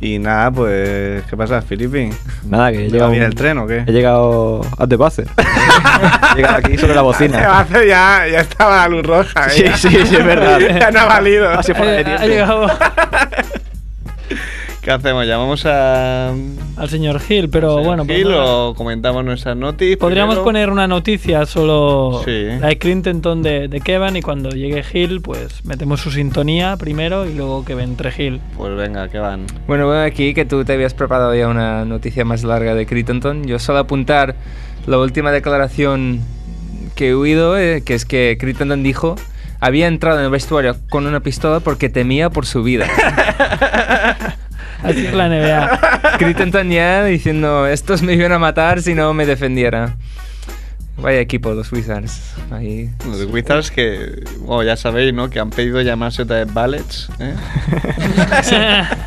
Y 0.00 0.18
nada, 0.18 0.50
pues, 0.50 1.24
¿qué 1.24 1.36
pasa, 1.36 1.60
Filipe? 1.62 2.10
Nada, 2.44 2.70
que 2.70 2.76
he 2.78 2.80
¿Llega 2.82 2.92
llegado. 2.92 3.10
bien 3.12 3.22
el 3.24 3.34
tren 3.34 3.58
o 3.58 3.66
qué? 3.66 3.78
He 3.86 3.92
llegado 3.92 4.60
a 4.78 4.86
The 4.86 4.96
Base. 4.96 5.24
he 6.32 6.36
llegado 6.36 6.56
aquí 6.58 6.76
sobre 6.78 6.94
la 6.94 7.02
bocina. 7.02 7.66
ya, 7.72 8.26
ya 8.30 8.40
estaba 8.40 8.76
la 8.76 8.88
luz 8.88 9.04
roja, 9.06 9.48
Sí, 9.48 9.64
sí, 9.76 9.88
sí, 9.90 10.16
es 10.16 10.24
verdad. 10.24 10.58
ya 10.60 10.90
no 10.90 11.00
ha 11.00 11.04
valido. 11.06 11.50
Así 11.50 11.72
Eh, 11.74 12.16
ha 12.18 12.26
llegado 12.26 12.66
¿Qué 14.86 14.92
hacemos? 14.92 15.26
¿Llamamos 15.26 15.66
a. 15.66 16.28
al 16.28 16.88
señor 16.88 17.20
Hill, 17.28 17.50
pero 17.50 17.82
bueno, 17.82 18.04
pues 18.04 18.18
Gil 18.18 18.28
nada. 18.28 18.44
o 18.44 18.74
comentamos 18.76 19.24
nuestras 19.24 19.56
noticias? 19.56 19.98
Podríamos 19.98 20.36
primero? 20.36 20.44
poner 20.44 20.70
una 20.70 20.86
noticia 20.86 21.44
solo 21.44 22.22
Sí. 22.24 22.44
la 22.60 22.68
de 22.68 22.78
Clinton 22.78 23.42
de, 23.42 23.66
de 23.66 23.80
Kevin 23.80 24.14
y 24.14 24.22
cuando 24.22 24.50
llegue 24.50 24.84
Hill, 24.92 25.22
pues 25.22 25.64
metemos 25.64 26.00
su 26.02 26.12
sintonía 26.12 26.76
primero 26.76 27.26
y 27.26 27.34
luego 27.34 27.64
que 27.64 27.72
entre 27.72 28.12
Hill. 28.16 28.40
Pues 28.56 28.76
venga, 28.76 29.08
que 29.08 29.18
van. 29.18 29.46
Bueno, 29.66 29.86
bueno, 29.86 30.02
aquí 30.02 30.34
que 30.34 30.44
tú 30.44 30.64
te 30.64 30.74
habías 30.74 30.94
preparado 30.94 31.34
ya 31.34 31.48
una 31.48 31.84
noticia 31.84 32.24
más 32.24 32.44
larga 32.44 32.76
de 32.76 32.86
Crittenton, 32.86 33.42
yo 33.42 33.58
solo 33.58 33.80
apuntar 33.80 34.36
la 34.86 34.98
última 35.00 35.32
declaración 35.32 36.20
que 36.94 37.08
he 37.08 37.14
oído, 37.14 37.58
eh, 37.58 37.82
que 37.84 37.94
es 37.94 38.04
que 38.04 38.36
Crittenton 38.38 38.84
dijo 38.84 39.16
había 39.58 39.88
entrado 39.88 40.18
en 40.20 40.26
el 40.26 40.30
vestuario 40.30 40.76
con 40.90 41.06
una 41.06 41.20
pistola 41.20 41.58
porque 41.58 41.88
temía 41.88 42.30
por 42.30 42.46
su 42.46 42.62
vida. 42.62 42.86
Así 44.82 45.06
es 45.06 45.14
la 45.14 45.28
NBA. 45.28 46.16
Crittenton 46.18 46.70
ya 46.70 47.04
diciendo, 47.04 47.66
estos 47.66 48.02
me 48.02 48.14
iban 48.14 48.32
a 48.32 48.38
matar 48.38 48.82
si 48.82 48.94
no 48.94 49.12
me 49.14 49.26
defendiera. 49.26 49.96
Vaya 50.98 51.20
equipo, 51.20 51.52
los 51.52 51.70
Wizards. 51.72 52.34
Ahí. 52.50 52.90
Los 53.06 53.24
Wizards 53.26 53.70
que, 53.70 54.24
bueno, 54.40 54.62
ya 54.62 54.76
sabéis, 54.76 55.12
¿no? 55.12 55.28
Que 55.28 55.40
han 55.40 55.50
pedido 55.50 55.82
llamarse 55.82 56.22
otra 56.22 56.44
vez 56.44 56.54
Ballets. 56.54 57.08
¿eh? 57.18 57.34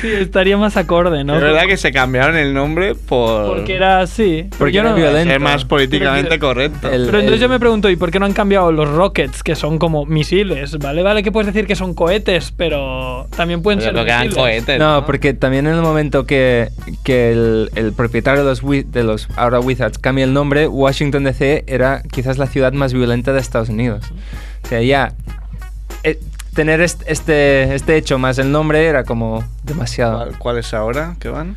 sí, 0.00 0.08
estaría 0.12 0.56
más 0.56 0.76
acorde, 0.76 1.24
¿no? 1.24 1.34
Es 1.36 1.40
verdad 1.42 1.66
que 1.66 1.76
se 1.76 1.92
cambiaron 1.92 2.36
el 2.36 2.52
nombre 2.54 2.94
por... 2.94 3.46
Porque 3.56 3.74
era 3.76 4.00
así. 4.00 4.48
Porque 4.58 4.72
yo 4.74 4.80
era 4.80 4.90
no- 4.90 4.96
violento. 4.96 5.30
ser 5.30 5.40
más 5.40 5.64
políticamente 5.64 6.28
Pero- 6.30 6.46
correcto. 6.48 6.88
El- 6.90 7.06
Pero 7.06 7.18
entonces 7.18 7.40
yo 7.40 7.48
me 7.48 7.58
pregunto, 7.58 7.88
¿y 7.90 7.96
por 7.96 8.10
qué 8.10 8.18
no 8.18 8.26
han 8.26 8.32
cambiado 8.32 8.72
los 8.72 8.88
rockets, 8.88 9.42
que 9.42 9.54
son 9.54 9.78
como 9.78 10.04
misiles? 10.06 10.78
Vale, 10.78 11.02
vale 11.02 11.22
que 11.22 11.32
puedes 11.32 11.52
decir 11.52 11.66
que 11.66 11.76
son 11.76 11.94
cohetes, 11.94 12.52
pero 12.56 13.26
también 13.36 13.62
pueden 13.62 13.80
Yo 13.80 13.86
ser 13.86 13.94
que 13.94 14.12
misiles. 14.12 14.34
cohetes, 14.34 14.78
No, 14.78 15.04
porque 15.06 15.34
también 15.34 15.66
en 15.66 15.74
el 15.74 15.82
momento 15.82 16.26
que, 16.26 16.68
que 17.04 17.32
el, 17.32 17.70
el 17.74 17.92
propietario 17.92 18.44
de 18.44 18.50
los, 18.50 18.62
de 18.92 19.04
los 19.04 19.28
ahora 19.36 19.60
Wizards 19.60 19.98
cambia 19.98 20.24
el 20.24 20.32
nombre, 20.32 20.66
Washington 20.68 21.24
DC 21.24 21.64
era 21.66 22.02
quizás 22.10 22.38
la 22.38 22.46
ciudad 22.46 22.72
más 22.72 22.92
violenta 22.92 23.32
de 23.32 23.40
Estados 23.40 23.68
Unidos. 23.68 24.04
O 24.64 24.68
sea, 24.68 24.82
ya 24.82 25.12
eh, 26.02 26.18
tener 26.56 26.80
est- 26.80 27.02
este, 27.06 27.74
este 27.76 27.96
hecho 27.96 28.18
más 28.18 28.38
el 28.38 28.50
nombre 28.50 28.84
era 28.86 29.04
como 29.04 29.44
demasiado. 29.62 30.18
¿Cuál, 30.18 30.38
cuál 30.38 30.58
es 30.58 30.74
ahora? 30.74 31.14
¿Qué 31.20 31.28
van? 31.28 31.54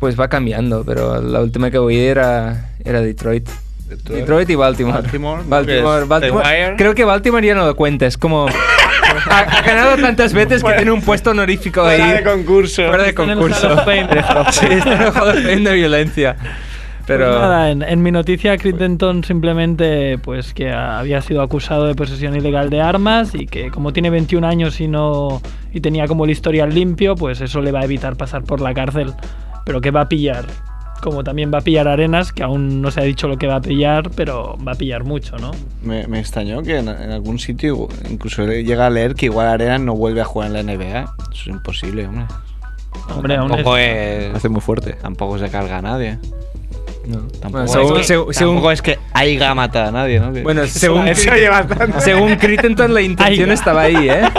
Pues 0.00 0.18
va 0.18 0.26
cambiando, 0.28 0.82
pero 0.84 1.20
la 1.22 1.40
última 1.40 1.70
que 1.70 1.78
oí 1.78 1.96
era, 1.98 2.70
era 2.84 3.00
Detroit. 3.00 3.48
Detroit. 3.88 4.20
Detroit 4.20 4.50
y 4.50 4.54
Baltimore. 4.56 4.98
Baltimore. 5.02 5.42
Baltimore, 5.46 6.00
Que 6.02 6.06
Baltimore. 6.08 6.74
Creo 6.76 6.94
que 6.94 7.04
Baltimore 7.04 7.46
ya 7.46 7.54
no 7.54 7.64
lo 7.66 7.76
cuenta, 7.76 8.06
es 8.06 8.18
como... 8.18 8.46
ha, 9.30 9.38
ha 9.38 9.62
ganado 9.62 9.96
tantas 9.96 10.32
veces 10.32 10.62
que 10.62 10.72
tiene 10.74 10.90
un 10.90 11.00
puesto 11.02 11.30
honorífico 11.30 11.82
ahí. 11.82 11.98
Fuera 12.00 12.14
de 12.14 12.22
concurso. 12.22 12.86
Fuera 12.88 13.02
de 13.04 13.08
Está 13.10 13.22
en 13.22 13.30
el 13.30 13.38
concurso. 13.38 13.66
Hall 13.68 13.72
of 13.78 13.84
Fame. 13.84 14.08
Sí, 14.52 14.66
está 14.70 14.94
en 14.94 15.02
el 15.02 15.08
Hall 15.08 15.28
of 15.28 15.34
Fame 15.36 15.60
de 15.60 15.72
violencia. 15.74 16.36
Pero 17.08 17.26
Pues 17.26 17.40
nada, 17.40 17.70
en, 17.70 17.82
en 17.82 18.02
mi 18.02 18.10
noticia, 18.12 18.56
Crittenton 18.58 19.24
simplemente 19.24 20.18
pues 20.18 20.54
que 20.54 20.70
había 20.70 21.20
sido 21.22 21.42
acusado 21.42 21.86
de 21.86 21.94
posesión 21.94 22.36
ilegal 22.36 22.70
de 22.70 22.80
armas 22.80 23.34
y 23.34 23.46
que 23.46 23.70
como 23.70 23.92
tiene 23.92 24.10
21 24.10 24.46
años 24.46 24.80
y 24.80 24.86
no 24.88 25.40
y 25.72 25.80
tenía 25.80 26.06
como 26.06 26.24
el 26.24 26.30
historial 26.30 26.72
limpio, 26.74 27.16
pues 27.16 27.40
eso 27.40 27.60
le 27.62 27.72
va 27.72 27.80
a 27.80 27.84
evitar 27.84 28.16
pasar 28.16 28.44
por 28.44 28.60
la 28.60 28.72
cárcel. 28.74 29.12
Pero 29.64 29.80
que 29.80 29.90
va 29.90 30.02
a 30.02 30.08
pillar, 30.08 30.46
como 31.02 31.22
también 31.24 31.50
va 31.52 31.58
a 31.58 31.60
pillar 31.62 31.88
Arenas, 31.88 32.32
que 32.32 32.42
aún 32.42 32.80
no 32.82 32.90
se 32.90 33.00
ha 33.00 33.04
dicho 33.04 33.28
lo 33.28 33.36
que 33.36 33.46
va 33.46 33.56
a 33.56 33.60
pillar, 33.60 34.10
pero 34.14 34.56
va 34.66 34.72
a 34.72 34.74
pillar 34.74 35.04
mucho, 35.04 35.36
¿no? 35.38 35.50
Me, 35.82 36.06
me 36.06 36.18
extrañó 36.20 36.62
que 36.62 36.78
en, 36.78 36.88
en 36.88 37.10
algún 37.10 37.38
sitio 37.38 37.88
incluso 38.10 38.44
llega 38.46 38.86
a 38.86 38.90
leer 38.90 39.14
que 39.14 39.26
igual 39.26 39.46
Arenas 39.46 39.80
no 39.80 39.94
vuelve 39.94 40.20
a 40.22 40.24
jugar 40.24 40.48
en 40.54 40.66
la 40.66 40.74
NBA. 40.74 41.00
Eso 41.00 41.10
es 41.32 41.46
imposible, 41.48 42.06
hombre. 42.06 42.24
Hombre, 43.14 43.36
aún 43.36 43.50
tampoco 43.50 43.76
es- 43.76 44.24
es... 44.30 44.34
Hace 44.34 44.48
muy 44.48 44.60
fuerte. 44.60 44.92
Tampoco 44.94 45.38
se 45.38 45.48
carga 45.50 45.78
a 45.78 45.82
nadie. 45.82 46.18
No. 47.08 47.18
Tampoco, 47.40 47.50
Bueno, 47.50 47.64
es, 47.64 47.72
según, 47.72 47.94
que, 47.94 48.00
seg- 48.02 48.32
según- 48.32 48.54
tampoco 48.54 48.70
es 48.72 48.82
que 48.82 48.98
haya 49.14 49.54
matado 49.54 49.88
a 49.88 49.90
nadie, 49.92 50.20
¿no? 50.20 50.32
Que- 50.32 50.42
bueno, 50.42 50.62
según, 50.66 51.08
Eso 51.08 51.30
según 51.98 52.36
Crittenton 52.36 52.92
la 52.94 53.02
intención 53.02 53.50
estaba 53.50 53.82
ahí, 53.82 54.08
¿eh? 54.08 54.22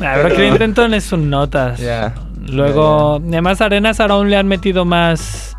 Ah, 0.00 0.14
pero 0.22 0.34
Clinton 0.36 0.94
es 0.94 1.10
un 1.12 1.28
notas. 1.28 1.80
Ya. 1.80 2.14
Luego, 2.46 3.16
además 3.16 3.60
Arenas 3.60 3.98
aún 3.98 4.30
le 4.30 4.36
han 4.36 4.46
metido 4.46 4.84
más, 4.84 5.56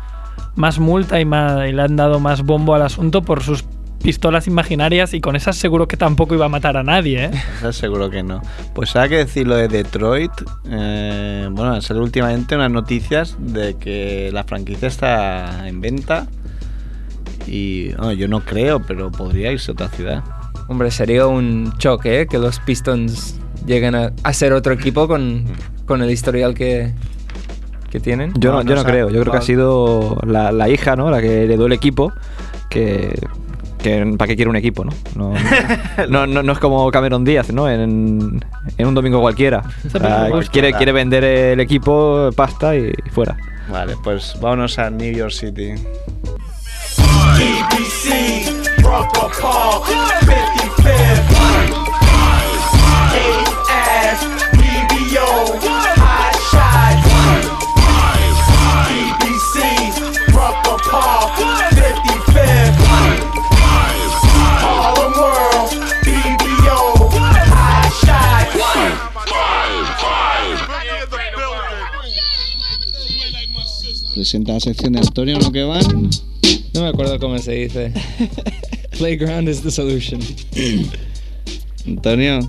más 0.56 0.78
multa 0.78 1.20
y, 1.20 1.26
más, 1.26 1.68
y 1.68 1.72
le 1.72 1.82
han 1.82 1.94
dado 1.94 2.20
más 2.20 2.42
bombo 2.42 2.74
al 2.74 2.80
asunto 2.80 3.20
por 3.20 3.42
sus 3.42 3.64
pistolas 4.02 4.46
imaginarias 4.46 5.12
y 5.14 5.20
con 5.20 5.36
esas 5.36 5.56
seguro 5.56 5.86
que 5.86 5.96
tampoco 5.96 6.34
iba 6.34 6.46
a 6.46 6.48
matar 6.48 6.76
a 6.76 6.82
nadie, 6.82 7.26
¿eh? 7.26 7.30
Seguro 7.72 8.08
que 8.10 8.22
no. 8.22 8.40
Pues 8.74 8.96
hay 8.96 9.08
que 9.08 9.16
decir 9.16 9.46
lo 9.46 9.56
de 9.56 9.68
Detroit. 9.68 10.32
eh, 10.70 11.48
bueno, 11.50 11.74
han 11.74 11.82
salido 11.82 12.04
últimamente 12.04 12.54
unas 12.56 12.70
noticias 12.70 13.36
de 13.38 13.74
que 13.76 14.30
la 14.32 14.44
franquicia 14.44 14.88
está 14.88 15.68
en 15.68 15.80
venta. 15.80 16.26
Y 17.46 17.92
bueno, 17.94 18.12
yo 18.12 18.28
no 18.28 18.40
creo, 18.40 18.80
pero 18.82 19.10
podría 19.10 19.52
irse 19.52 19.70
a 19.70 19.74
otra 19.74 19.88
ciudad. 19.88 20.22
Hombre, 20.68 20.90
sería 20.90 21.26
un 21.26 21.72
choque, 21.78 22.20
¿eh? 22.22 22.26
Que 22.26 22.38
los 22.38 22.60
Pistons 22.60 23.38
lleguen 23.66 23.94
a, 23.94 24.12
a 24.22 24.32
ser 24.32 24.52
otro 24.52 24.72
equipo 24.72 25.08
con, 25.08 25.44
con 25.84 26.02
el 26.02 26.10
historial 26.10 26.54
que, 26.54 26.92
que 27.90 27.98
tienen. 28.00 28.32
Yo 28.38 28.52
no, 28.52 28.62
No, 28.62 28.68
yo 28.70 28.76
no 28.76 28.84
creo. 28.84 29.10
Yo 29.10 29.20
creo 29.20 29.32
que 29.32 29.38
ha 29.38 29.42
sido 29.42 30.18
la, 30.26 30.52
la 30.52 30.68
hija, 30.68 30.96
¿no? 30.96 31.10
La 31.10 31.20
que 31.20 31.44
heredó 31.44 31.66
el 31.66 31.72
equipo. 31.72 32.12
Que. 32.68 33.18
Que 33.82 34.14
¿Para 34.16 34.28
qué 34.28 34.36
quiere 34.36 34.48
un 34.50 34.56
equipo, 34.56 34.84
no? 34.84 34.92
No, 35.16 35.32
no, 36.08 36.26
no- 36.26 36.42
no 36.42 36.52
es 36.52 36.58
como 36.58 36.90
Cameron 36.90 37.24
Díaz, 37.24 37.52
¿no? 37.52 37.68
En, 37.68 38.44
en 38.78 38.86
un 38.86 38.94
domingo 38.94 39.20
cualquiera. 39.20 39.62
O 39.86 39.90
sea, 39.98 40.24
me 40.24 40.30
gusta. 40.30 40.52
quiere, 40.52 40.72
quiere 40.72 40.92
vender 40.92 41.24
el 41.24 41.60
equipo, 41.60 42.30
pasta 42.34 42.76
y 42.76 42.92
fuera. 43.12 43.36
Vale, 43.70 43.94
pues 44.02 44.36
vámonos 44.40 44.78
a 44.78 44.90
New 44.90 45.12
York 45.12 45.32
City. 45.32 45.74
Presenta 74.20 74.52
la 74.52 74.60
sección 74.60 74.92
de 74.92 74.98
Antonio, 74.98 75.38
¿no 75.38 75.50
que 75.50 75.62
van? 75.64 75.80
No 76.74 76.82
me 76.82 76.88
acuerdo 76.88 77.18
cómo 77.18 77.38
se 77.38 77.52
dice. 77.52 77.90
Playground 78.98 79.48
is 79.48 79.62
the 79.62 79.70
solution. 79.70 80.20
Antonio. 81.86 82.40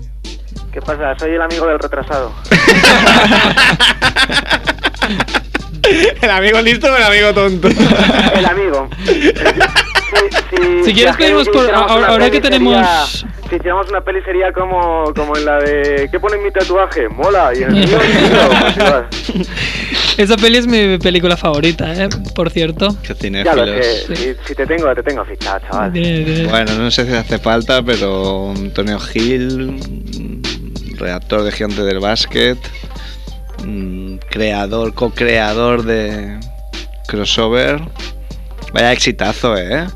¿Qué 0.70 0.82
pasa? 0.82 1.18
Soy 1.18 1.30
el 1.30 1.40
amigo 1.40 1.66
del 1.68 1.78
retrasado. 1.78 2.30
¿El 6.20 6.30
amigo 6.30 6.60
listo 6.60 6.92
o 6.92 6.96
el 6.96 7.02
amigo 7.04 7.32
tonto? 7.32 7.68
El 8.34 8.44
amigo. 8.44 8.90
Si, 9.06 9.32
Si 10.84 10.92
quieres 10.92 11.16
pedimos 11.16 11.48
por- 11.48 11.74
ahora- 11.74 12.30
que 12.30 12.40
tenemos- 12.42 12.74
sería- 12.74 13.06
si 13.48 13.56
hiciéramos 13.56 13.88
una 13.90 14.00
peli 14.02 14.20
sería 14.22 14.50
como, 14.52 15.12
como 15.14 15.36
en 15.36 15.44
la 15.44 15.58
de... 15.58 16.08
¿Qué 16.10 16.18
pone 16.20 16.36
en 16.36 16.44
mi 16.44 16.50
tatuaje? 16.50 17.06
Mola. 17.08 17.52
Y 17.54 17.62
en 17.62 17.76
el 17.76 17.86
mío, 17.88 17.98
pues. 18.76 19.48
Esa 20.16 20.36
peli 20.36 20.58
es 20.58 20.66
mi 20.66 20.98
película 20.98 21.36
favorita, 21.36 21.92
¿eh? 21.94 22.08
Por 22.34 22.50
cierto. 22.50 22.88
Que 23.02 23.08
Ya 23.08 23.14
lo 23.14 23.64
cinéfilos. 23.64 23.86
sé. 24.06 24.16
Si, 24.16 24.34
si 24.46 24.54
te 24.54 24.66
tengo, 24.66 24.94
te 24.94 25.02
tengo 25.02 25.24
fichado, 25.24 25.60
chaval. 25.70 25.90
Bueno, 25.90 26.74
no 26.78 26.90
sé 26.90 27.06
si 27.06 27.12
hace 27.14 27.38
falta, 27.38 27.82
pero 27.82 28.50
Antonio 28.54 28.98
Gil, 29.00 29.80
redactor 30.98 31.42
de 31.44 31.52
Gigante 31.52 31.82
del 31.82 31.98
Básquet, 32.00 32.58
mm, 33.64 34.16
creador, 34.30 34.92
co-creador 34.94 35.82
de 35.84 36.38
Crossover. 37.08 37.80
Vaya 38.74 38.92
exitazo, 38.92 39.56
¿eh? 39.56 39.86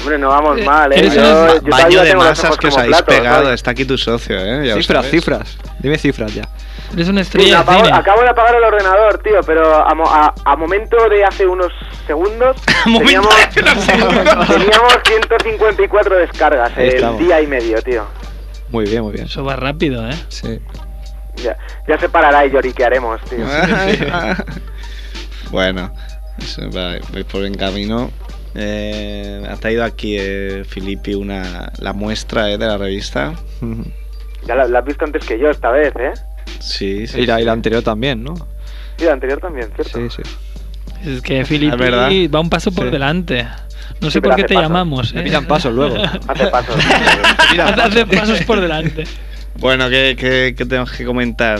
Hombre, 0.00 0.18
no 0.18 0.28
vamos 0.28 0.58
Eh, 0.58 0.64
mal, 0.64 0.92
¿eh? 0.92 0.98
¿eres 0.98 1.14
Yo, 1.14 1.20
yo 1.56 1.60
Baño 1.70 2.02
de 2.02 2.16
masas 2.16 2.56
que 2.56 2.68
os 2.68 2.76
habéis 2.78 2.96
platos, 2.96 3.14
pegado. 3.14 3.42
¿sabes? 3.44 3.54
Está 3.60 3.70
aquí 3.72 3.84
tu 3.84 3.98
socio, 3.98 4.36
¿eh? 4.38 4.66
Ya 4.66 4.74
Cifras, 4.76 5.06
cifras. 5.10 5.58
Dime 5.80 5.98
cifras 5.98 6.34
ya. 6.34 6.48
Eres 6.92 7.08
una 7.08 7.22
Sí, 7.22 7.28
estrella 7.28 7.62
de 7.62 7.72
cine. 7.76 7.90
acabo 7.92 8.22
de 8.22 8.28
apagar 8.28 8.54
el 8.56 8.64
ordenador, 8.64 9.18
tío, 9.22 9.40
pero 9.46 9.86
a, 9.86 9.94
mo- 9.94 10.08
a- 10.10 10.34
a 10.44 10.56
momento 10.56 10.96
de 11.08 11.24
hace 11.24 11.46
unos 11.46 11.72
segundos 12.06 12.56
momento 12.86 13.06
teníamos, 13.06 13.36
de 13.36 13.42
hace 13.42 13.60
unos 13.62 13.84
segundos. 13.84 14.46
teníamos 14.48 14.98
154 15.06 16.16
descargas 16.16 16.72
el 16.76 16.88
estamos. 16.94 17.20
día 17.20 17.40
y 17.40 17.46
medio, 17.46 17.80
tío. 17.82 18.04
Muy 18.70 18.84
bien, 18.86 19.02
muy 19.02 19.12
bien. 19.12 19.26
Eso 19.26 19.44
va 19.44 19.56
rápido, 19.56 20.08
¿eh? 20.08 20.14
Sí. 20.28 20.60
Ya, 21.36 21.56
ya 21.88 21.98
se 21.98 22.08
parará 22.08 22.44
y 22.44 22.50
lloriquearemos, 22.50 23.20
tío. 23.22 23.46
bueno, 25.50 25.92
eso 26.38 26.62
va, 26.70 26.96
vais 27.12 27.24
por 27.26 27.40
buen 27.40 27.54
camino. 27.54 28.10
Eh, 28.54 29.42
ha 29.48 29.56
traído 29.56 29.84
aquí 29.84 30.16
eh, 30.18 30.64
Filippi 30.68 31.14
una, 31.14 31.70
la 31.78 31.92
muestra 31.92 32.50
eh, 32.50 32.58
de 32.58 32.66
la 32.66 32.78
revista. 32.78 33.34
Ya 34.46 34.54
la, 34.54 34.66
la 34.66 34.78
has 34.80 34.84
visto 34.84 35.04
antes 35.04 35.24
que 35.24 35.38
yo 35.38 35.50
esta 35.50 35.70
vez, 35.70 35.92
¿eh? 35.96 36.12
Sí, 36.58 37.06
sí. 37.06 37.20
Y 37.20 37.26
la, 37.26 37.40
y 37.40 37.44
la 37.44 37.52
anterior 37.52 37.82
también, 37.82 38.22
¿no? 38.24 38.34
Sí, 38.96 39.04
la 39.04 39.12
anterior 39.12 39.40
también, 39.40 39.68
¿cierto? 39.74 39.98
Sí, 40.10 40.22
sí. 40.22 41.08
Es 41.08 41.22
que 41.22 41.44
Filippi 41.44 42.26
va 42.28 42.40
un 42.40 42.50
paso 42.50 42.70
por 42.72 42.86
Sí. 42.86 42.90
delante. 42.90 43.44
No 44.00 44.08
Sí, 44.08 44.12
sé 44.14 44.22
por 44.22 44.34
qué 44.36 44.42
te 44.44 44.54
pasos. 44.54 44.62
llamamos. 44.62 45.14
Me 45.14 45.20
¿eh? 45.20 45.24
pidan 45.24 45.46
pasos 45.46 45.72
luego. 45.74 45.96
Hace 46.28 46.46
pasos. 46.48 46.76
Hace 47.58 47.80
hace 47.82 48.06
pasos 48.06 48.40
por 48.42 48.60
delante. 48.60 49.04
Bueno, 49.58 49.88
¿qué, 49.90 50.16
qué, 50.18 50.54
qué 50.56 50.64
tenemos 50.66 50.90
que 50.92 51.04
comentar? 51.04 51.58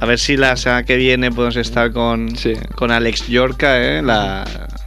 A 0.00 0.06
ver 0.06 0.18
si 0.18 0.36
la 0.36 0.56
semana 0.56 0.84
que 0.84 0.96
viene 0.96 1.30
podemos 1.30 1.56
estar 1.56 1.92
con, 1.92 2.36
Sí. 2.36 2.54
con 2.74 2.90
Alex 2.90 3.28
Yorca, 3.28 3.78
¿eh? 3.82 4.02
la, 4.02 4.44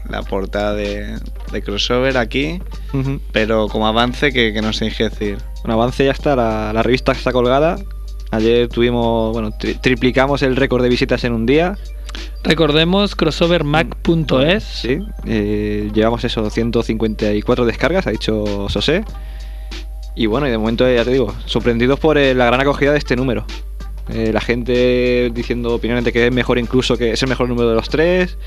la 0.09 0.21
portada 0.23 0.73
de, 0.73 1.17
de 1.51 1.61
crossover 1.61 2.17
aquí. 2.17 2.61
Ujú. 2.93 3.21
Pero 3.31 3.67
como 3.69 3.87
avance, 3.87 4.31
que, 4.33 4.51
que 4.53 4.61
no 4.61 4.73
sé 4.73 4.91
qué 4.95 5.05
decir. 5.09 5.37
Un 5.63 5.71
avance 5.71 6.03
ya 6.05 6.11
está, 6.11 6.35
la, 6.35 6.71
la 6.73 6.83
revista 6.83 7.11
está 7.11 7.31
colgada. 7.31 7.77
Ayer 8.31 8.67
tuvimos, 8.69 9.33
bueno, 9.33 9.49
tri- 9.51 9.79
triplicamos 9.81 10.41
el 10.43 10.55
récord 10.55 10.83
de 10.83 10.89
visitas 10.89 11.23
en 11.23 11.33
un 11.33 11.45
día. 11.45 11.77
Recordemos 12.43 13.15
crossovermac.es. 13.15 14.63
Sí, 14.63 14.99
eh, 15.25 15.89
llevamos 15.93 16.23
eso, 16.23 16.49
154 16.49 17.65
descargas, 17.65 18.07
ha 18.07 18.11
dicho 18.11 18.67
Sosé. 18.69 19.03
Y 20.15 20.25
bueno, 20.25 20.47
y 20.47 20.51
de 20.51 20.57
momento 20.57 20.89
ya 20.91 21.03
te 21.05 21.11
digo, 21.11 21.33
sorprendidos 21.45 21.99
por 21.99 22.17
eh, 22.17 22.33
la 22.33 22.45
gran 22.45 22.61
acogida 22.61 22.91
de 22.91 22.97
este 22.97 23.15
número. 23.15 23.45
Eh, 24.09 24.31
la 24.33 24.41
gente 24.41 25.29
diciendo 25.33 25.73
opiniones 25.73 26.03
de 26.03 26.11
que 26.11 26.25
es 26.27 26.33
mejor 26.33 26.57
incluso 26.57 26.97
que 26.97 27.11
es 27.11 27.21
el 27.23 27.29
mejor 27.29 27.47
número 27.47 27.69
de 27.69 27.75
los 27.75 27.89
tres. 27.89 28.37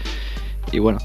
Y 0.72 0.78
bueno, 0.80 0.98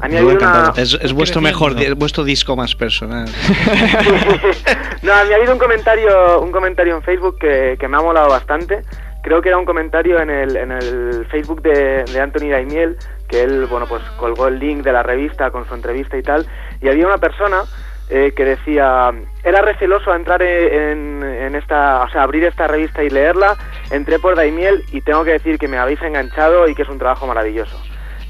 A 0.00 0.08
mí 0.08 0.16
hay 0.16 0.22
una... 0.22 0.34
encantado. 0.34 0.72
Es, 0.76 0.98
es 1.00 1.12
vuestro 1.12 1.40
mejor, 1.40 1.74
di- 1.76 1.90
vuestro 1.92 2.24
disco 2.24 2.56
más 2.56 2.74
personal. 2.74 3.28
no, 5.02 5.12
mí 5.24 5.32
ha 5.32 5.36
habido 5.36 5.54
un 5.54 5.58
comentario, 5.58 6.40
un 6.40 6.52
comentario 6.52 6.94
en 6.94 7.02
Facebook 7.02 7.38
que, 7.38 7.76
que 7.80 7.88
me 7.88 7.96
ha 7.96 8.00
molado 8.00 8.28
bastante. 8.28 8.82
Creo 9.22 9.40
que 9.40 9.48
era 9.48 9.56
un 9.56 9.64
comentario 9.64 10.20
en 10.20 10.28
el, 10.28 10.56
en 10.56 10.72
el 10.72 11.26
Facebook 11.30 11.62
de, 11.62 12.04
Anthony 12.20 12.50
Daimiel, 12.50 12.98
que 13.28 13.42
él, 13.42 13.66
bueno, 13.66 13.86
pues 13.86 14.02
colgó 14.18 14.48
el 14.48 14.58
link 14.58 14.82
de 14.82 14.92
la 14.92 15.02
revista 15.02 15.50
con 15.50 15.66
su 15.66 15.74
entrevista 15.74 16.18
y 16.18 16.22
tal. 16.22 16.46
Y 16.82 16.88
había 16.88 17.06
una 17.06 17.16
persona 17.16 17.62
eh, 18.10 18.32
que 18.36 18.44
decía, 18.44 19.10
era 19.42 19.62
receloso 19.62 20.12
a 20.12 20.16
entrar 20.16 20.42
en, 20.42 21.22
en 21.22 21.54
esta, 21.54 22.02
o 22.02 22.10
sea, 22.10 22.22
abrir 22.22 22.44
esta 22.44 22.66
revista 22.66 23.02
y 23.02 23.08
leerla. 23.08 23.56
Entré 23.90 24.18
por 24.18 24.36
Daimiel 24.36 24.84
y 24.92 25.00
tengo 25.00 25.24
que 25.24 25.32
decir 25.32 25.58
que 25.58 25.68
me 25.68 25.78
habéis 25.78 26.02
enganchado 26.02 26.68
y 26.68 26.74
que 26.74 26.82
es 26.82 26.88
un 26.88 26.98
trabajo 26.98 27.26
maravilloso. 27.26 27.78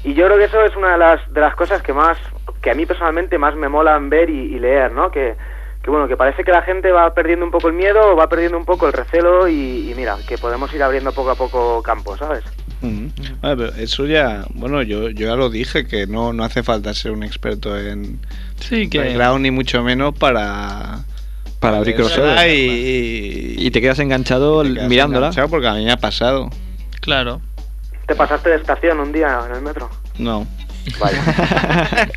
Y 0.05 0.13
yo 0.13 0.25
creo 0.25 0.37
que 0.37 0.45
eso 0.45 0.63
es 0.63 0.75
una 0.77 0.93
de 0.93 0.97
las, 0.97 1.33
de 1.33 1.41
las 1.41 1.55
cosas 1.55 1.81
que 1.81 1.93
más, 1.93 2.17
que 2.61 2.71
a 2.71 2.75
mí 2.75 2.85
personalmente 2.85 3.37
más 3.37 3.55
me 3.55 3.67
molan 3.67 4.09
ver 4.09 4.29
y, 4.29 4.55
y 4.55 4.59
leer, 4.59 4.93
¿no? 4.93 5.11
Que, 5.11 5.35
que 5.83 5.89
bueno, 5.89 6.07
que 6.07 6.15
parece 6.17 6.43
que 6.43 6.51
la 6.51 6.61
gente 6.61 6.91
va 6.91 7.13
perdiendo 7.13 7.43
un 7.45 7.51
poco 7.51 7.67
el 7.67 7.73
miedo, 7.73 8.15
va 8.15 8.29
perdiendo 8.29 8.57
un 8.57 8.65
poco 8.65 8.87
el 8.87 8.93
recelo 8.93 9.47
y, 9.47 9.89
y 9.91 9.93
mira, 9.95 10.17
que 10.27 10.37
podemos 10.37 10.71
ir 10.73 10.83
abriendo 10.83 11.11
poco 11.11 11.31
a 11.31 11.35
poco 11.35 11.81
campo, 11.81 12.15
¿sabes? 12.17 12.43
Mm. 12.81 13.07
Ah, 13.41 13.53
pero 13.57 13.67
eso 13.75 14.05
ya, 14.05 14.45
bueno, 14.53 14.81
yo, 14.83 15.09
yo 15.09 15.27
ya 15.27 15.35
lo 15.35 15.49
dije, 15.49 15.87
que 15.87 16.05
no, 16.07 16.33
no 16.33 16.43
hace 16.43 16.61
falta 16.63 16.93
ser 16.93 17.11
un 17.11 17.23
experto 17.23 17.77
en 17.79 18.19
Sí, 18.59 18.89
que. 18.89 18.99
background 18.99 19.41
ni 19.41 19.51
mucho 19.51 19.81
menos 19.83 20.13
para... 20.17 20.99
para 21.59 21.77
abrir 21.77 21.95
crossover. 21.95 22.47
Y, 22.49 23.55
Y 23.57 23.71
te 23.71 23.81
quedas 23.81 23.99
enganchado 23.99 24.63
te 24.63 24.73
quedas 24.73 24.87
mirándola. 24.89 25.27
enganchado 25.27 25.49
Porque 25.49 25.67
a 25.67 25.73
mí 25.73 25.85
me 25.85 25.91
ha 25.91 25.97
pasado. 25.97 26.49
Claro. 27.01 27.41
¿Te 28.07 28.15
pasaste 28.15 28.49
de 28.49 28.55
estación 28.57 28.99
un 28.99 29.11
día 29.11 29.41
en 29.47 29.55
el 29.55 29.61
metro? 29.61 29.89
No. 30.17 30.45
Vaya. 30.99 31.21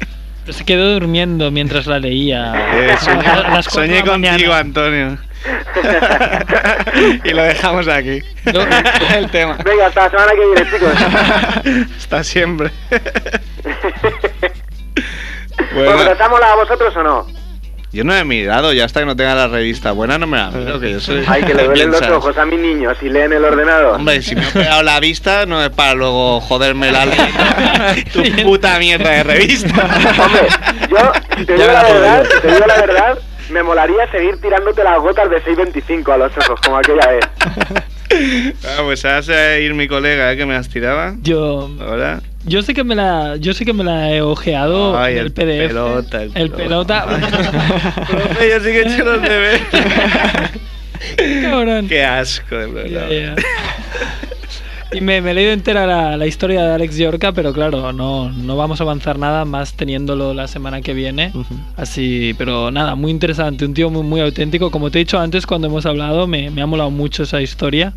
Se 0.49 0.65
quedó 0.65 0.95
durmiendo 0.95 1.51
mientras 1.51 1.87
la 1.87 1.99
leía. 1.99 2.53
Eh, 2.75 2.97
soñé, 3.01 3.63
soñé 3.63 3.99
la 4.01 4.05
mañana. 4.05 4.31
contigo, 4.33 4.53
Antonio. 4.53 5.19
y 7.25 7.31
lo 7.31 7.43
dejamos 7.43 7.89
aquí. 7.89 8.23
No. 8.53 8.61
el 9.17 9.31
tema. 9.31 9.57
Venga, 9.65 9.87
hasta 9.87 10.05
la 10.05 10.11
semana 10.11 10.33
que 10.33 10.47
viene, 10.47 10.71
chicos. 10.71 11.93
Hasta 11.97 12.25
siempre. 12.25 12.71
Bueno, 15.73 15.91
bueno, 15.91 15.97
¿pero 15.99 16.13
¿os 16.13 16.21
ha 16.21 16.29
molado 16.29 16.53
a 16.53 16.57
vosotros 16.57 16.97
o 16.97 17.03
no? 17.03 17.27
Yo 17.95 18.05
no 18.05 18.15
he 18.15 18.25
mirado, 18.25 18.73
ya 18.73 18.85
hasta 18.85 19.01
que 19.01 19.07
no 19.07 19.15
tenga 19.15 19.35
la 19.35 19.47
revista 19.47 19.93
buena 19.93 20.19
no 20.19 20.27
me 20.27 20.37
la 20.37 20.51
miro, 20.51 20.81
que 20.81 20.91
yo 20.91 21.01
soy... 21.01 21.25
Ay, 21.27 21.45
que 21.45 21.55
le 21.55 21.65
duelen 21.65 21.91
los 21.93 22.03
ojos 22.03 22.37
a 22.37 22.45
mi 22.45 22.57
niño 22.57 22.93
si 22.99 23.09
leen 23.09 23.33
el 23.33 23.45
ordenador. 23.45 23.95
Hombre, 23.95 24.21
si 24.21 24.35
me 24.35 24.43
he 24.43 24.51
pegado 24.51 24.83
la 24.83 24.99
vista 24.99 25.47
no 25.47 25.63
es 25.63 25.71
para 25.71 25.95
luego 25.95 26.41
joderme 26.41 26.91
la 26.91 27.05
tu 28.13 28.23
puta 28.43 28.79
mierda 28.81 29.11
de 29.11 29.23
revista. 29.23 29.69
Hombre, 30.25 30.49
yo, 30.91 31.13
si 31.39 31.47
te 31.47 31.53
digo 31.55 31.67
la 31.67 31.83
verdad, 31.85 32.25
si 32.25 32.41
te 32.41 32.49
digo 32.49 32.67
la 32.67 32.77
verdad, 32.77 33.19
me 33.51 33.63
molaría 33.63 34.11
seguir 34.11 34.41
tirándote 34.41 34.83
las 34.83 34.99
gotas 34.99 35.31
de 35.31 35.43
6.25 35.45 36.13
a 36.13 36.17
los 36.17 36.37
ojos, 36.37 36.61
como 36.61 36.79
aquella 36.79 37.07
vez. 37.09 37.25
Ah, 38.65 38.83
pues 38.85 39.05
ahora 39.05 39.23
se 39.23 39.33
va 39.33 39.39
a 39.39 39.59
ir 39.59 39.75
mi 39.75 39.89
colega 39.89 40.33
¿eh? 40.33 40.37
que 40.37 40.47
me 40.47 40.55
las 40.55 40.69
tiraba. 40.69 41.15
Yo. 41.23 41.71
Ahora. 41.81 42.21
Yo 42.47 42.63
sé 42.63 42.75
que 42.75 42.85
me 42.85 42.95
la, 42.95 43.37
yo 43.37 43.55
sé 43.55 43.65
que 43.65 43.73
me 43.73 43.85
la 43.85 44.11
he 44.13 44.21
ojeado 44.21 44.99
Ay, 44.99 45.15
en 45.15 45.19
el 45.21 45.27
el 45.27 45.33
PDF. 45.33 45.69
pelota, 45.69 46.23
el 46.23 46.33
el 46.35 46.51
pelota. 46.51 47.07
Profe, 48.09 48.51
yo 48.51 48.59
sí 48.61 48.65
que 48.67 48.83
he 48.83 48.93
hecho 48.93 49.05
los 49.05 49.23
deberes. 49.23 49.63
Cabrón. 51.43 51.89
Qué 51.89 52.05
asco, 52.05 52.57
de 52.57 52.67
verdad. 52.67 53.09
Ya, 53.09 53.35
ya. 53.35 53.35
Y 54.93 55.01
me, 55.01 55.21
me 55.21 55.33
he 55.33 55.35
leído 55.35 55.53
entera 55.53 55.87
la, 55.87 56.17
la 56.17 56.27
historia 56.27 56.63
de 56.65 56.75
Alex 56.75 56.97
Yorca, 56.97 57.33
pero 57.33 57.53
claro, 57.53 57.93
no, 57.93 58.31
no 58.31 58.57
vamos 58.57 58.81
a 58.81 58.85
avanzar 58.85 59.19
nada 59.19 59.45
más 59.45 59.75
teniéndolo 59.75 60.35
la 60.35 60.47
semana 60.47 60.83
que 60.83 60.95
viene. 60.95 61.33
Así, 61.77 62.35
pero 62.39 62.71
nada, 62.71 62.95
muy 62.95 63.11
interesante, 63.11 63.65
un 63.65 63.75
tío 63.75 63.91
muy, 63.91 64.03
muy 64.05 64.21
auténtico. 64.21 64.71
Como 64.71 64.91
te 64.91 64.99
he 64.99 65.01
dicho 65.01 65.19
antes 65.19 65.47
cuando 65.47 65.67
hemos 65.67 65.85
hablado, 65.85 66.27
me, 66.29 66.51
me 66.51 66.63
ha 66.63 66.67
molado 66.67 66.91
mucho 66.91 67.25
esa 67.25 67.43
historia. 67.43 67.93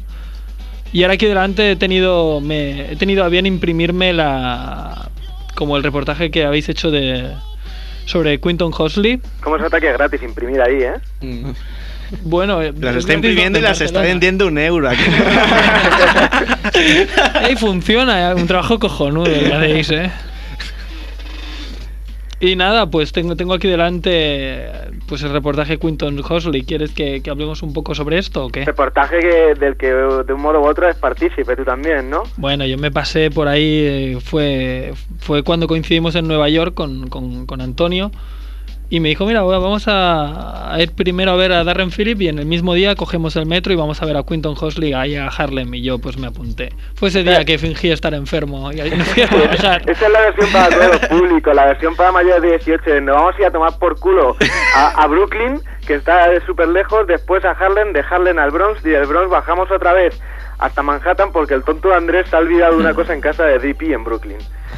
Y 0.93 1.03
ahora 1.03 1.15
aquí 1.15 1.25
delante 1.25 1.71
he 1.71 1.75
tenido, 1.75 2.39
me, 2.41 2.91
he 2.91 2.95
tenido 2.95 3.23
a 3.23 3.29
bien 3.29 3.45
imprimirme 3.45 4.13
la 4.13 5.09
como 5.55 5.75
el 5.75 5.83
reportaje 5.83 6.29
que 6.29 6.45
habéis 6.45 6.69
hecho 6.69 6.91
de 6.91 7.31
sobre 8.05 8.39
Quinton 8.39 8.71
Hosley. 8.77 9.19
¿Cómo 9.41 9.57
se 9.57 9.63
nota 9.63 9.81
que 9.81 9.89
es 9.89 9.97
gratis 9.97 10.21
imprimir 10.23 10.61
ahí, 10.61 10.83
eh? 10.83 10.93
Bueno, 12.21 12.61
eh, 12.61 12.73
Las 12.79 12.95
es 12.95 12.99
está 12.99 13.13
imprimiendo 13.13 13.59
y 13.59 13.61
las 13.61 13.81
está 13.81 14.01
vendiendo 14.01 14.47
un 14.47 14.57
euro 14.57 14.89
aquí. 14.89 15.03
Ey, 17.43 17.55
funciona, 17.57 18.29
eh, 18.29 18.35
un 18.35 18.47
trabajo 18.47 18.79
cojonudo 18.79 19.25
que 19.25 19.53
hacéis, 19.53 19.89
eh. 19.91 20.09
Y 22.39 22.55
nada, 22.55 22.89
pues 22.89 23.11
tengo, 23.11 23.35
tengo 23.35 23.53
aquí 23.53 23.67
delante 23.67 24.69
pues 25.07 25.23
el 25.23 25.31
reportaje 25.31 25.73
de 25.73 25.79
Quinton 25.79 26.21
Hosley. 26.27 26.63
¿Quieres 26.63 26.91
que, 26.91 27.21
que 27.21 27.29
hablemos 27.31 27.63
un 27.63 27.73
poco 27.73 27.95
sobre 27.95 28.19
esto 28.19 28.45
o 28.45 28.49
qué? 28.49 28.63
Reportaje 28.65 29.19
que, 29.19 29.55
del 29.59 29.75
que 29.75 29.87
de 29.87 30.33
un 30.33 30.41
modo 30.41 30.61
u 30.61 30.67
otro 30.67 30.87
es 30.87 30.95
partícipe, 30.97 31.55
tú 31.55 31.65
también, 31.65 32.09
¿no? 32.09 32.23
Bueno, 32.37 32.65
yo 32.65 32.77
me 32.77 32.91
pasé 32.91 33.31
por 33.31 33.47
ahí, 33.47 33.63
eh, 33.63 34.17
fue, 34.23 34.93
fue 35.19 35.41
cuando 35.41 35.67
coincidimos 35.67 36.15
en 36.15 36.27
Nueva 36.27 36.47
York 36.49 36.75
con, 36.75 37.09
con, 37.09 37.47
con 37.47 37.61
Antonio 37.61 38.11
y 38.89 38.99
me 38.99 39.09
dijo, 39.09 39.25
mira, 39.25 39.41
vamos 39.43 39.85
a, 39.87 40.75
ir 40.79 40.93
primero 40.93 41.31
a 41.31 41.35
ver 41.35 41.51
a 41.51 41.63
Darren 41.63 41.91
Phillip 41.91 42.21
y 42.21 42.29
en 42.29 42.39
el 42.39 42.45
mismo 42.45 42.73
día 42.73 42.95
cogemos 42.95 43.35
el 43.35 43.45
metro 43.45 43.73
y 43.73 43.75
vamos 43.75 44.01
a 44.01 44.05
ver 44.05 44.15
a 44.15 44.23
Quinton 44.23 44.55
Hosley 44.59 44.93
ahí 44.93 45.15
a 45.15 45.27
Harlem 45.27 45.73
y 45.73 45.81
yo 45.81 45.99
pues 45.99 46.17
me 46.17 46.27
apunté. 46.27 46.71
Fue 46.95 47.09
ese 47.09 47.23
día 47.23 47.43
que 47.43 47.57
fingí 47.57 47.91
estar 47.91 48.13
enfermo 48.13 48.71
y 48.71 48.79
ahí 48.79 48.91
me 48.97 49.03
fui 49.03 49.23
a 49.23 49.27
trabajar. 49.27 49.81
Esa 49.89 50.05
es 50.05 50.11
la 50.11 50.21
versión 50.21 50.51
para 50.51 50.69
todo 50.69 50.91
el 50.93 50.99
público, 51.19 51.53
la 51.53 51.65
versión 51.65 51.95
para 51.95 52.11
mayores 52.11 52.41
de 52.41 52.49
18. 52.49 53.01
Nos 53.01 53.15
vamos 53.15 53.35
a 53.35 53.41
ir 53.41 53.45
a 53.47 53.51
tomar 53.51 53.77
por 53.77 53.99
culo 53.99 54.37
a, 54.75 55.03
a 55.03 55.07
Brooklyn, 55.07 55.59
que 55.85 55.95
está 55.95 56.27
súper 56.45 56.69
lejos, 56.69 57.07
después 57.07 57.43
a 57.43 57.51
Harlem, 57.51 57.91
de 57.91 58.03
Harlem 58.09 58.39
al 58.39 58.51
Bronx, 58.51 58.85
y 58.85 58.89
del 58.89 59.05
Bronx 59.05 59.29
bajamos 59.29 59.69
otra 59.69 59.93
vez 59.93 60.19
hasta 60.59 60.81
Manhattan 60.81 61.31
porque 61.31 61.53
el 61.53 61.63
tonto 61.63 61.93
Andrés 61.93 62.27
se 62.29 62.35
ha 62.35 62.39
olvidado 62.39 62.77
una 62.77 62.93
cosa 62.93 63.13
en 63.13 63.21
casa 63.21 63.45
de 63.45 63.59
DP 63.59 63.93
en 63.93 64.03
Brooklyn. 64.03 64.37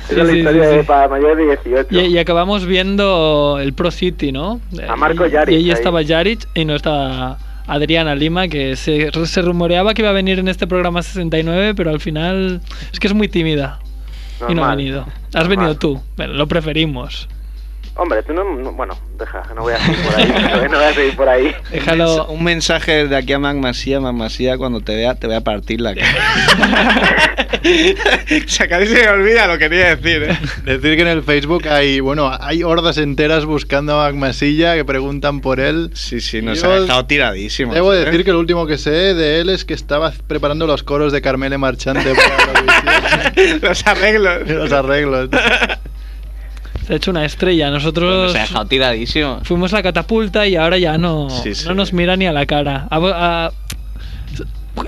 Esa 0.09 0.15
Sí, 0.15 0.21
es 0.21 0.25
la 0.27 0.31
sí, 0.33 0.37
historia 0.39 0.63
sí, 0.63 0.69
de 0.75 0.81
sí. 0.81 0.87
para 0.87 1.07
mayores 1.07 1.37
de 1.37 1.43
18. 1.45 1.87
Y, 1.91 1.99
y 2.07 2.17
acabamos 2.17 2.65
viendo 2.65 3.57
el 3.61 3.73
Pro 3.73 3.91
City, 3.91 4.31
¿no? 4.31 4.59
A 4.87 4.95
Marco 4.95 5.25
Y- 5.25 5.31
Jaric 5.31 5.53
Y 5.53 5.57
ahí 5.57 5.63
ahí. 5.65 5.71
estaba 5.71 6.03
Jaric 6.03 6.47
y 6.55 6.65
no 6.65 6.75
estaba 6.75 7.37
Adriana 7.67 8.15
Lima, 8.15 8.47
que 8.47 8.75
se, 8.75 9.11
se 9.25 9.41
rumoreaba 9.41 9.93
que 9.93 10.01
iba 10.01 10.09
a 10.09 10.13
venir 10.13 10.39
en 10.39 10.47
este 10.47 10.65
programa 10.67 11.03
69, 11.03 11.73
pero 11.75 11.91
al 11.91 11.99
final 11.99 12.61
es 12.91 12.99
que 12.99 13.07
es 13.07 13.13
muy 13.13 13.27
tímida 13.27 13.79
y 14.47 14.55
no 14.55 14.63
ha 14.65 14.75
venido. 14.75 15.01
Has 15.33 15.33
Normal. 15.45 15.49
venido 15.57 15.75
tú, 15.77 16.01
Bueno, 16.17 16.33
lo 16.33 16.47
preferimos. 16.47 17.27
Hombre, 17.99 18.23
tú 18.23 18.33
no, 18.33 18.43
no- 18.43 18.71
Bueno, 18.71 18.97
deja, 19.17 19.43
no 19.55 19.61
voy 19.63 19.73
a 19.73 19.77
seguir 19.79 19.99
por 20.03 20.15
ahí. 20.15 20.31
no 20.71 20.77
voy 20.77 20.85
a 20.85 20.93
seguir 20.93 21.15
por 21.15 21.29
ahí. 21.29 21.55
Déjalo. 21.71 22.25
Un 22.27 22.43
mensaje 22.43 23.07
de 23.07 23.15
aquí 23.15 23.33
a 23.33 23.39
Magmasía, 23.39 23.99
Magmasía, 23.99 24.57
cuando 24.57 24.79
te 24.81 24.95
vea, 24.95 25.15
te 25.15 25.27
voy 25.27 25.35
a 25.35 25.41
partir 25.41 25.81
la 25.81 25.93
cara. 25.95 26.07
O 27.61 28.47
sea, 28.47 28.67
casi 28.69 28.87
se 28.87 28.93
me 29.03 29.07
olvida 29.09 29.45
lo 29.47 29.53
que 29.57 29.69
quería 29.69 29.95
decir, 29.95 30.23
¿eh? 30.23 30.37
Decir 30.63 30.95
que 30.95 31.01
en 31.01 31.07
el 31.09 31.23
Facebook 31.23 31.67
hay, 31.67 31.99
bueno, 31.99 32.31
hay 32.39 32.63
hordas 32.63 32.97
enteras 32.97 33.43
buscando 33.45 33.99
a 33.99 34.05
Magmasilla 34.05 34.75
que 34.75 34.85
preguntan 34.85 35.41
por 35.41 35.59
él. 35.59 35.91
Sí, 35.93 36.21
sí, 36.21 36.41
nos 36.41 36.61
Yo 36.61 36.71
ha 36.71 36.79
dejado 36.79 37.05
tiradísimos. 37.05 37.75
Debo 37.75 37.93
¿eh? 37.93 38.05
decir 38.05 38.23
que 38.23 38.31
lo 38.31 38.39
último 38.39 38.65
que 38.65 38.77
sé 38.77 38.91
de 38.91 39.41
él 39.41 39.49
es 39.49 39.65
que 39.65 39.73
estaba 39.73 40.13
preparando 40.27 40.67
los 40.67 40.83
coros 40.83 41.11
de 41.11 41.21
Carmele 41.21 41.57
Marchante 41.57 42.13
para 42.15 42.43
Eurovisión. 42.43 43.59
Los 43.61 43.85
arreglos. 43.87 44.47
los 44.47 44.71
arreglos. 44.71 45.29
Se 46.89 46.93
ha 46.93 46.97
hecho 46.97 47.11
una 47.11 47.23
estrella. 47.23 47.69
Nosotros 47.69 48.33
Nos 48.33 48.35
ha 48.35 48.39
dejado 48.39 48.65
tiradísimo. 48.65 49.41
fuimos 49.43 49.71
la 49.73 49.83
catapulta 49.83 50.47
y 50.47 50.55
ahora 50.55 50.79
ya 50.79 50.97
no, 50.97 51.29
Sí, 51.29 51.53
sí. 51.53 51.67
no 51.67 51.75
nos 51.75 51.93
mira 51.93 52.15
ni 52.17 52.25
a 52.25 52.33
la 52.33 52.47
cara. 52.47 52.87
A 52.89 52.97
vo- 52.99 53.13
a- 53.15 53.51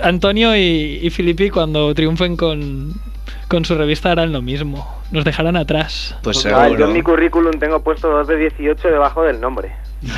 Antonio 0.02 0.56
y, 0.58 1.00
y 1.04 1.10
Filippi 1.12 1.52
cuando 1.52 1.94
triunfen 1.94 2.38
con, 2.38 2.96
con 3.48 3.66
su 3.66 3.76
revista 3.76 4.12
harán 4.12 4.34
lo 4.34 4.42
mismo. 4.42 5.00
Nos 5.12 5.26
dejarán 5.26 5.58
atrás. 5.58 6.16
Pues 6.24 6.44
Ah, 6.48 6.50
yo 6.50 6.64
seguro. 6.64 6.88
en 6.88 6.94
mi 6.94 7.04
currículum 7.04 7.52
tengo 7.60 7.84
puesto 7.84 8.10
2 8.10 8.28
de 8.30 8.38
18 8.38 8.88
debajo 8.88 9.22
del 9.24 9.40
nombre. 9.40 9.72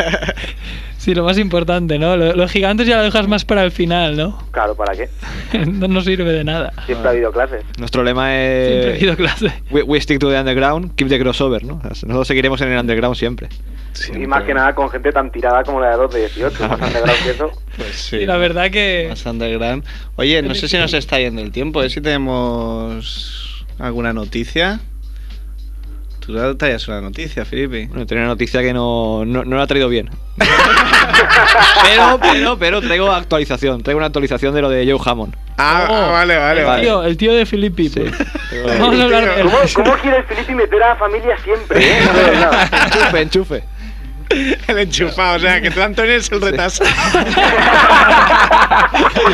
Sí, 1.00 1.14
lo 1.14 1.24
más 1.24 1.38
importante, 1.38 1.98
¿no? 1.98 2.14
Lo- 2.18 2.34
Los 2.34 2.50
gigantes 2.52 2.86
ya 2.86 2.98
lo 2.98 3.02
dejas 3.04 3.26
más 3.26 3.46
para 3.46 3.64
el 3.64 3.70
final, 3.70 4.18
¿no? 4.18 4.38
Claro, 4.50 4.74
¿para 4.74 4.92
qué? 4.94 5.08
no 5.66 5.88
nos 5.88 6.04
sirve 6.04 6.30
de 6.30 6.44
nada. 6.44 6.74
Siempre 6.84 7.08
ha 7.08 7.10
habido 7.12 7.32
clases. 7.32 7.64
Nuestro 7.78 8.04
lema 8.04 8.26
Siempre 8.26 8.96
es 8.96 9.02
ido 9.02 9.12
a 9.14 9.16
clase. 9.16 9.50
we, 9.70 9.82
we 9.82 9.98
stick 9.98 10.18
to 10.20 10.28
the 10.28 10.38
underground, 10.38 10.94
keep 10.96 11.08
the 11.08 11.18
crossover, 11.18 11.64
¿no? 11.64 11.80
Nosotros 11.82 12.28
seguiremos 12.28 12.60
en 12.60 12.72
el 12.72 12.78
underground 12.80 13.16
siempre. 13.16 13.48
Y 14.14 14.26
más 14.26 14.42
que 14.44 14.52
nada 14.52 14.74
con 14.74 14.90
gente 14.90 15.10
tan 15.10 15.32
tirada 15.32 15.64
como 15.64 15.80
la 15.80 15.90
de 15.92 15.96
2 15.96 16.12
de 16.14 16.20
18. 16.20 16.68
Más 16.68 16.80
underground 16.80 17.24
que 17.24 17.30
eso. 17.30 17.50
Pues 17.78 17.94
sí. 17.96 18.16
Y 18.16 18.26
la 18.26 18.36
verdad 18.36 18.70
que... 18.70 19.06
Más 19.08 19.24
underground. 19.24 19.84
Oye, 20.16 20.42
no 20.42 20.54
sé 20.54 20.68
si 20.68 20.76
nos 20.76 20.92
está 20.92 21.18
yendo 21.18 21.40
el 21.40 21.50
tiempo, 21.50 21.82
¿eh? 21.82 21.88
Si 21.88 22.02
tenemos 22.02 23.64
alguna 23.78 24.12
noticia. 24.12 24.80
Tú 26.20 26.56
traías 26.56 26.86
una 26.88 27.00
noticia, 27.00 27.44
Felipe. 27.44 27.86
Bueno, 27.88 28.06
tenía 28.06 28.22
una 28.22 28.32
noticia 28.32 28.60
que 28.60 28.72
no, 28.72 29.24
no, 29.24 29.44
no 29.44 29.56
la 29.56 29.62
ha 29.62 29.66
traído 29.66 29.88
bien. 29.88 30.10
pero, 31.82 32.18
pero, 32.20 32.58
pero 32.58 32.80
traigo 32.80 33.10
actualización. 33.10 33.82
Traigo 33.82 33.98
una 33.98 34.06
actualización 34.06 34.54
de 34.54 34.62
lo 34.62 34.68
de 34.68 34.90
Joe 34.90 35.00
Hammond. 35.04 35.34
Ah, 35.56 35.86
Oh, 35.90 35.94
ah, 35.94 36.10
vale, 36.10 36.36
vale, 36.36 36.60
el, 36.60 36.66
vale. 36.66 36.82
Tío, 36.82 37.02
el 37.04 37.16
tío 37.16 37.34
de 37.34 37.46
Filippi. 37.46 37.88
Sí. 37.88 38.00
pues. 38.00 38.78
Vamos 38.78 39.00
a 39.00 39.04
hablar 39.04 39.34
de 39.36 39.42
¿Cómo, 39.42 39.58
¿Cómo 39.74 39.92
quiere 39.98 40.18
el 40.18 40.24
Felipe 40.24 40.54
meter 40.54 40.82
a 40.82 40.88
la 40.90 40.96
familia 40.96 41.36
siempre? 41.42 41.82
¿eh? 41.82 41.98
Enchufe, 42.84 43.20
enchufe. 43.20 43.64
El 44.68 44.78
enchufado, 44.78 45.36
o 45.36 45.40
sea, 45.40 45.60
que 45.60 45.70
tú, 45.72 45.82
Antonio, 45.82 46.14
es 46.14 46.30
el 46.30 46.40
retrasado. 46.40 46.88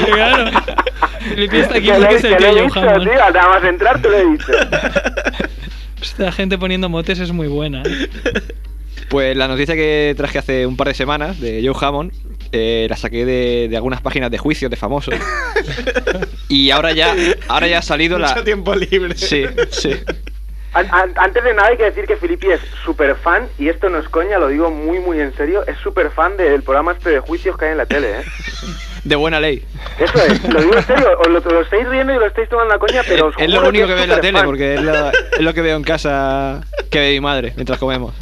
claro. 0.07 0.51
Filippi 1.29 1.57
está 1.59 1.77
aquí 1.77 1.91
porque 1.91 2.15
es 2.15 2.25
el 2.25 2.37
tío 2.39 2.49
Joe 2.53 2.71
Hammond. 2.75 3.05
tío. 3.05 3.13
Nada 3.15 3.49
más 3.49 3.65
entrar 3.65 4.01
te 4.01 4.09
lo 4.09 4.17
he 4.17 4.25
dicho. 4.33 4.53
Esta 6.11 6.33
gente 6.33 6.57
poniendo 6.59 6.89
motes 6.89 7.19
es 7.21 7.33
muy 7.33 7.49
buena. 7.49 7.83
¿eh? 7.87 8.09
Pues 9.09 9.37
la 9.37 9.47
noticia 9.47 9.77
que 9.77 10.15
traje 10.17 10.39
hace 10.39 10.67
un 10.67 10.77
par 10.77 10.89
de 10.89 10.95
semanas 10.95 11.39
de 11.39 11.63
Joe 11.65 11.77
Hammond 11.81 12.13
eh, 12.51 12.87
la 12.91 12.97
saqué 12.97 13.25
de, 13.25 13.69
de 13.71 13.77
algunas 13.77 14.01
páginas 14.01 14.33
de 14.33 14.39
juicios 14.39 14.69
de 14.69 14.77
famosos. 14.77 15.15
y 16.49 16.71
ahora 16.71 16.91
ya, 16.93 17.15
ahora 17.47 17.69
ya 17.69 17.79
ha 17.79 17.83
salido 17.83 18.19
la. 18.19 18.31
Mucho 18.31 18.43
tiempo 18.43 18.75
libre. 18.75 19.15
Sí, 19.17 19.45
sí. 19.71 19.93
An- 20.73 20.89
an- 20.91 21.13
Antes 21.17 21.45
de 21.45 21.55
nada 21.55 21.69
hay 21.69 21.77
que 21.77 21.85
decir 21.85 22.05
que 22.07 22.17
Filippi 22.17 22.49
es 22.51 22.61
súper 22.85 23.15
fan, 23.17 23.47
y 23.61 23.69
esto 23.69 23.89
no 23.91 23.99
es 23.99 24.09
coña, 24.09 24.39
lo 24.39 24.49
digo 24.49 24.71
muy 24.73 24.99
muy 24.99 25.21
en 25.21 25.33
serio, 25.37 25.65
es 25.67 25.77
súper 25.79 26.11
fan 26.11 26.37
del 26.37 26.63
programa 26.63 26.93
este 26.93 27.11
de 27.11 27.21
juicios 27.21 27.57
que 27.57 27.67
hay 27.67 27.73
en 27.73 27.79
la 27.79 27.87
tele, 27.87 28.09
¿eh? 28.21 28.25
De 29.07 29.15
buena 29.17 29.39
ley. 29.41 29.65
Eso 29.99 30.19
es, 30.25 30.43
lo 30.45 30.61
digo 30.61 30.77
en 30.77 30.83
serio, 30.85 31.09
os 31.21 31.29
lo, 31.29 31.39
lo 31.41 31.61
estáis 31.63 31.89
riendo 31.89 32.13
y 32.13 32.17
lo 32.19 32.27
estáis 32.27 32.49
tomando 32.49 32.75
a 32.75 32.79
coña, 32.79 33.03
pero 33.07 33.27
os 33.29 33.35
es 33.39 33.49
lo 33.49 33.69
único 33.69 33.87
que 33.87 33.95
veo 33.95 34.03
en 34.05 34.11
la 34.11 34.21
tele, 34.21 34.43
porque 34.45 34.75
es, 34.75 34.83
la- 34.83 35.11
es 35.11 35.41
lo 35.41 35.55
que 35.55 35.61
veo 35.63 35.77
en 35.77 35.85
casa 35.85 36.61
que 36.91 36.99
ve 36.99 37.11
mi 37.13 37.21
madre 37.21 37.53
mientras 37.57 37.79
comemos. 37.79 38.15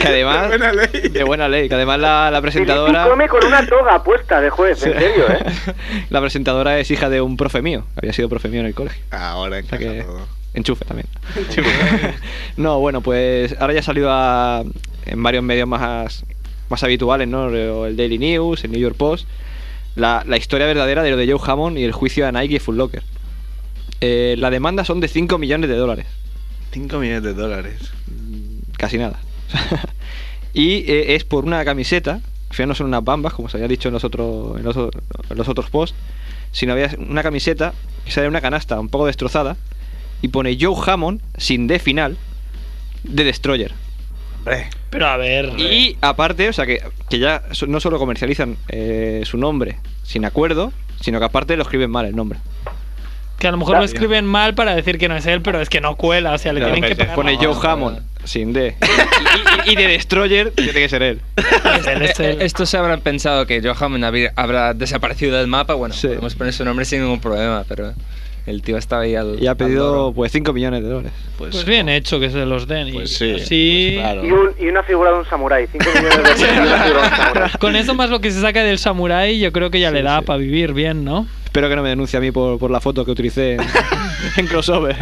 Que 0.00 0.06
además. 0.08 0.42
De 0.50 0.58
buena 0.58 0.72
ley. 0.72 1.08
De 1.08 1.24
buena 1.24 1.48
ley. 1.48 1.68
Que 1.68 1.74
además 1.74 1.98
la, 1.98 2.30
la 2.30 2.40
presentadora. 2.40 3.04
come 3.08 3.28
con 3.28 3.44
una 3.44 3.66
toga 3.66 4.02
puesta 4.02 4.40
de 4.40 4.50
juez, 4.50 4.82
en 4.84 4.92
serio, 4.92 5.24
¿eh? 5.30 5.44
La 6.10 6.20
presentadora 6.20 6.78
es 6.78 6.90
hija 6.90 7.08
de 7.08 7.20
un 7.20 7.36
profe 7.36 7.62
mío. 7.62 7.84
Había 7.96 8.12
sido 8.12 8.28
profe 8.28 8.48
mío 8.48 8.60
en 8.60 8.66
el 8.66 8.74
colegio. 8.74 9.02
Ahora 9.10 9.56
sea 9.62 9.78
encaja 9.78 9.78
que- 9.92 10.02
todo. 10.02 10.26
Enchufe 10.54 10.84
también. 10.86 11.06
no, 12.56 12.78
bueno, 12.80 13.00
pues 13.00 13.54
ahora 13.60 13.74
ya 13.74 13.80
ha 13.80 13.82
salido 13.82 14.08
a- 14.10 14.62
en 15.06 15.22
varios 15.22 15.42
medios 15.44 15.68
más, 15.68 16.24
más 16.68 16.82
habituales, 16.82 17.28
¿no? 17.28 17.48
El 17.86 17.96
Daily 17.96 18.18
News, 18.18 18.64
el 18.64 18.72
New 18.72 18.80
York 18.80 18.96
Post, 18.96 19.26
la, 19.94 20.24
la 20.26 20.36
historia 20.36 20.66
verdadera 20.66 21.02
de 21.02 21.10
lo 21.10 21.16
de 21.16 21.30
Joe 21.30 21.40
Hammond 21.50 21.78
y 21.78 21.84
el 21.84 21.92
juicio 21.92 22.26
a 22.26 22.32
Nike 22.32 22.54
y 22.56 22.58
Foot 22.58 22.76
Locker. 22.76 23.02
Eh, 24.00 24.34
la 24.38 24.50
demanda 24.50 24.84
son 24.84 25.00
de 25.00 25.08
5 25.08 25.38
millones 25.38 25.70
de 25.70 25.76
dólares, 25.76 26.06
5 26.72 26.98
millones 26.98 27.22
de 27.22 27.32
dólares. 27.34 27.92
casi 28.76 28.98
nada. 28.98 29.18
y 30.52 30.90
eh, 30.90 31.14
es 31.14 31.24
por 31.24 31.44
una 31.44 31.64
camiseta, 31.64 32.20
al 32.50 32.54
final 32.56 32.68
no 32.68 32.74
son 32.74 32.86
unas 32.88 33.04
bambas, 33.04 33.32
como 33.32 33.48
se 33.48 33.56
había 33.56 33.68
dicho 33.68 33.88
en 33.88 33.94
los 33.94 34.04
otros, 34.04 34.58
en 34.58 34.64
los, 34.64 34.76
o- 34.76 34.90
en 35.30 35.36
los 35.38 35.48
otros 35.48 35.70
posts, 35.70 35.96
sino 36.52 36.72
había 36.72 36.90
una 36.98 37.22
camiseta 37.22 37.72
que 38.04 38.10
sale 38.12 38.26
en 38.26 38.30
una 38.32 38.40
canasta 38.40 38.78
un 38.78 38.88
poco 38.88 39.06
destrozada 39.06 39.56
y 40.22 40.28
pone 40.28 40.56
Joe 40.60 40.76
Hammond 40.86 41.20
sin 41.38 41.66
D 41.66 41.78
final 41.78 42.16
de 43.04 43.24
Destroyer. 43.24 43.72
Hombre. 44.46 44.68
Pero 44.90 45.06
a 45.06 45.16
ver. 45.16 45.52
Y 45.58 45.96
aparte, 46.00 46.48
o 46.48 46.52
sea, 46.52 46.66
que, 46.66 46.80
que 47.10 47.18
ya 47.18 47.42
no 47.66 47.80
solo 47.80 47.98
comercializan 47.98 48.56
eh, 48.68 49.22
su 49.24 49.36
nombre 49.38 49.76
sin 50.04 50.24
acuerdo, 50.24 50.72
sino 51.00 51.18
que 51.18 51.24
aparte 51.24 51.56
lo 51.56 51.62
escriben 51.62 51.90
mal 51.90 52.06
el 52.06 52.14
nombre. 52.16 52.38
Que 53.38 53.48
a 53.48 53.50
lo 53.50 53.58
mejor 53.58 53.76
lo 53.76 53.84
escriben 53.84 54.24
mal 54.24 54.54
para 54.54 54.74
decir 54.74 54.96
que 54.96 55.08
no 55.08 55.16
es 55.16 55.26
él, 55.26 55.42
pero 55.42 55.60
es 55.60 55.68
que 55.68 55.80
no 55.82 55.96
cuela. 55.96 56.32
O 56.32 56.38
sea, 56.38 56.54
le 56.54 56.60
Claro, 56.60 56.72
tienen 56.74 56.88
que 56.90 56.94
pues, 56.96 57.04
pegar. 57.06 57.16
pone 57.16 57.36
Joe. 57.36 57.54
Hammond 57.62 58.00
sin 58.24 58.52
D. 58.52 58.76
Y, 59.66 59.68
y- 59.70 59.72
y 59.72 59.76
de 59.76 59.88
Destroyer 59.88 60.52
tiene 60.52 60.72
que 60.72 60.88
ser 60.88 61.02
él. 61.02 61.20
Es 61.36 61.86
él, 61.86 62.02
es 62.02 62.20
él. 62.20 62.40
Estos 62.40 62.70
se 62.70 62.78
habrán 62.78 63.00
pensado 63.02 63.46
que 63.46 63.60
Joe 63.60 63.74
Hammond 63.78 64.30
habrá 64.36 64.72
desaparecido 64.72 65.36
del 65.36 65.48
mapa. 65.48 65.74
Bueno, 65.74 65.94
Sí. 65.94 66.06
podemos 66.08 66.34
poner 66.34 66.52
su 66.54 66.64
nombre 66.64 66.84
sin 66.86 67.02
ningún 67.02 67.20
problema, 67.20 67.64
pero 67.68 67.92
el 68.46 68.62
tío 68.62 68.76
estaba 68.78 69.02
ahí 69.02 69.14
al. 69.16 69.42
Y 69.42 69.46
ha 69.48 69.54
pedido 69.54 70.12
pues 70.14 70.32
5 70.32 70.52
millones 70.52 70.82
de 70.82 70.88
dólares. 70.88 71.12
Pues 71.38 71.64
bien 71.64 71.88
hecho 71.88 72.18
que 72.20 72.30
se 72.30 72.46
los 72.46 72.66
den. 72.66 72.88
y 72.88 72.92
Pues 72.92 73.16
sí, 73.16 73.32
así- 73.34 73.90
pues 73.94 74.04
claro. 74.04 74.24
Y, 74.26 74.30
un- 74.30 74.50
y 74.58 74.66
una 74.68 74.82
figura 74.82 75.10
de 75.12 75.18
un 75.18 75.24
samurái, 75.26 75.66
5 75.72 75.84
millones 75.94 76.16
de 76.16 76.22
pesos 76.22 76.48
y 76.54 76.58
una 76.60 76.78
figura 76.84 77.02
de 77.02 77.08
un 77.08 77.16
samurái. 77.16 77.50
Con 77.58 77.76
eso 77.76 77.94
más 77.94 78.08
lo 78.10 78.20
que 78.20 78.30
se 78.30 78.40
saca 78.40 78.62
del 78.62 78.78
samurái, 78.78 79.38
yo 79.38 79.52
creo 79.52 79.70
que 79.70 79.80
ya 79.80 79.90
le 79.90 80.02
da 80.02 80.22
para 80.22 80.38
vivir 80.38 80.72
bien, 80.72 81.04
¿no? 81.04 81.26
Espero 81.44 81.68
que 81.68 81.76
no 81.76 81.82
me 81.82 81.88
denuncie 81.88 82.16
a 82.18 82.20
mí 82.20 82.30
por, 82.32 82.58
por 82.58 82.70
la 82.70 82.80
foto 82.80 83.04
que 83.04 83.10
utilicé 83.10 83.54
en, 83.54 83.60
en 84.36 84.46
crossover. 84.46 84.96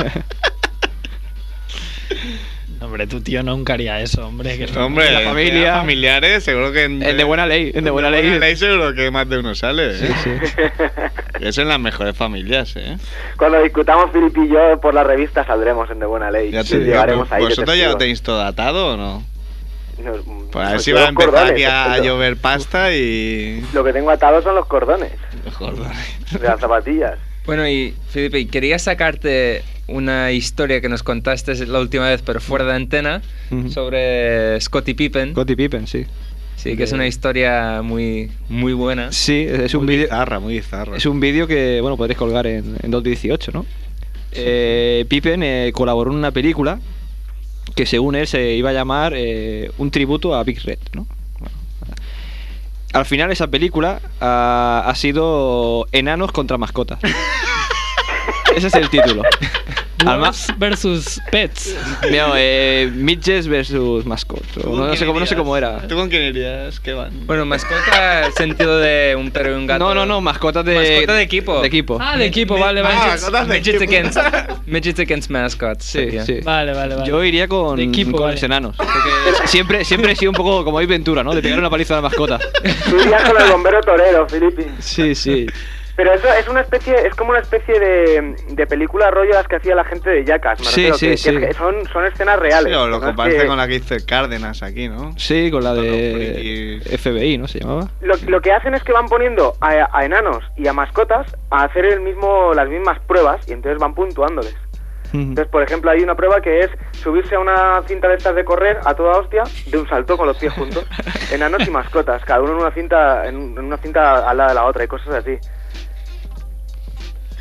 Hombre, 2.95 3.09
tu 3.09 3.20
tío 3.20 3.42
nunca 3.42 3.72
haría 3.74 4.01
eso, 4.01 4.24
hombre. 4.24 4.57
Que 4.57 4.78
Hombre, 4.78 5.11
La 5.11 5.22
familia. 5.22 5.74
familiares, 5.78 6.45
seguro 6.45 6.70
que. 6.70 6.84
En, 6.84 7.03
El 7.03 7.16
de 7.16 7.24
buena 7.24 7.45
ley, 7.45 7.72
el 7.74 7.82
de 7.82 7.90
buena 7.90 8.09
ley. 8.09 8.55
seguro 8.55 8.95
que 8.95 9.11
más 9.11 9.28
de 9.28 9.38
uno 9.40 9.53
sale. 9.57 9.97
¿eh? 9.97 10.14
Sí. 10.22 10.30
Que 11.40 11.53
son 11.53 11.66
las 11.66 11.80
mejores 11.80 12.16
familias, 12.16 12.76
¿eh? 12.76 12.97
Cuando 13.36 13.61
discutamos 13.61 14.12
Filippi 14.12 14.42
y 14.42 14.49
yo 14.51 14.80
por 14.80 14.95
la 14.95 15.03
revista 15.03 15.45
saldremos 15.45 15.90
en 15.90 15.99
De 15.99 16.07
Buena 16.07 16.30
Ley. 16.30 16.53
Ya 16.53 16.62
Sí, 16.62 16.74
te 16.74 16.84
digo, 16.84 17.26
¿Vosotros 17.40 17.76
ya 17.76 17.88
lo 17.88 17.97
tenis 17.97 18.22
todo 18.22 18.40
atado 18.42 18.95
o 18.95 18.97
no? 18.97 19.24
Nos- 19.99 20.20
Pues 20.53 20.64
a 20.68 20.70
ver 20.70 20.80
si 20.80 20.92
va 20.92 21.01
a 21.01 21.03
los 21.03 21.09
empezar 21.11 21.30
cordones, 21.32 21.53
aquí 21.53 21.64
a 21.64 21.86
pero 21.95 22.05
llover 22.05 22.36
pasta 22.36 22.95
y... 22.95 23.66
Lo 23.74 23.82
que 23.82 23.92
tengo 23.92 24.11
atado 24.12 24.40
son 24.40 24.55
los 24.55 24.66
cordones 24.66 25.11
Joder. 25.55 25.74
de 26.30 26.47
las 26.49 26.61
zapatillas. 26.61 27.18
Bueno, 27.47 27.68
y 27.68 27.95
Felipe, 28.09 28.47
quería 28.47 28.78
sacarte 28.78 29.62
una 29.86 30.32
historia 30.32 30.80
que 30.80 30.88
nos 30.88 31.03
contaste 31.03 31.66
la 31.66 31.80
última 31.80 32.09
vez, 32.09 32.22
pero 32.22 32.40
fuera 32.40 32.64
de 32.64 32.74
antena, 32.74 33.22
sobre 33.68 34.61
Scottie 34.61 34.95
Pippen. 34.95 35.32
Scottie 35.32 35.57
Pippen, 35.57 35.86
sí. 35.86 36.07
Sí, 36.57 36.76
que 36.76 36.84
es 36.84 36.92
una 36.92 37.07
historia 37.07 37.82
muy, 37.82 38.30
muy 38.49 38.72
buena. 38.72 39.12
Sí, 39.12 39.47
es 39.47 39.74
un 39.74 39.84
vídeo. 39.84 40.05
bizarra, 40.05 40.40
muy 40.40 40.55
bizarra. 40.55 40.97
Es 40.97 41.05
un 41.05 41.20
vídeo 41.20 41.47
que, 41.47 41.80
bueno, 41.82 41.99
podréis 41.99 42.16
colgar 42.16 42.47
en, 42.47 42.76
en 42.82 42.90
2018, 42.90 43.53
¿no? 43.53 43.66
Eh, 44.32 45.05
Pippen 45.09 45.42
eh, 45.42 45.70
colaboró 45.74 46.11
en 46.11 46.16
una 46.16 46.30
película 46.30 46.80
que 47.76 47.86
según 47.86 48.14
él 48.14 48.26
se 48.26 48.55
iba 48.55 48.70
a 48.70 48.72
llamar 48.72 49.12
eh, 49.14 49.70
un 49.78 49.90
tributo 49.90 50.34
a 50.34 50.42
Big 50.42 50.61
Red, 50.62 50.78
¿no? 50.95 51.07
Al 52.95 53.05
final 53.05 53.32
esa 53.32 53.49
película 53.49 54.01
ah, 54.20 54.84
ha 54.86 54.95
sido 54.95 55.86
Enanos 55.90 56.30
contra 56.30 56.59
mascotas. 56.59 57.01
Ese 58.57 58.68
es 58.68 58.74
el 58.74 58.88
título. 58.88 59.22
Wolves 60.05 60.46
versus 60.59 61.20
Pets. 61.30 61.76
No, 62.11 62.32
eh, 62.36 62.90
midgets 62.94 63.46
versus 63.48 64.05
mascots. 64.07 64.57
o 64.64 64.76
No, 64.76 64.86
no 64.86 64.96
sé 64.96 65.07
cómo, 65.07 65.20
no 65.20 65.26
sé 65.26 65.36
cómo 65.36 65.57
era. 65.57 65.86
¿Tú 65.88 65.94
con 65.96 66.09
quién 66.09 66.22
irías? 66.24 66.80
¿Qué 66.80 66.92
van? 66.92 67.26
Bueno, 67.26 67.44
mascota 67.44 68.30
sentido 68.36 68.78
de 68.78 69.16
un 69.18 69.30
perro 69.30 69.52
y 69.52 69.55
un 69.55 69.66
gato. 69.66 69.84
No, 69.84 69.94
no, 69.94 70.07
no, 70.07 70.20
mascotas 70.20 70.64
de. 70.64 70.74
Mascota 70.74 71.14
de 71.14 71.22
equipo. 71.22 71.61
De 71.61 71.66
equipo. 71.68 71.98
Ah, 72.00 72.16
de 72.16 72.26
equipo, 72.26 72.59
vale, 72.59 72.82
vale. 72.82 72.94
Ah, 72.98 73.07
mascotas 73.09 73.48
de 73.48 73.55
Midgets 73.55 73.82
equipo. 73.82 73.90
against, 73.92 74.18
midgets 74.66 75.00
against 75.00 75.30
mascots. 75.30 75.84
Sí, 75.84 75.98
sería. 75.98 76.24
sí. 76.24 76.40
Vale, 76.42 76.72
vale, 76.72 76.94
vale. 76.94 77.09
Yo 77.09 77.22
iría 77.24 77.48
con, 77.48 77.76
De 77.76 77.84
equipo, 77.84 78.12
con 78.12 78.22
vale. 78.22 78.34
los 78.34 78.42
enanos. 78.42 78.76
Porque 78.76 79.46
siempre, 79.46 79.84
siempre 79.84 80.12
he 80.12 80.16
sido 80.16 80.30
un 80.30 80.36
poco 80.36 80.64
como 80.64 80.78
Ace 80.78 80.86
Ventura, 80.86 81.22
¿no? 81.22 81.34
De 81.34 81.42
pegar 81.42 81.59
una 81.59 81.70
paliza 81.70 81.94
a 81.94 81.96
la 81.98 82.02
mascota. 82.02 82.38
Tú 82.38 82.96
irías 83.00 83.28
con 83.30 83.40
el 83.42 83.50
bombero 83.50 83.80
torero, 83.80 84.28
Filipe. 84.28 84.66
Sí, 84.78 85.14
sí. 85.14 85.46
Pero 85.97 86.12
eso 86.12 86.26
es 86.32 86.49
una 86.49 86.61
especie, 86.61 86.95
es 87.07 87.14
como 87.14 87.30
una 87.30 87.38
especie 87.38 87.78
de, 87.78 88.34
de 88.49 88.66
película 88.66 89.11
rollo 89.12 89.32
las 89.32 89.47
que 89.47 89.57
hacía 89.57 89.76
la 89.76 89.84
gente 89.84 90.11
de 90.11 90.24
Jackass, 90.24 90.59
me 90.59 90.66
Sí, 90.66 90.90
refiero, 90.90 90.97
sí, 90.97 91.07
que, 91.09 91.16
sí. 91.16 91.47
que 91.47 91.55
son, 91.55 91.86
son 91.92 92.05
escenas 92.07 92.36
reales. 92.38 92.72
Sí, 92.72 92.78
o 92.78 92.88
lo 92.88 93.01
comparaste 93.01 93.42
que- 93.42 93.47
con 93.47 93.57
la 93.57 93.68
que 93.68 93.76
hizo 93.76 93.95
Cárdenas 94.07 94.62
aquí, 94.64 94.88
¿no? 94.88 95.12
Sí, 95.16 95.51
con 95.53 95.62
la 95.62 95.72
de 95.74 96.80
los 96.84 97.01
FBI, 97.01 97.38
¿no? 97.38 97.47
Se 97.47 97.61
llamaba. 97.61 97.88
Lo, 98.01 98.14
lo 98.26 98.40
que 98.40 98.51
hacen 98.53 98.74
es 98.74 98.82
que 98.82 98.92
van 98.92 99.07
poniendo 99.07 99.55
a, 99.61 99.88
a 99.97 100.05
enanos 100.05 100.42
y 100.57 100.66
a 100.66 100.72
mascotas 100.72 101.26
a 101.51 101.64
hacer 101.64 101.84
el 101.84 102.01
mismo, 102.01 102.53
las 102.55 102.68
mismas 102.68 102.99
pruebas 103.01 103.49
y 103.49 103.53
entonces 103.53 103.78
van 103.78 103.95
puntuándoles. 103.95 104.55
Entonces, 105.12 105.47
por 105.47 105.62
ejemplo, 105.62 105.92
hay 105.92 106.01
una 106.03 106.16
prueba 106.16 106.40
que 106.40 106.59
es 106.59 106.70
subirse 107.01 107.36
a 107.36 107.38
una 107.38 107.80
cinta 107.86 108.09
de 108.09 108.16
estas 108.16 108.34
de 108.34 108.45
correr 108.45 108.80
a 108.84 108.95
toda 108.95 109.16
hostia 109.20 109.45
de 109.66 109.78
un 109.78 109.88
salto 109.88 110.16
con 110.16 110.26
los 110.26 110.36
pies 110.38 110.53
juntos. 110.55 110.84
Enanos 111.32 111.64
y 111.68 111.70
mascotas, 111.70 112.24
cada 112.24 112.42
uno 112.42 112.51
en 112.55 112.59
una 112.59 112.72
cinta, 112.72 113.24
en, 113.28 113.36
en 113.57 113.61
una 113.61 113.76
cinta 113.76 114.28
al 114.28 114.36
lado 114.38 114.49
de 114.49 114.55
la 114.57 114.64
otra 114.64 114.82
y 114.82 114.88
cosas 114.88 115.14
así. 115.14 115.38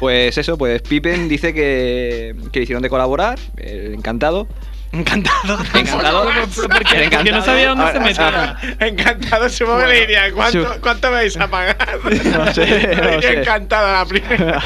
Pues 0.03 0.37
eso, 0.37 0.57
pues 0.57 0.81
Pippen 0.81 1.29
dice 1.29 1.53
que, 1.53 2.35
que 2.51 2.59
le 2.59 2.63
hicieron 2.63 2.83
de 2.83 2.89
colaborar, 2.89 3.39
eh, 3.55 3.93
encantado. 3.95 4.49
Encantado. 4.91 5.57
Encantado. 5.73 6.25
Porque, 6.25 7.09
porque 7.15 7.31
no 7.31 7.41
sabía 7.41 7.69
dónde 7.69 7.89
se 7.93 7.99
metía. 8.01 8.57
Encantado, 8.81 9.47
supongo 9.47 9.79
que 9.79 9.87
le 9.87 9.99
diría, 10.01 10.31
¿cuánto. 10.33 10.67
¿cuánto 10.81 11.07
me 11.07 11.13
vais 11.15 11.37
a 11.37 11.47
pagar? 11.47 11.77
No 12.03 12.53
sé, 12.53 12.95
no 12.97 13.21
sé. 13.21 13.39
encantado 13.39 13.93
la 13.93 14.05
primera. 14.05 14.61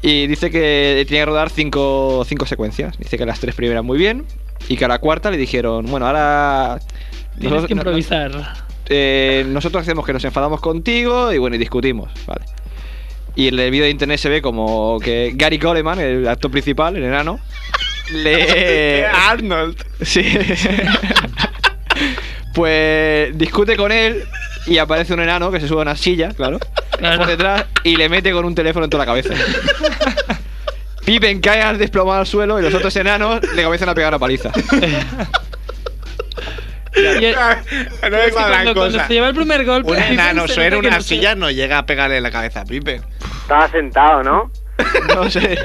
y 0.00 0.28
dice 0.28 0.48
que 0.52 1.04
tenía 1.08 1.22
que 1.22 1.26
rodar 1.26 1.50
cinco, 1.50 2.24
cinco 2.24 2.46
secuencias. 2.46 2.96
Dice 2.98 3.18
que 3.18 3.26
las 3.26 3.40
tres 3.40 3.56
primeras 3.56 3.82
muy 3.82 3.98
bien 3.98 4.24
y 4.68 4.76
que 4.76 4.84
a 4.84 4.88
la 4.88 4.98
cuarta 5.00 5.28
le 5.32 5.38
dijeron, 5.38 5.86
bueno, 5.86 6.06
ahora... 6.06 6.78
Tienes 7.38 7.50
nosotros- 7.50 7.66
que 7.68 7.74
no- 7.74 7.80
improvisar. 7.80 8.30
eh, 8.88 9.44
nosotros 9.48 9.82
hacemos 9.82 10.06
que 10.06 10.12
nos 10.12 10.24
enfadamos 10.24 10.60
contigo 10.60 11.32
y 11.32 11.38
bueno, 11.38 11.56
y 11.56 11.58
discutimos, 11.58 12.10
vale. 12.26 12.44
Y 13.36 13.48
en 13.48 13.58
el 13.58 13.70
vídeo 13.70 13.84
de 13.84 13.90
internet 13.90 14.18
se 14.18 14.28
ve 14.28 14.40
como 14.42 14.98
que 14.98 15.32
Gary 15.34 15.58
Coleman, 15.58 16.00
el 16.00 16.26
actor 16.26 16.50
principal, 16.50 16.96
el 16.96 17.04
enano, 17.04 17.38
le... 18.10 19.04
Arnold. 19.28 19.76
Sí. 20.02 20.24
pues 22.54 23.36
discute 23.36 23.76
con 23.76 23.92
él 23.92 24.24
y 24.66 24.78
aparece 24.78 25.12
un 25.14 25.20
enano 25.20 25.50
que 25.50 25.60
se 25.60 25.68
sube 25.68 25.80
a 25.80 25.82
una 25.82 25.96
silla, 25.96 26.30
claro, 26.34 26.58
Claro. 26.98 27.18
por 27.18 27.26
detrás 27.26 27.66
y 27.84 27.96
le 27.96 28.08
mete 28.08 28.32
con 28.32 28.44
un 28.46 28.54
teléfono 28.54 28.84
en 28.84 28.90
toda 28.90 29.04
la 29.04 29.12
cabeza. 29.12 29.34
Pippen 31.04 31.40
cae 31.40 31.60
al 31.62 31.76
desplomado 31.78 32.20
al 32.20 32.26
suelo 32.26 32.58
y 32.58 32.62
los 32.62 32.72
otros 32.74 32.96
enanos 32.96 33.40
le 33.54 33.62
comienzan 33.62 33.90
a 33.90 33.94
pegar 33.94 34.10
una 34.10 34.18
paliza. 34.18 34.50
Y 36.96 37.00
el- 37.26 37.34
No 37.36 37.50
es 37.50 38.26
que 38.26 38.30
cuando, 38.32 38.32
cuando 38.32 38.74
cosas. 38.74 39.06
se 39.06 39.12
lleva 39.12 39.28
el 39.28 39.34
primer 39.34 39.64
golpe. 39.66 39.90
Un 39.90 39.96
Pippen 39.98 40.12
enano 40.14 40.46
que 40.46 40.78
una 40.78 41.00
silla 41.02 41.34
no 41.34 41.50
llega 41.50 41.76
a 41.78 41.86
pegarle 41.86 42.16
en 42.16 42.22
la 42.22 42.30
cabeza 42.30 42.62
a 42.62 42.64
Pipe. 42.64 43.02
Estaba 43.46 43.68
sentado, 43.70 44.22
¿no? 44.24 44.50
No 45.14 45.30
sé. 45.30 45.56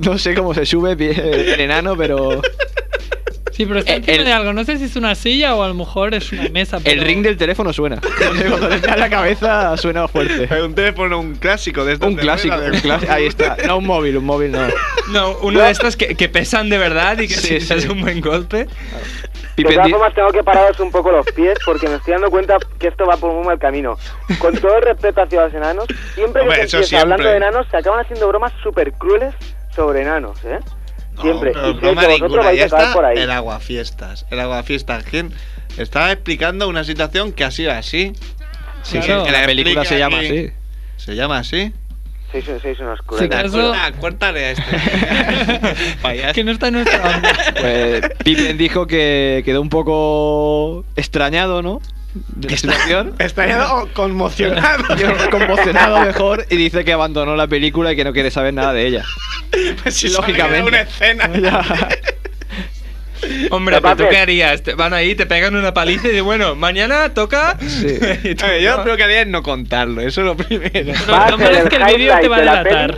No 0.00 0.18
sé 0.18 0.34
cómo 0.34 0.54
se 0.54 0.66
sube 0.66 0.92
el 0.92 1.60
enano, 1.60 1.96
pero 1.96 2.40
Sí, 3.52 3.66
pero 3.66 3.80
está 3.80 3.92
Eh, 3.92 3.96
encima 3.96 4.16
el- 4.16 4.24
de 4.24 4.32
algo. 4.32 4.52
No 4.54 4.64
sé 4.64 4.78
si 4.78 4.84
es 4.84 4.96
una 4.96 5.14
silla 5.14 5.54
o 5.54 5.62
a 5.62 5.68
lo 5.68 5.74
mejor 5.74 6.14
es 6.14 6.32
una 6.32 6.48
mesa. 6.48 6.78
el 6.78 6.82
pero- 6.82 7.04
ring 7.04 7.22
del 7.22 7.36
teléfono 7.36 7.72
suena. 7.72 8.00
Cuando 8.18 8.68
le 8.70 8.80
da 8.80 8.94
en 8.94 9.00
la 9.00 9.10
cabeza 9.10 9.76
suena 9.76 10.08
fuerte. 10.08 10.48
Un 10.62 10.74
teléfono, 10.74 11.20
un 11.20 11.36
clásico 11.36 11.84
de 11.84 11.92
estos 11.94 12.08
Un 12.08 12.16
de 12.16 12.22
clásico, 12.22 12.58
de- 12.58 12.70
un 12.72 12.80
clásico. 12.80 13.12
Ahí 13.12 13.26
está. 13.26 13.56
No 13.66 13.76
un 13.78 13.86
móvil, 13.86 14.16
un 14.16 14.24
móvil 14.24 14.50
no. 14.52 14.66
No, 15.12 15.36
uno 15.42 15.60
de 15.60 15.70
estos 15.70 15.96
que, 15.96 16.14
que 16.16 16.28
pesan 16.28 16.70
de 16.70 16.78
verdad 16.78 17.18
y 17.20 17.28
que 17.28 17.34
Sí, 17.34 17.60
si 17.60 17.60
sí. 17.60 17.74
das 17.74 17.84
un 17.84 18.00
buen 18.00 18.20
golpe. 18.20 18.66
De 19.56 19.64
Pippen 19.64 19.74
todas 19.76 19.90
formas, 19.90 20.14
tengo 20.14 20.30
que 20.30 20.42
pararos 20.42 20.80
un 20.80 20.90
poco 20.90 21.10
los 21.12 21.26
pies 21.32 21.58
porque 21.64 21.88
me 21.88 21.96
estoy 21.96 22.12
dando 22.14 22.30
cuenta 22.30 22.56
que 22.78 22.88
esto 22.88 23.04
va 23.06 23.16
por 23.16 23.32
muy 23.32 23.44
mal 23.44 23.58
camino. 23.58 23.96
Con 24.38 24.56
todo 24.58 24.76
el 24.76 24.82
respeto 24.82 25.20
hacia 25.22 25.42
los 25.42 25.54
enanos, 25.54 25.84
siempre 26.14 26.42
que 26.42 26.48
Hombre, 26.48 26.56
se 26.56 26.64
eso 26.64 26.76
empieza 26.78 26.88
siempre. 26.88 27.12
hablando 27.14 27.30
de 27.30 27.36
enanos, 27.36 27.66
se 27.70 27.76
acaban 27.76 28.00
haciendo 28.00 28.28
bromas 28.28 28.52
súper 28.62 28.92
crueles 28.94 29.34
sobre 29.74 30.02
enanos, 30.02 30.42
¿eh? 30.44 30.58
No, 31.14 31.22
siempre. 31.22 31.52
pero 31.52 31.68
Y 31.70 31.74
sé 31.74 31.80
broma 31.80 32.00
que 32.02 32.08
ninguna. 32.08 32.52
Ya 32.54 32.64
está 32.64 32.92
por 32.94 33.04
ahí. 33.04 33.18
el 33.18 33.30
aguafiestas. 33.30 34.26
El 34.30 34.40
aguafiestas. 34.40 35.04
¿Quién? 35.04 35.32
Estaba 35.76 36.12
explicando 36.12 36.68
una 36.68 36.84
situación 36.84 37.32
que 37.32 37.44
ha 37.44 37.50
sido 37.50 37.72
así. 37.72 38.12
Sí, 38.82 38.98
Claro. 39.00 39.26
sí, 39.26 39.30
la 39.32 39.44
película 39.46 39.84
se 39.84 39.98
llama 39.98 40.18
aquí. 40.20 40.26
así. 40.26 40.52
¿Se 40.96 41.14
llama 41.16 41.38
así? 41.38 41.72
Sois, 42.32 42.44
sois 42.44 42.78
unos 42.78 43.00
a 44.46 44.50
este. 44.52 44.62
Que 46.34 46.44
no 46.44 46.52
está 46.52 46.68
en 46.68 46.74
nuestra 46.74 47.16
onda. 47.16 47.32
Pues 47.58 48.02
Pippen 48.24 48.56
dijo 48.56 48.86
que 48.86 49.42
quedó 49.44 49.60
un 49.60 49.68
poco 49.68 50.84
extrañado, 50.94 51.60
¿no? 51.62 51.80
De 52.14 52.50
la 52.50 52.56
situación. 52.56 53.14
Está 53.18 53.46
conmocionado. 53.92 54.84
conmocionado 55.30 56.00
mejor 56.00 56.46
y 56.50 56.56
dice 56.56 56.84
que 56.84 56.92
abandonó 56.92 57.36
la 57.36 57.46
película 57.46 57.92
y 57.92 57.96
que 57.96 58.04
no 58.04 58.12
quiere 58.12 58.30
saber 58.30 58.54
nada 58.54 58.72
de 58.72 58.86
ella. 58.86 59.04
Pues 59.82 59.94
si 59.96 60.08
Lógicamente. 60.08 60.68
una 60.68 60.80
escena. 60.80 61.30
Hombre, 63.50 63.80
pero 63.80 63.96
¿tú 63.96 64.04
qué 64.10 64.18
harías? 64.18 64.62
Te- 64.62 64.74
van 64.74 64.92
ahí, 64.94 65.14
te 65.14 65.26
pegan 65.26 65.54
una 65.56 65.72
paliza 65.74 66.08
y 66.08 66.12
de 66.12 66.20
bueno, 66.20 66.54
mañana 66.54 67.12
toca. 67.14 67.58
Sí. 67.60 67.98
Tú, 68.36 68.46
ver, 68.46 68.60
yo 68.62 68.78
no. 68.78 68.84
lo 68.84 68.96
que 68.96 69.02
haría 69.04 69.22
es 69.22 69.26
no 69.28 69.42
contarlo, 69.42 70.00
eso 70.00 70.20
es 70.20 70.26
lo 70.26 70.36
primero. 70.36 70.92
Va 71.10 71.26
a 71.26 71.30
Lo 71.30 71.38
ser 71.38 71.46
malo 71.52 71.58
es 71.58 71.68
que 71.68 71.76
el 71.76 71.84
vídeo 71.96 72.18
te 72.18 72.26
highlight 72.26 72.30
va 72.30 72.36
a 72.36 72.38
de 72.40 72.44
la 72.46 72.64
delatar. 72.64 72.90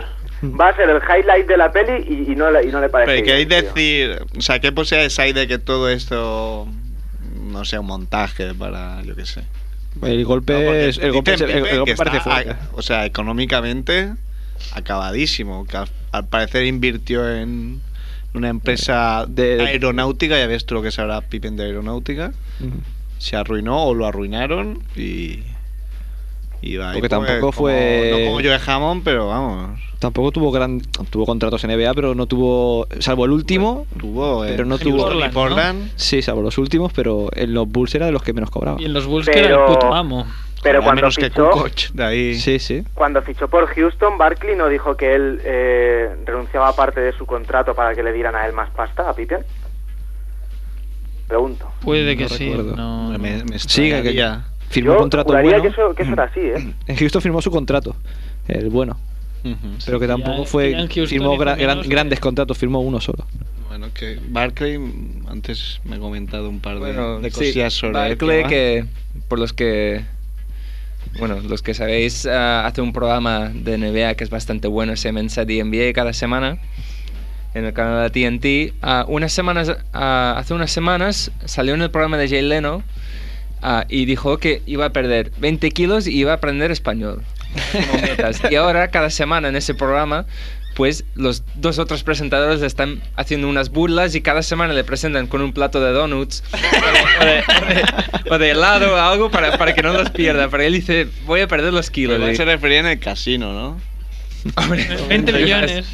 peli. 0.43 0.53
Va 0.61 0.69
a 0.69 0.77
ser 0.77 0.91
el 0.91 0.97
highlight 1.03 1.47
de 1.47 1.57
la 1.57 1.71
peli 1.73 2.05
y, 2.29 2.33
y 2.33 2.37
no, 2.37 2.51
le, 2.51 2.65
y 2.65 2.73
no 2.73 2.81
le 2.81 2.89
parece. 2.89 3.13
Pero 3.13 3.21
¿y 3.21 3.25
queréis 3.25 3.49
tío. 3.49 3.63
decir, 3.63 4.23
o 4.37 4.41
sea, 4.41 4.59
¿qué 4.61 4.73
posibilidades 4.73 5.19
hay 5.21 5.33
de 5.33 5.47
que 5.47 5.59
todo 5.59 5.89
esto 5.89 6.67
no 7.41 7.65
sea 7.65 7.81
un 7.81 7.87
montaje 7.87 8.53
para, 8.55 9.03
yo 9.03 9.15
qué 9.15 9.25
sé? 9.25 9.43
El 10.03 10.25
golpe, 10.25 10.53
No, 10.55 10.73
es- 10.75 10.99
el 10.99 11.13
golpe, 11.13 11.33
dicen, 11.33 11.49
es- 11.49 11.55
el- 11.55 11.59
el 11.59 11.63
Pippen, 11.65 11.79
golpe 11.79 11.93
que 11.93 11.97
parece 11.97 12.21
fuerte. 12.21 12.57
o 12.73 12.83
sea, 12.83 13.05
económicamente 13.07 14.13
acabadísimo, 14.75 15.67
que 15.67 15.77
al, 15.77 15.89
al 16.13 16.27
parecer 16.29 16.65
invirtió 16.65 17.29
en 17.31 17.81
una 18.35 18.49
empresa 18.49 19.27
De- 19.29 19.61
aeronáutica, 19.61 20.39
ya 20.39 20.47
ves 20.47 20.65
tú 20.67 20.75
lo 20.75 20.83
que 20.83 20.91
sabrá 20.91 21.21
Pippen 21.21 21.57
de 21.57 21.65
aeronáutica, 21.65 22.33
se 23.19 23.37
arruinó 23.37 23.85
o 23.85 23.95
lo 23.95 24.07
arruinaron 24.07 24.83
y... 24.97 25.41
y 26.63 26.77
va 26.77 26.93
Porque 26.93 27.09
tampoco 27.09 27.41
como- 27.41 27.53
fue- 27.53 28.11
No 28.13 28.27
como 28.27 28.41
Joe 28.41 28.59
Hammond, 28.67 29.03
pero 29.05 29.29
vamos... 29.29 29.81
Tampoco 29.99 30.33
tuvo 30.33 30.51
gran, 30.51 30.81
tuvo 31.11 31.25
contratos 31.27 31.63
en 31.63 31.71
NBA, 31.71 31.95
pero 31.95 32.15
no 32.17 32.27
tuvo, 32.27 32.89
salvo 32.99 33.25
el 33.25 33.31
último, 33.31 33.87
Tuvo, 34.01 34.41
pero 34.41 34.65
en 34.65 34.69
no 34.69 34.77
tuvo. 34.77 34.97
Portland, 34.97 35.33
¿no? 35.33 35.41
Portland. 35.41 35.91
Sí, 35.95 36.23
salvo 36.23 36.43
los 36.43 36.59
últimos, 36.59 36.93
pero 36.93 37.29
en 37.37 37.55
los 37.55 37.69
Bulls 37.69 37.95
era 37.95 38.07
de 38.07 38.13
los 38.13 38.21
que 38.25 38.33
menos 38.33 38.51
cobraba. 38.51 38.81
Y 38.83 38.87
en 38.87 38.95
los 38.95 39.07
Bulls 39.07 39.29
que 39.29 39.39
era 39.39 39.49
el 39.51 39.55
Pero- 39.55 39.67
puto 39.67 39.95
amo. 39.95 40.27
Pero 40.63 40.81
cuando 40.83 41.01
menos 41.03 41.17
que 41.17 41.25
fichó, 41.29 41.51
Kukoc, 41.51 41.91
de 41.93 42.05
ahí. 42.05 42.35
Sí, 42.37 42.59
sí. 42.61 42.85
cuando 42.95 43.21
fichó 43.23 43.49
por 43.49 43.67
Houston, 43.67 44.17
Barkley 44.17 44.55
no 44.57 44.69
dijo 44.69 44.97
que 44.97 45.15
él 45.15 45.41
eh, 45.45 46.15
renunciaba 46.25 46.69
a 46.69 46.77
parte 46.77 47.01
de 47.01 47.13
su 47.13 47.27
contrato 47.27 47.75
para 47.75 47.95
que 47.95 48.03
le 48.03 48.13
dieran 48.13 48.37
a 48.37 48.47
él 48.47 48.53
más 48.53 48.71
pasta, 48.71 49.09
a 49.09 49.15
Pippen. 49.15 49.41
Pregunto. 51.29 51.71
Puede 51.83 52.17
que 52.17 52.25
No 52.25 52.29
sí. 52.29 52.49
recuerdo. 52.51 52.77
No, 52.77 53.19
Me, 53.19 53.39
Sí, 53.59 53.83
que- 53.89 53.97
extrañaría. 53.97 54.45
firmó 54.69 54.93
Yo 54.93 54.99
contrato 54.99 55.33
bueno. 55.33 55.63
que 55.63 55.69
eso, 55.69 55.95
que 55.95 56.03
eso 56.03 56.13
era 56.13 56.25
así, 56.25 56.41
¿eh? 56.41 56.75
En 56.87 56.97
Houston 56.97 57.23
firmó 57.23 57.41
su 57.43 57.51
contrato, 57.51 57.97
el 58.49 58.69
bueno. 58.71 58.99
Pero 59.85 59.99
que 59.99 60.07
ya- 60.07 60.13
tampoco 60.15 60.45
ya 60.45 60.49
fue. 60.49 60.89
Firmó 61.09 61.37
gran- 61.37 61.83
grandes 61.89 62.21
contratos, 62.21 62.57
firmó 62.57 62.81
uno 62.81 63.01
solo. 63.01 63.27
Bueno, 63.69 63.89
que 63.93 64.19
Barclay, 64.29 64.79
antes 65.29 65.81
me 65.85 65.97
he 65.97 65.99
comentado 65.99 66.49
un 66.49 66.61
par 66.61 66.75
de, 66.75 66.81
Bueno, 66.81 67.19
de 67.21 67.31
sí, 67.31 67.37
cosillas 67.39 67.73
sobre 67.73 68.15
va. 68.15 68.49
que 68.49 68.85
por 69.29 69.39
los 69.41 69.53
que 69.53 70.05
bueno, 71.19 71.41
los 71.41 71.63
que 71.63 71.75
sabéis, 71.75 72.27
ah, 72.27 72.67
hace 72.67 72.81
un 72.81 72.93
programa 72.93 73.51
de 73.55 73.79
NBA 73.79 74.15
que 74.15 74.25
es 74.25 74.31
bastante 74.31 74.69
bueno, 74.69 74.97
se 74.97 75.09
llama 75.09 75.21
Inside 75.21 75.65
NBA 75.65 75.93
cada 75.93 76.13
semana 76.13 76.59
en 77.55 77.65
el 77.65 77.73
canal 77.73 78.11
de 78.11 78.11
TNT. 78.11 78.75
Ah, 78.83 79.05
unas 79.09 79.33
semanas, 79.33 79.77
hace 79.93 80.55
unas 80.55 80.71
semanas 80.71 81.31
salió 81.45 81.75
en 81.75 81.83
el 81.83 81.91
programa 81.91 82.17
de 82.17 82.29
Jay 82.29 82.43
Leno 82.43 82.83
ah, 83.61 83.85
y 83.89 84.05
dijo 84.05 84.39
que 84.39 84.63
iba 84.67 84.87
a 84.87 84.91
perder 84.91 85.33
20 85.39 85.71
kilos 85.71 86.07
y 86.07 86.17
iba 86.17 86.33
a 86.33 86.37
aprender 86.37 86.71
español. 86.71 87.23
y 88.51 88.55
ahora, 88.55 88.89
cada 88.89 89.11
semana 89.11 89.49
en 89.49 89.57
ese 89.57 89.75
programa, 89.75 90.25
pues 90.75 91.05
los 91.15 91.43
dos 91.55 91.79
otros 91.79 92.03
presentadores 92.03 92.61
le 92.61 92.67
están 92.67 93.03
haciendo 93.17 93.49
unas 93.49 93.71
burlas 93.71 94.15
y 94.15 94.21
cada 94.23 94.43
semana 94.43 94.73
le 94.73 94.85
presentan 94.85 95.27
con 95.27 95.43
un 95.43 95.53
plato 95.53 95.81
de 95.81 95.93
donuts 95.93 96.43
o 96.53 97.25
de, 97.25 97.45
o 97.61 97.67
de- 97.67 98.31
o 98.31 98.39
de 98.39 98.51
helado 98.53 98.95
o 98.95 98.97
algo 98.97 99.31
para, 99.31 99.59
para 99.59 99.75
que 99.75 99.83
no 99.83 99.93
los 99.93 100.11
pierda. 100.11 100.49
Pero 100.49 100.63
él 100.63 100.73
dice, 100.73 101.09
voy 101.27 101.41
a 101.43 101.49
perder 101.49 101.73
los 101.75 101.91
kilos. 101.91 102.17
Igual 102.17 102.33
Y- 102.33 102.37
se 102.37 102.45
refería 102.45 102.81
en 102.81 102.87
el 102.87 102.99
casino, 102.99 103.53
¿no? 103.53 103.81
Hombre, 104.57 104.89
20 105.09 105.33
millones. 105.41 105.87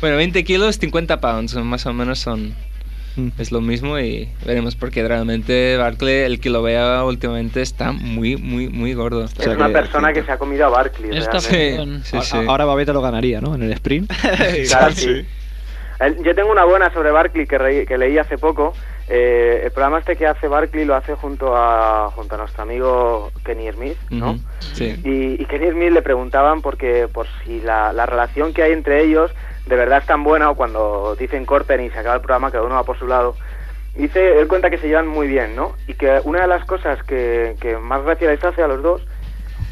Bueno, 0.00 0.16
20 0.16 0.44
kilos, 0.44 0.78
50 0.78 1.20
pounds, 1.20 1.54
más 1.56 1.84
o 1.86 1.92
menos 1.92 2.18
son. 2.18 2.54
Mm. 3.16 3.28
Es 3.38 3.50
lo 3.50 3.60
mismo 3.60 3.98
y 3.98 4.28
veremos 4.44 4.76
porque 4.76 5.06
realmente 5.06 5.76
Barkley, 5.76 6.22
el 6.22 6.38
que 6.40 6.50
lo 6.50 6.62
vea 6.62 7.02
últimamente, 7.04 7.62
está 7.62 7.92
muy, 7.92 8.36
muy, 8.36 8.68
muy 8.68 8.94
gordo. 8.94 9.24
Es 9.24 9.46
una 9.46 9.68
persona 9.70 10.12
que 10.12 10.22
se 10.22 10.32
ha 10.32 10.38
comido 10.38 10.66
a 10.66 10.68
Barkley. 10.68 11.10
Sí, 12.04 12.16
sí, 12.22 12.36
Ahora 12.46 12.64
Babeta 12.66 12.92
lo 12.92 13.00
ganaría, 13.02 13.40
¿no? 13.40 13.54
En 13.54 13.62
el 13.62 13.72
sprint. 13.72 14.10
Claro, 14.68 14.92
sí. 14.92 15.24
El- 15.98 16.22
Yo 16.22 16.34
tengo 16.34 16.52
una 16.52 16.64
buena 16.64 16.92
sobre 16.92 17.10
Barkley 17.10 17.46
que, 17.46 17.58
reí- 17.58 17.86
que 17.86 17.96
leí 17.96 18.18
hace 18.18 18.36
poco. 18.36 18.74
Eh, 19.08 19.62
el 19.64 19.70
programa 19.70 20.00
este 20.00 20.16
que 20.16 20.26
hace 20.26 20.48
Barkley 20.48 20.84
lo 20.84 20.94
hace 20.96 21.14
junto 21.14 21.56
a 21.56 22.10
junto 22.10 22.34
a 22.34 22.38
nuestro 22.38 22.64
amigo 22.64 23.30
Kenny 23.44 23.70
Smith, 23.72 23.96
¿no? 24.10 24.36
Sí. 24.74 24.96
Y, 25.04 25.40
y 25.40 25.46
Kenny 25.46 25.70
Smith 25.70 25.92
le 25.92 26.02
preguntaban 26.02 26.60
porque 26.60 27.06
por 27.10 27.26
si 27.44 27.60
la, 27.60 27.92
la 27.92 28.04
relación 28.04 28.52
que 28.52 28.64
hay 28.64 28.72
entre 28.72 29.04
ellos 29.04 29.30
de 29.66 29.76
verdad 29.76 29.98
es 29.98 30.06
tan 30.06 30.22
buena 30.24 30.50
o 30.50 30.54
cuando 30.54 31.16
dicen 31.16 31.44
corten 31.44 31.80
y 31.82 31.90
se 31.90 31.98
acaba 31.98 32.14
el 32.16 32.20
programa 32.20 32.50
cada 32.50 32.64
uno 32.64 32.74
va 32.76 32.84
por 32.84 32.98
su 32.98 33.06
lado. 33.06 33.34
Dice, 33.94 34.38
él 34.38 34.46
cuenta 34.46 34.68
que 34.70 34.78
se 34.78 34.88
llevan 34.88 35.08
muy 35.08 35.26
bien, 35.26 35.56
¿no? 35.56 35.74
Y 35.86 35.94
que 35.94 36.20
una 36.24 36.42
de 36.42 36.46
las 36.46 36.64
cosas 36.66 37.02
que, 37.04 37.56
que 37.60 37.76
más 37.78 38.02
gracia 38.04 38.30
les 38.30 38.44
hace 38.44 38.62
a 38.62 38.68
los 38.68 38.82
dos 38.82 39.02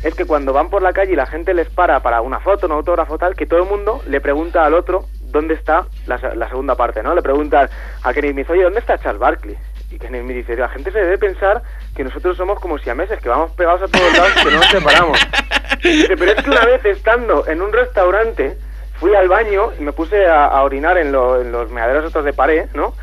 es 0.02 0.14
que 0.14 0.24
cuando 0.24 0.52
van 0.52 0.70
por 0.70 0.80
la 0.82 0.92
calle 0.94 1.12
y 1.12 1.16
la 1.16 1.26
gente 1.26 1.52
les 1.54 1.68
para 1.68 2.00
para 2.00 2.22
una 2.22 2.40
foto, 2.40 2.66
un 2.66 2.72
autógrafo 2.72 3.18
tal, 3.18 3.34
que 3.36 3.46
todo 3.46 3.62
el 3.62 3.68
mundo 3.68 4.02
le 4.08 4.20
pregunta 4.20 4.64
al 4.64 4.74
otro 4.74 5.04
dónde 5.20 5.54
está 5.54 5.86
la, 6.06 6.18
se- 6.18 6.34
la 6.36 6.48
segunda 6.48 6.74
parte, 6.74 7.02
¿no? 7.02 7.14
Le 7.14 7.20
preguntan 7.22 7.68
a 8.02 8.12
Kenny 8.14 8.30
Smith, 8.32 8.48
oye, 8.50 8.62
¿dónde 8.62 8.80
está 8.80 8.96
Charles 8.98 9.20
Barkley? 9.20 9.56
Y 9.90 9.98
Kenny 9.98 10.20
Smith 10.20 10.36
dice, 10.38 10.56
la 10.56 10.68
gente 10.70 10.90
se 10.90 10.98
debe 11.00 11.18
pensar 11.18 11.62
que 11.94 12.02
nosotros 12.04 12.36
somos 12.36 12.58
como 12.60 12.78
siameses, 12.78 13.20
que 13.20 13.28
vamos 13.28 13.50
pegados 13.52 13.82
a 13.82 13.88
todos 13.88 14.12
lados, 14.16 14.32
que 14.42 14.44
no 14.50 14.56
nos 14.56 14.66
separamos. 14.66 15.18
Dice, 15.82 16.16
pero 16.16 16.32
es 16.32 16.42
que 16.42 16.50
una 16.50 16.64
vez 16.64 16.84
estando 16.86 17.46
en 17.46 17.60
un 17.60 17.70
restaurante, 17.72 18.56
fui 19.00 19.14
al 19.14 19.28
baño 19.28 19.70
y 19.78 19.82
me 19.82 19.92
puse 19.92 20.26
a, 20.26 20.46
a 20.46 20.62
orinar 20.62 20.96
en, 20.98 21.12
lo- 21.12 21.40
en 21.40 21.52
los 21.52 21.70
meaderos 21.70 22.04
estos 22.06 22.24
de 22.24 22.32
pared, 22.32 22.66
¿no? 22.74 22.94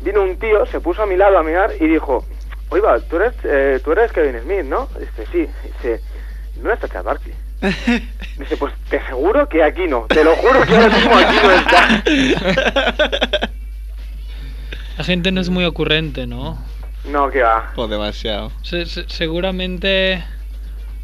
Vino 0.00 0.22
un 0.22 0.38
tío, 0.38 0.64
se 0.66 0.80
puso 0.80 1.02
a 1.02 1.06
mi 1.06 1.16
lado 1.16 1.38
a 1.38 1.42
mirar 1.42 1.72
y 1.78 1.86
dijo, 1.86 2.24
oiga, 2.70 2.98
tú 3.00 3.16
eres, 3.16 3.34
eh, 3.44 3.80
tú 3.84 3.92
eres 3.92 4.10
Kevin 4.12 4.40
Smith, 4.42 4.64
¿no? 4.64 4.88
Dice, 4.98 5.26
sí. 5.32 5.46
Dice, 5.64 6.00
¿no 6.62 6.72
está 6.72 6.88
Charles 6.88 7.04
Barkley? 7.04 7.34
Dice, 8.38 8.56
pues 8.56 8.72
te 8.88 8.96
aseguro 8.96 9.46
que 9.48 9.62
aquí 9.62 9.86
no, 9.86 10.06
te 10.08 10.24
lo 10.24 10.34
juro 10.36 10.62
que 10.62 10.74
ahora 10.74 10.88
mismo 10.88 11.14
aquí 11.16 11.36
no 11.42 11.52
está. 11.52 12.02
La 14.98 15.04
gente 15.04 15.32
no 15.32 15.40
es 15.40 15.48
muy 15.50 15.64
ocurrente, 15.64 16.26
¿no? 16.26 16.58
No, 17.06 17.30
que 17.30 17.42
va. 17.42 17.72
O 17.76 17.86
demasiado. 17.88 18.52
Se- 18.62 18.84
se- 18.86 19.08
seguramente 19.08 20.22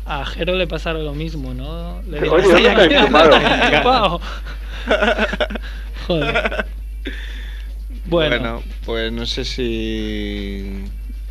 a 0.07 0.25
Jero 0.25 0.55
le 0.55 0.67
pasará 0.67 0.99
lo 1.01 1.15
mismo, 1.15 1.53
¿no? 1.55 2.01
Le 2.09 2.21
dirá, 2.21 2.33
Oye, 2.33 2.45
"Sí, 2.45 2.51
¿dónde 2.63 2.97
está 2.97 4.15
aquí. 4.15 4.23
Joder. 6.07 6.67
Bueno, 8.09 8.37
Bueno, 8.39 8.63
pues 8.85 9.13
no 9.13 9.27
sé 9.27 9.45
si 9.45 10.85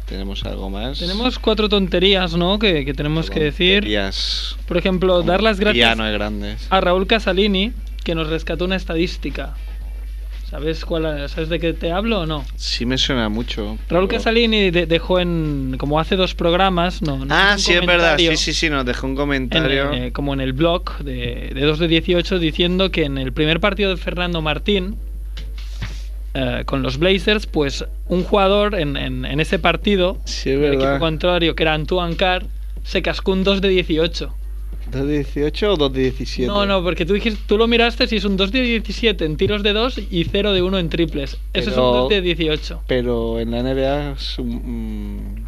tenemos 0.05 0.43
algo 0.43 0.69
más. 0.69 0.99
tenemos 0.99 1.39
cuatro 1.39 1.69
tonterías, 1.69 2.35
¿no? 2.35 2.59
Que, 2.59 2.83
que 2.83 2.93
tenemos 2.93 3.29
que 3.29 3.39
decir. 3.39 3.75
Tonterías. 3.83 4.57
Por 4.67 4.77
ejemplo, 4.77 5.21
dar 5.23 5.41
las 5.41 5.59
gracias 5.59 5.75
Piano 5.87 6.03
de 6.03 6.11
grandes. 6.11 6.67
a 6.69 6.81
Raúl 6.81 7.07
Casalini, 7.07 7.71
que 8.03 8.13
nos 8.13 8.27
rescató 8.27 8.65
una 8.65 8.75
estadística. 8.75 9.55
¿Sabes 10.55 10.85
cuál, 10.85 11.27
¿Sabes 11.27 11.49
de 11.49 11.59
qué 11.59 11.73
te 11.73 11.91
hablo 11.91 12.21
o 12.21 12.25
no? 12.25 12.45
Sí 12.55 12.85
me 12.85 12.97
suena 12.97 13.27
mucho. 13.27 13.77
Raúl 13.89 14.07
Casalini 14.07 14.71
de- 14.71 14.85
dejó 14.85 15.19
en. 15.19 15.75
como 15.77 15.99
hace 15.99 16.15
dos 16.15 16.33
programas, 16.33 17.01
¿no? 17.01 17.17
nos 17.25 17.27
Ah, 17.29 17.55
sí, 17.57 17.73
es 17.73 17.85
verdad. 17.85 18.17
Sí, 18.17 18.37
sí, 18.37 18.53
sí, 18.53 18.69
nos 18.69 18.85
dejó 18.85 19.05
un 19.05 19.11
en, 19.11 19.17
comentario. 19.17 19.91
eh, 19.91 20.13
como 20.13 20.33
en 20.33 20.39
el 20.39 20.53
blog 20.53 20.99
de, 20.99 21.51
de 21.53 21.61
2 21.61 21.77
de 21.79 21.87
18 21.89 22.39
diciendo 22.39 22.89
que 22.89 23.03
en 23.03 23.17
el 23.17 23.33
primer 23.33 23.59
partido 23.59 23.89
de 23.89 23.97
Fernando 23.97 24.41
Martín 24.41 24.95
eh, 26.33 26.63
con 26.65 26.81
los 26.81 26.99
Blazers, 26.99 27.47
pues 27.47 27.83
un 28.07 28.23
jugador 28.23 28.75
en, 28.75 28.95
en- 28.95 29.25
en 29.25 29.39
ese 29.41 29.59
partido, 29.59 30.19
sí, 30.23 30.51
el 30.51 30.75
equipo 30.75 30.99
contrario, 30.99 31.53
que 31.53 31.63
era 31.63 31.73
Antoine 31.73 32.15
Carr, 32.15 32.45
se 32.83 33.01
cascó 33.01 33.33
un 33.33 33.43
2 33.43 33.59
de 33.59 33.67
18. 33.67 34.33
¿2 34.91 35.05
de 35.05 35.13
18 35.23 35.73
o 35.73 35.77
2 35.77 35.93
de 35.93 36.01
17? 36.01 36.47
No, 36.47 36.65
no, 36.65 36.83
porque 36.83 37.05
tú 37.05 37.13
dijiste, 37.13 37.39
tú 37.47 37.57
lo 37.57 37.67
miraste 37.67 38.07
y 38.09 38.15
es 38.15 38.25
un 38.25 38.37
2 38.37 38.51
de 38.51 38.61
17 38.61 39.25
en 39.25 39.35
tiros 39.37 39.63
de 39.63 39.73
2 39.73 39.97
y 40.11 40.23
0 40.25 40.53
de 40.53 40.61
1 40.61 40.77
en 40.79 40.89
triples. 40.89 41.37
Eso 41.53 41.69
es 41.71 41.75
un 41.77 41.83
Pero- 41.83 41.91
2 42.01 42.09
de 42.09 42.21
18. 42.21 42.81
Pero 42.87 43.39
en 43.39 43.51
la 43.51 43.59
NBA 43.63 44.11
es 44.13 44.39
un- 44.39 44.61
mm, 45.35 45.44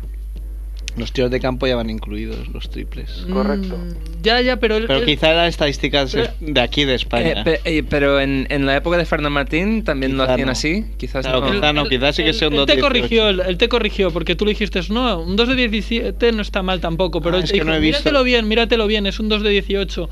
los 0.97 1.11
tiros 1.13 1.29
de 1.31 1.39
campo 1.39 1.67
ya 1.67 1.75
van 1.75 1.89
incluidos, 1.89 2.47
los 2.49 2.69
triples. 2.69 3.25
Correcto. 3.31 3.77
Mm, 3.77 4.21
ya, 4.23 4.41
ya, 4.41 4.57
pero... 4.57 4.77
él- 4.77 4.85
Pero 4.87 4.99
él- 4.99 5.05
quizá 5.05 5.31
eran 5.31 5.45
estadísticas 5.47 6.11
Pero- 6.13 6.29
de 6.39 6.59
aquí 6.61 6.85
de 6.85 6.93
Eh, 6.93 6.95
España. 6.95 7.43
pe- 7.43 7.61
eh, 7.65 7.83
pero 7.87 8.19
en, 8.19 8.47
en 8.49 8.65
la 8.65 8.75
época 8.75 8.97
de 8.97 9.05
Fernando 9.05 9.29
Martín 9.29 9.83
también 9.83 10.17
lo 10.17 10.23
Quizá 10.23 10.33
hacían 10.33 10.45
no. 10.47 10.51
así, 10.51 10.85
quizás 10.97 11.25
Claro, 11.25 11.41
no. 11.41 11.51
quizá 11.51 11.73
no, 11.73 11.85
quizás 11.85 12.15
sí 12.15 12.23
que 12.23 12.33
sea 12.33 12.47
un 12.47 12.55
él 12.55 12.57
2 12.61 12.65
te 12.67 12.75
de 12.77 12.81
corrigió, 12.81 13.23
18. 13.25 13.29
él, 13.43 13.49
él 13.49 13.57
te 13.57 13.69
corrigió, 13.69 14.11
porque 14.11 14.35
tú 14.35 14.45
le 14.45 14.51
dijiste, 14.51 14.81
no, 14.89 15.19
un 15.21 15.35
2 15.35 15.47
de 15.49 15.55
17 15.55 16.31
no 16.31 16.41
está 16.41 16.63
mal 16.63 16.81
tampoco, 16.81 17.21
pero 17.21 17.35
Ah, 17.35 17.39
él 17.39 17.43
es 17.45 17.51
que 17.51 17.57
dijo, 17.59 17.65
no 17.67 17.75
he 17.75 17.79
visto. 17.79 17.99
míratelo 17.99 18.23
bien, 18.23 18.47
míratelo 18.47 18.87
bien, 18.87 19.05
es 19.05 19.19
un 19.19 19.29
2 19.29 19.43
de 19.43 19.49
18. 19.51 20.09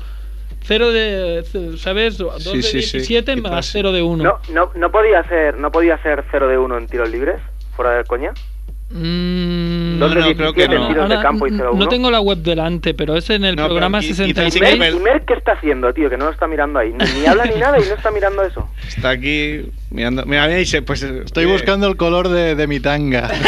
0 0.68 0.90
de, 0.92 1.44
¿sabes? 1.78 2.18
2 2.18 2.42
Sí, 2.42 2.56
de 2.56 2.62
sí, 2.62 2.82
sí, 2.82 2.98
17 2.98 3.34
quizás 3.36 3.50
más 3.50 3.66
sí. 3.66 3.72
0 3.74 3.92
de 3.92 4.02
1. 4.02 4.24
No, 4.24 4.38
no, 4.52 4.70
no 4.74 4.90
podía 4.90 5.22
ser, 5.28 5.58
no 5.58 5.70
podía 5.70 5.96
ser 6.02 6.24
0 6.30 6.48
de 6.48 6.58
1 6.58 6.78
en 6.78 6.86
tiros 6.88 7.08
libres, 7.10 7.36
fuera 7.76 7.92
de 7.98 8.04
coña. 8.04 8.32
Mm, 8.88 9.98
no, 9.98 10.08
creo 10.10 10.52
que 10.54 10.68
17 10.68 10.74
no. 10.78 10.86
tiros 10.88 11.08
de 11.08 11.14
ahora, 11.16 11.28
campo 11.28 11.46
y 11.48 11.50
0 11.50 11.64
no 11.72 11.76
1. 11.76 11.88
tengo 11.88 12.08
la 12.10 12.20
web 12.20 12.38
delante, 12.38 12.94
pero 12.94 13.16
es 13.16 13.28
en 13.30 13.44
el 13.44 13.56
No, 13.56 13.66
programa 13.66 13.98
qui- 13.98 14.02
quizás 14.08 14.16
sí 14.26 14.30
¿Y 14.30 14.34
66. 14.34 14.78
Mer, 14.78 14.94
¿Y 14.94 14.98
Mer 15.00 15.22
qué 15.26 15.34
está 15.34 15.52
haciendo, 15.52 15.92
tío? 15.92 16.08
Que 16.08 16.16
no 16.16 16.26
lo 16.26 16.30
está 16.30 16.46
mirando 16.46 16.78
ahí. 16.78 16.92
Ni, 16.92 17.20
ni 17.20 17.26
habla 17.26 17.46
ni 17.46 17.56
nada 17.58 17.78
y 17.80 17.88
no 17.88 17.94
está 17.96 18.12
mirando 18.12 18.42
eso. 18.44 18.68
Está 18.86 19.10
aquí 19.10 19.70
mirando. 19.90 20.24
Mira, 20.24 20.46
mira, 20.46 20.56
dice, 20.58 20.82
pues. 20.82 21.02
Estoy 21.02 21.46
buscando 21.46 21.88
el 21.88 21.96
color 21.96 22.28
de, 22.28 22.54
de 22.54 22.66
mi 22.68 22.78
tanga. 22.80 23.28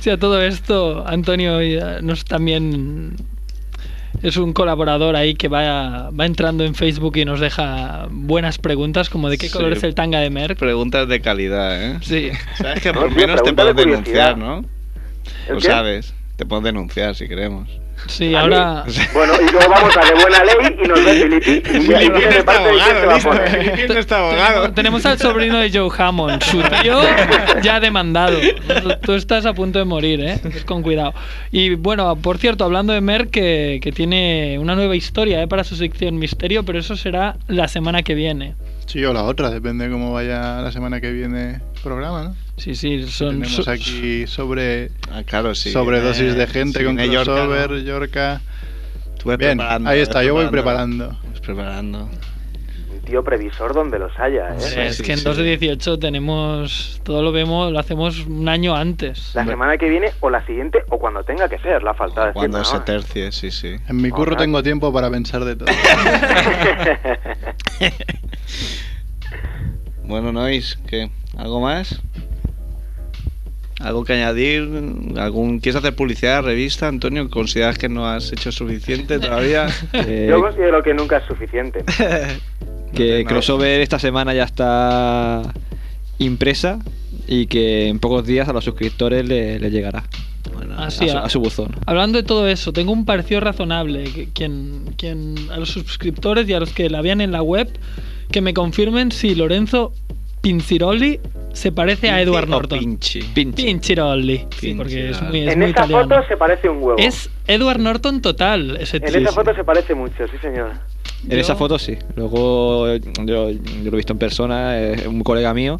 Sí, 0.00 0.10
a 0.10 0.18
todo 0.18 0.42
esto, 0.42 1.04
Antonio 1.06 1.60
eh, 1.60 2.00
nos 2.02 2.24
también 2.24 3.14
es 4.22 4.36
un 4.36 4.52
colaborador 4.52 5.16
ahí 5.16 5.34
que 5.34 5.48
va, 5.48 6.10
va 6.10 6.26
entrando 6.26 6.64
en 6.64 6.74
Facebook 6.74 7.16
y 7.16 7.24
nos 7.24 7.40
deja 7.40 8.06
buenas 8.10 8.58
preguntas, 8.58 9.10
como 9.10 9.28
de 9.28 9.38
qué 9.38 9.48
Sí. 9.48 9.52
color 9.52 9.72
es 9.72 9.82
el 9.82 9.94
tanga 9.94 10.20
de 10.20 10.30
Merck. 10.30 10.58
Preguntas 10.58 11.08
de 11.08 11.20
calidad, 11.20 11.82
¿eh? 11.84 11.98
Sí. 12.02 12.30
Sabes 12.56 12.80
que 12.82 12.92
por 12.92 13.10
menos 13.14 13.42
te 13.42 13.52
puedo 13.52 13.74
denunciar. 13.74 14.38
¿no? 14.38 14.64
¿El 15.48 15.54
Lo 15.54 15.60
qué? 15.60 15.66
sabes. 15.66 16.14
Te 16.36 16.46
puedo 16.46 16.62
denunciar 16.62 17.14
si 17.14 17.28
queremos. 17.28 17.68
Sí, 18.06 18.34
¿A 18.34 18.40
ahora. 18.40 18.84
Bueno, 19.14 19.34
y 19.40 19.50
luego 19.50 19.70
vamos 19.70 19.96
a 19.96 20.04
de 20.04 20.14
buena 20.14 20.44
ley 20.44 20.76
y 20.84 20.88
nos 20.88 21.04
ve 21.04 21.14
Filipe. 21.14 21.62
Y 21.72 22.10
viene 22.10 22.34
de 22.34 22.42
parte 22.44 22.68
de 22.68 22.74
quién 22.74 22.96
se 22.96 23.06
va 23.06 23.14
a 23.14 23.18
poner. 23.18 23.72
¿Quién 23.74 23.98
está 23.98 24.16
Tenemos, 24.16 24.40
abogado? 24.42 24.72
tenemos 24.72 25.06
al 25.06 25.18
sobrino 25.18 25.58
de 25.58 25.70
Joe 25.72 25.90
Hammond, 25.96 26.42
su 26.44 26.62
tío 26.62 27.00
ya 27.62 27.80
demandado. 27.80 28.38
Tú 29.02 29.14
estás 29.14 29.46
a 29.46 29.54
punto 29.54 29.78
de 29.78 29.84
morir, 29.84 30.20
¿eh? 30.20 30.38
Pues 30.42 30.64
con 30.64 30.82
cuidado. 30.82 31.14
Y 31.50 31.74
bueno, 31.76 32.14
por 32.16 32.38
cierto, 32.38 32.64
hablando 32.64 32.92
de 32.92 33.00
Merck, 33.00 33.30
que, 33.30 33.80
que 33.82 33.92
tiene 33.92 34.58
una 34.58 34.74
nueva 34.74 34.96
historia 34.96 35.42
¿eh? 35.42 35.48
para 35.48 35.64
su 35.64 35.76
sección 35.76 36.18
Misterio, 36.18 36.64
pero 36.64 36.78
eso 36.78 36.96
será 36.96 37.36
la 37.48 37.68
semana 37.68 38.02
que 38.02 38.14
viene. 38.14 38.54
Sí, 38.86 39.04
o 39.04 39.12
la 39.12 39.22
otra, 39.24 39.50
depende 39.50 39.86
de 39.86 39.90
cómo 39.92 40.12
vaya 40.12 40.60
la 40.60 40.70
semana 40.72 41.00
que 41.00 41.10
viene 41.12 41.54
el 41.74 41.80
programa, 41.82 42.24
¿no? 42.24 42.36
Sí, 42.56 42.74
sí, 42.74 43.06
son. 43.08 43.40
Tenemos 43.40 43.64
so- 43.64 43.70
aquí 43.70 44.26
sobre 44.26 44.90
Ah, 45.10 45.22
claro, 45.24 45.54
sí. 45.54 45.72
sobredosis 45.72 46.34
de 46.34 46.46
gente 46.46 46.80
sí, 46.80 46.84
con 46.84 46.98
Yorka, 46.98 47.24
crossover, 47.24 47.70
¿no? 47.70 47.78
Yorka. 47.78 48.40
Ves 49.24 49.38
Bien, 49.38 49.60
ahí 49.60 50.00
está, 50.00 50.24
yo 50.24 50.34
voy 50.34 50.48
preparando. 50.48 51.08
preparando. 51.10 51.30
Ves 51.32 51.40
preparando. 51.40 52.10
Tío 53.04 53.24
previsor 53.24 53.74
donde 53.74 53.98
los 53.98 54.16
haya, 54.18 54.50
¿eh? 54.50 54.52
Hombre, 54.52 54.86
es 54.86 54.96
sí, 54.96 55.02
que 55.02 55.12
en 55.12 55.18
sí. 55.18 55.24
2 55.24 55.36
de 55.36 55.42
18 55.56 55.98
tenemos. 55.98 57.00
Todo 57.02 57.22
lo 57.22 57.32
vemos, 57.32 57.72
lo 57.72 57.78
hacemos 57.78 58.26
un 58.26 58.48
año 58.48 58.76
antes. 58.76 59.34
La 59.34 59.44
semana 59.44 59.76
que 59.76 59.88
viene 59.88 60.12
o 60.20 60.30
la 60.30 60.44
siguiente 60.46 60.84
o 60.88 60.98
cuando 60.98 61.24
tenga 61.24 61.48
que 61.48 61.58
ser, 61.58 61.82
la 61.82 61.94
falta 61.94 62.26
de 62.26 62.32
Cuando 62.32 62.64
se 62.64 62.76
¿no? 62.76 62.84
tercie, 62.84 63.32
sí, 63.32 63.50
sí. 63.50 63.74
En 63.88 63.96
mi 64.00 64.10
curro 64.10 64.36
tengo 64.36 64.62
tiempo 64.62 64.92
para 64.92 65.10
pensar 65.10 65.44
de 65.44 65.56
todo. 65.56 65.68
Bueno, 70.04 70.32
Nois, 70.32 70.78
¿qué? 70.88 71.10
¿Algo 71.38 71.60
más? 71.60 72.02
¿Algo 73.80 74.04
que 74.04 74.12
añadir? 74.12 74.68
¿Algún... 75.16 75.58
¿Quieres 75.60 75.76
hacer 75.78 75.96
publicidad 75.96 76.38
a 76.38 76.42
la 76.42 76.48
revista, 76.48 76.86
Antonio? 76.86 77.30
¿Consideras 77.30 77.78
que 77.78 77.88
no 77.88 78.06
has 78.06 78.32
hecho 78.32 78.52
suficiente 78.52 79.18
todavía? 79.18 79.68
Eh, 79.92 80.26
Yo 80.30 80.40
considero 80.40 80.82
que 80.82 80.92
nunca 80.94 81.16
es 81.18 81.24
suficiente. 81.24 81.84
que 82.94 83.22
No. 83.24 83.28
Crossover 83.28 83.80
esta 83.80 83.98
semana 83.98 84.34
ya 84.34 84.44
está 84.44 85.42
impresa 86.18 86.78
y 87.26 87.46
que 87.46 87.88
en 87.88 87.98
pocos 87.98 88.26
días 88.26 88.48
a 88.48 88.52
los 88.52 88.64
suscriptores 88.64 89.26
le, 89.26 89.58
le 89.58 89.70
llegará 89.70 90.04
Bueno, 90.54 90.74
Ah, 90.76 90.86
a, 90.86 90.90
su, 90.90 91.04
a- 91.04 91.24
a 91.24 91.28
su 91.28 91.40
buzón. 91.40 91.74
Hablando 91.86 92.18
de 92.18 92.24
todo 92.24 92.46
eso, 92.48 92.72
tengo 92.72 92.92
un 92.92 93.04
parecido 93.04 93.40
razonable. 93.40 94.04
que- 94.04 94.28
quien, 94.32 94.94
quien, 94.96 95.34
a 95.50 95.56
los 95.56 95.70
suscriptores 95.70 96.48
y 96.48 96.52
a 96.52 96.60
los 96.60 96.72
que 96.72 96.90
la 96.90 97.00
vean 97.00 97.20
en 97.20 97.32
la 97.32 97.42
web, 97.42 97.68
que 98.30 98.40
me 98.40 98.52
confirmen 98.54 99.12
si 99.12 99.34
Lorenzo 99.34 99.92
Pinciroli 100.40 101.20
se 101.52 101.70
parece 101.70 102.10
a 102.10 102.20
Edward 102.20 102.48
Norton. 102.48 102.78
Pinchi. 102.80 103.20
Pinchirolli. 103.34 104.46
Sí, 104.58 104.74
porque 104.74 105.10
es 105.10 105.22
muy, 105.22 105.40
es 105.40 105.52
en 105.52 105.58
muy 105.60 105.70
esa 105.70 105.80
italiano. 105.84 106.08
foto 106.16 106.26
se 106.28 106.36
parece 106.36 106.68
un 106.68 106.78
huevo. 106.78 106.96
Es 106.98 107.30
Edward 107.46 107.78
Norton 107.78 108.20
total, 108.20 108.76
ese 108.80 108.96
en 108.96 109.04
esa 109.04 109.32
foto 109.32 109.54
se 109.54 109.62
parece 109.62 109.94
mucho, 109.94 110.26
sí 110.28 110.36
señor. 110.40 110.72
En 111.28 111.38
esa 111.38 111.56
foto 111.56 111.78
sí. 111.78 111.96
Luego 112.16 112.94
yo, 112.96 113.00
yo 113.24 113.50
lo 113.84 113.92
he 113.92 113.96
visto 113.96 114.12
en 114.12 114.18
persona, 114.18 114.78
es 114.78 115.06
un 115.06 115.22
colega 115.22 115.54
mío, 115.54 115.78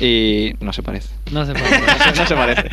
y 0.00 0.52
no 0.60 0.72
se 0.72 0.82
parece. 0.82 1.08
No 1.30 1.44
se 1.46 1.52
parece. 1.54 1.80
no 2.20 2.26
se 2.26 2.34
parece. 2.34 2.68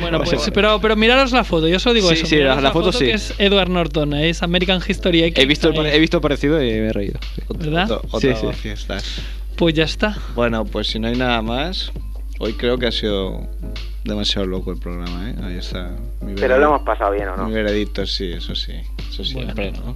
Bueno, 0.00 0.12
No 0.12 0.18
pues, 0.18 0.30
parece. 0.30 0.52
pero, 0.52 0.80
pero 0.80 0.96
miraros 0.96 1.32
la 1.32 1.44
foto, 1.44 1.68
yo 1.68 1.78
solo 1.78 1.94
digo 1.94 2.08
Sí, 2.08 2.14
eso. 2.14 2.26
sí, 2.26 2.36
la- 2.36 2.60
la 2.60 2.72
foto 2.72 2.90
sí. 2.92 3.04
que 3.04 3.12
es 3.12 3.34
Edward 3.38 3.68
Norton, 3.70 4.14
es 4.14 4.42
American 4.42 4.80
History 4.86 5.22
X. 5.24 5.42
He 5.42 5.46
visto, 5.46 5.70
he 5.84 5.98
visto 5.98 6.20
parecido 6.20 6.62
y 6.62 6.66
me 6.70 6.86
he 6.88 6.92
reído. 6.92 7.18
sí. 7.36 7.42
¿Verdad? 7.56 7.90
Otro, 8.10 8.20
Sí, 8.20 8.28
otro 8.28 8.52
sí. 8.52 8.58
fiestas. 8.60 9.04
Pues 9.56 9.74
ya 9.74 9.84
está. 9.84 10.16
Bueno, 10.34 10.64
pues 10.64 10.88
si 10.88 10.98
no 10.98 11.08
hay 11.08 11.16
nada 11.16 11.42
más, 11.42 11.92
hoy 12.38 12.54
creo 12.54 12.78
que 12.78 12.86
ha 12.86 12.92
sido 12.92 13.46
demasiado 14.04 14.46
loco 14.46 14.72
el 14.72 14.78
programa, 14.78 15.30
¿eh? 15.30 15.34
Ahí 15.42 15.56
está. 15.56 15.90
Mi 16.20 16.34
Pero 16.34 16.58
lo 16.58 16.66
hemos 16.66 16.82
pasado 16.82 17.12
bien, 17.12 17.28
¿o 17.28 17.36
no? 17.36 17.46
Mi 17.48 17.54
veredicto, 17.54 18.06
sí, 18.06 18.32
eso 18.32 18.54
sí. 18.54 18.72
Eso 19.10 19.24
siempre, 19.24 19.72
¿no? 19.72 19.94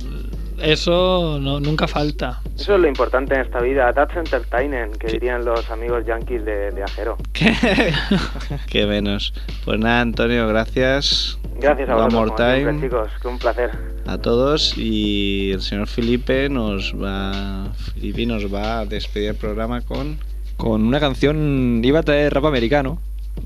Eso 0.62 1.38
no, 1.40 1.60
nunca 1.60 1.88
falta. 1.88 2.40
Eso 2.56 2.74
es 2.74 2.80
lo 2.80 2.88
importante 2.88 3.34
en 3.34 3.40
esta 3.40 3.60
vida. 3.60 3.92
That's 3.92 4.16
entertainment, 4.16 4.96
que 4.96 5.08
dirían 5.08 5.44
los 5.44 5.70
amigos 5.70 6.06
yankees 6.06 6.44
de, 6.44 6.70
de 6.70 6.82
Ajero. 6.82 7.16
Qué 8.68 8.86
menos. 8.86 9.34
Pues 9.64 9.78
nada, 9.78 10.00
Antonio, 10.00 10.46
gracias. 10.48 11.38
Gracias 11.60 11.88
a 11.88 11.96
One 11.96 12.14
vosotros, 12.14 12.54
siempre, 12.54 12.88
chicos. 12.88 13.10
Que 13.20 13.28
un 13.28 13.38
placer. 13.38 13.70
a 14.06 14.18
todos 14.18 14.76
y 14.76 15.52
el 15.52 15.62
señor 15.62 15.86
Felipe 15.86 16.48
nos 16.48 16.94
va 16.94 17.72
Felipe 17.94 18.26
nos 18.26 18.52
va 18.52 18.80
a 18.80 18.86
despedir 18.86 19.30
el 19.30 19.36
programa 19.36 19.80
con 19.80 20.18
Con 20.56 20.82
una 20.82 21.00
canción, 21.00 21.80
iba 21.82 22.00
a 22.00 22.02
traer 22.02 22.34
rap 22.34 22.44
americano 22.44 22.98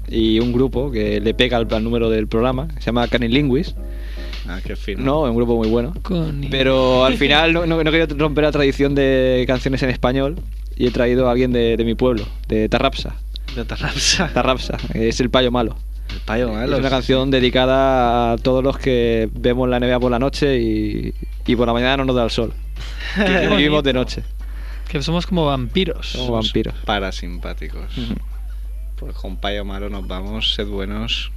y 0.09 0.41
un 0.41 0.53
grupo 0.53 0.91
que 0.91 1.21
le 1.21 1.35
pega 1.35 1.57
al, 1.59 1.67
al 1.73 1.85
número 1.85 2.11
del 2.11 2.27
programa, 2.29 2.69
se 2.79 2.87
llama 2.87 3.07
Canin 3.09 3.33
Linguis. 3.33 3.75
ah, 4.49 4.59
qué 4.65 4.77
fino. 4.77 5.03
No, 5.03 5.27
es 5.27 5.31
un 5.31 5.37
grupo 5.37 5.57
muy 5.57 5.69
bueno. 5.69 5.95
Con- 6.03 6.47
Pero 6.51 7.05
al 7.05 7.15
final 7.17 7.53
no, 7.53 7.67
no, 7.67 7.83
no 7.83 7.91
quería 7.91 8.07
romper 8.07 8.45
la 8.45 8.53
tradición 8.53 8.95
de 8.95 9.45
canciones 9.47 9.83
en 9.83 9.91
español 9.91 10.37
y 10.77 10.87
he 10.87 10.91
traído 10.91 11.29
a 11.29 11.33
alguien 11.33 11.53
de, 11.53 11.77
de 11.77 11.85
mi 11.85 11.95
pueblo, 11.95 12.25
de 12.49 12.69
Tarrapsa. 12.69 13.17
de 13.57 13.65
Tarrapsa. 13.65 14.31
Tarrapsa, 14.35 14.77
que 14.93 15.09
es 15.09 15.21
el 15.21 15.31
payo 15.31 15.51
malo. 15.51 15.77
El 16.11 16.21
payo 16.21 16.49
malo. 16.51 16.73
Es 16.75 16.81
una 16.81 16.89
canción 16.91 17.31
dedicada 17.31 18.33
a 18.33 18.37
todos 18.39 18.65
los 18.65 18.79
que 18.79 19.29
vemos 19.35 19.69
la 19.69 19.79
NBA 19.79 20.01
por 20.01 20.11
la 20.11 20.19
noche 20.19 20.59
y, 20.59 21.13
y 21.47 21.57
por 21.57 21.67
la 21.67 21.75
mañana 21.75 21.99
no 21.99 22.05
nos 22.07 22.17
da 22.17 22.25
el 22.25 22.31
sol. 22.31 22.53
Que 23.17 23.49
vivimos 23.49 23.83
de 23.85 23.93
noche. 23.93 24.23
Que 24.89 25.03
somos 25.03 25.27
como 25.27 25.45
vampiros. 25.45 26.07
Somos 26.13 26.31
vampiros. 26.31 26.75
Parasimpáticos. 26.87 27.83
Pues 28.99 29.15
con 29.15 29.37
payo 29.37 29.65
malo 29.65 29.89
nos 29.89 30.07
vamos, 30.07 30.55
sed 30.55 30.67
buenos. 30.67 31.31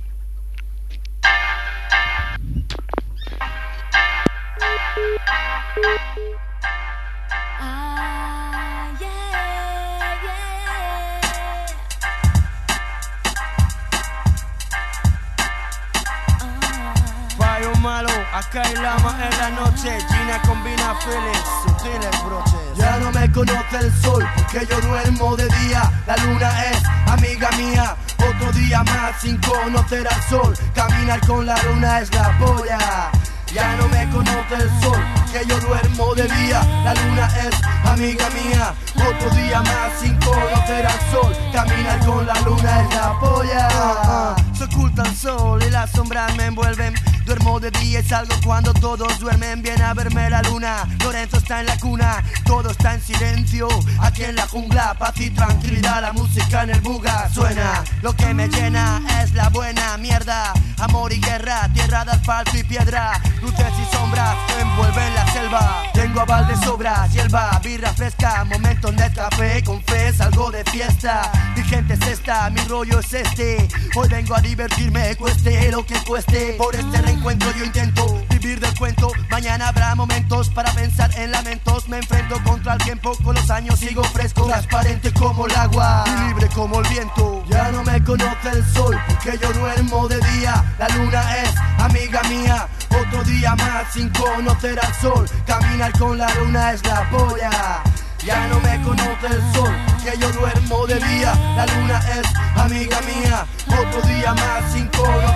Acá 18.42 18.64
hay 18.64 18.76
lama 18.76 19.18
en 19.24 19.38
la 19.38 19.50
noche. 19.62 19.98
Gina 20.10 20.42
combina 20.48 20.96
feelings, 21.02 21.46
sutiles 21.64 22.24
broches. 22.26 22.78
Ya 22.78 22.98
no 22.98 23.12
me 23.12 23.32
conoce 23.32 23.78
el 23.80 23.92
sol, 24.02 24.28
porque 24.36 24.66
yo 24.66 24.82
duermo 24.82 25.36
de 25.36 25.48
día. 25.60 25.92
La 26.08 26.18
luna 26.18 26.66
es 26.66 26.84
amiga 27.08 27.50
mía. 27.58 27.96
Otro 28.18 28.52
día 28.54 28.84
más 28.84 29.22
sin 29.22 29.38
conocer 29.38 30.08
al 30.08 30.24
sol. 30.24 30.54
Caminar 30.74 31.20
con 31.28 31.46
la 31.46 31.62
luna 31.64 32.00
es 32.00 32.14
la 32.14 32.38
polla. 32.38 33.12
Ya 33.54 33.76
no 33.76 33.88
me 33.90 34.10
conoce 34.10 34.56
el 34.56 34.70
sol, 34.82 35.00
que 35.34 35.46
yo 35.46 35.60
duermo 35.60 36.16
de 36.16 36.24
día. 36.24 36.62
La 36.86 36.94
luna 36.94 37.28
es 37.46 37.56
amiga 37.86 38.30
mía. 38.30 38.74
Otro 38.96 39.30
día 39.36 39.62
más 39.62 40.00
sin 40.00 40.16
conocer 40.20 40.86
al 40.86 41.12
sol. 41.12 41.36
Caminar 41.52 42.00
con 42.06 42.26
la 42.26 42.40
luna 42.42 42.82
es 42.82 42.96
la 42.96 43.20
polla. 43.20 44.36
Se 44.54 44.64
oculta 44.64 45.04
el 45.04 45.16
sol 45.16 45.62
y 45.64 45.70
las 45.70 45.92
sombras 45.92 46.34
me 46.38 46.46
envuelven. 46.46 46.94
Duermo 47.26 47.60
de 47.60 47.72
día 47.72 48.00
y 48.00 48.04
salgo 48.04 48.36
cuando 48.44 48.74
todos 48.74 49.20
duermen. 49.20 49.62
Viene 49.62 49.84
a 49.84 49.94
verme 49.94 50.30
la 50.30 50.42
luna. 50.42 50.88
Lorenzo 51.04 51.38
está 51.38 51.60
en 51.60 51.68
la 51.68 51.78
cuna. 51.78 52.24
Todo 52.46 52.72
está 52.72 52.96
en 52.96 53.02
silencio. 53.02 53.68
Aquí 54.00 54.24
en 54.24 54.36
la 54.36 54.48
jungla, 54.48 54.96
paz 54.98 55.20
y 55.20 55.30
tranquilidad. 55.30 56.02
La 56.02 56.14
música 56.14 56.64
en 56.64 56.72
el 56.72 56.82
buga 56.82 57.30
suena. 57.30 57.84
Lo 58.02 58.14
que 58.16 58.34
me 58.34 58.48
llena 58.48 59.02
es 59.24 59.34
la 59.34 59.50
buena 59.50 59.98
mierda. 59.98 60.54
Amor 60.80 61.14
y 61.14 61.20
guerra, 61.20 61.70
tierra 61.74 62.04
de 62.06 62.12
asfalto 62.12 62.58
y 62.58 62.64
piedra. 62.64 63.22
Luces 63.42 63.74
y 63.80 63.96
sombras 63.96 64.36
envuelven 64.60 65.16
la 65.16 65.32
selva. 65.32 65.84
Tengo 65.94 66.22
aval 66.22 66.48
de 66.48 66.56
sobras, 66.58 67.12
hierba, 67.14 67.60
birra 67.64 67.94
fresca. 67.94 68.44
Momentos 68.46 68.96
de 68.96 69.12
café, 69.14 69.64
con 69.64 69.82
fe, 69.84 70.12
salgo 70.14 70.52
de 70.52 70.64
fiesta. 70.66 71.32
Mi 71.56 71.64
gente 71.64 71.94
es 71.94 72.02
esta, 72.02 72.50
mi 72.50 72.62
rollo 72.62 73.00
es 73.00 73.14
este. 73.14 73.68
Hoy 73.96 74.10
vengo 74.10 74.36
a 74.36 74.42
divertirme, 74.42 75.16
cueste 75.18 75.72
lo 75.72 75.86
que 75.86 75.96
cueste. 76.04 76.56
Por 76.58 76.76
este 76.76 77.02
reencuentro 77.12 77.52
yo 77.58 77.66
intento 77.66 78.24
vivir 78.30 78.60
del 78.60 78.74
cuento. 78.78 79.12
Mañana 79.30 79.68
habrá 79.68 79.96
momentos 79.96 80.50
para 80.50 80.72
pensar 80.72 81.12
en 81.18 81.32
lamentos. 81.32 81.88
Me 81.90 81.98
enfrento 81.98 82.42
contra 82.44 82.74
el 82.74 82.84
tiempo, 82.84 83.16
con 83.24 83.36
los 83.36 83.50
años 83.50 83.80
sigo 83.80 84.04
fresco. 84.04 84.46
Transparente 84.46 85.12
como 85.14 85.46
el 85.46 85.56
agua 85.56 86.04
libre 86.28 86.48
como 86.50 86.80
el 86.80 86.88
viento. 86.90 87.44
Ya 87.50 87.72
no 87.72 87.84
me 87.84 88.02
conoce 88.04 88.50
el 88.54 88.66
sol, 88.74 88.98
porque 89.08 89.38
yo 89.42 89.52
duermo 89.54 90.08
de 90.08 90.20
día. 90.32 90.64
La 90.80 90.88
luna 90.90 91.38
es 91.38 91.54
amiga 91.80 92.22
mía. 92.24 92.68
Otro 92.90 93.24
día 93.24 93.56
más 93.56 93.94
sin 93.94 94.10
conocer 94.10 94.80
al 94.80 94.94
sol. 94.96 95.26
Caminar 95.46 95.92
con 95.98 96.18
la 96.18 96.34
luna 96.36 96.72
es 96.72 96.86
la 96.86 97.10
polla. 97.10 97.84
Ya 98.26 98.48
no 98.48 98.60
me 98.60 98.80
conoce 98.84 99.28
el 99.28 99.54
sol, 99.54 99.76
que 100.04 100.18
yo 100.18 100.32
duermo 100.32 100.86
de 100.86 100.96
día. 100.96 101.34
La 101.56 101.66
luna 101.66 102.00
es 102.00 102.60
amiga 102.60 103.02
mía. 103.02 103.46
Otro 103.68 104.02
día 104.08 104.34
más 104.34 104.61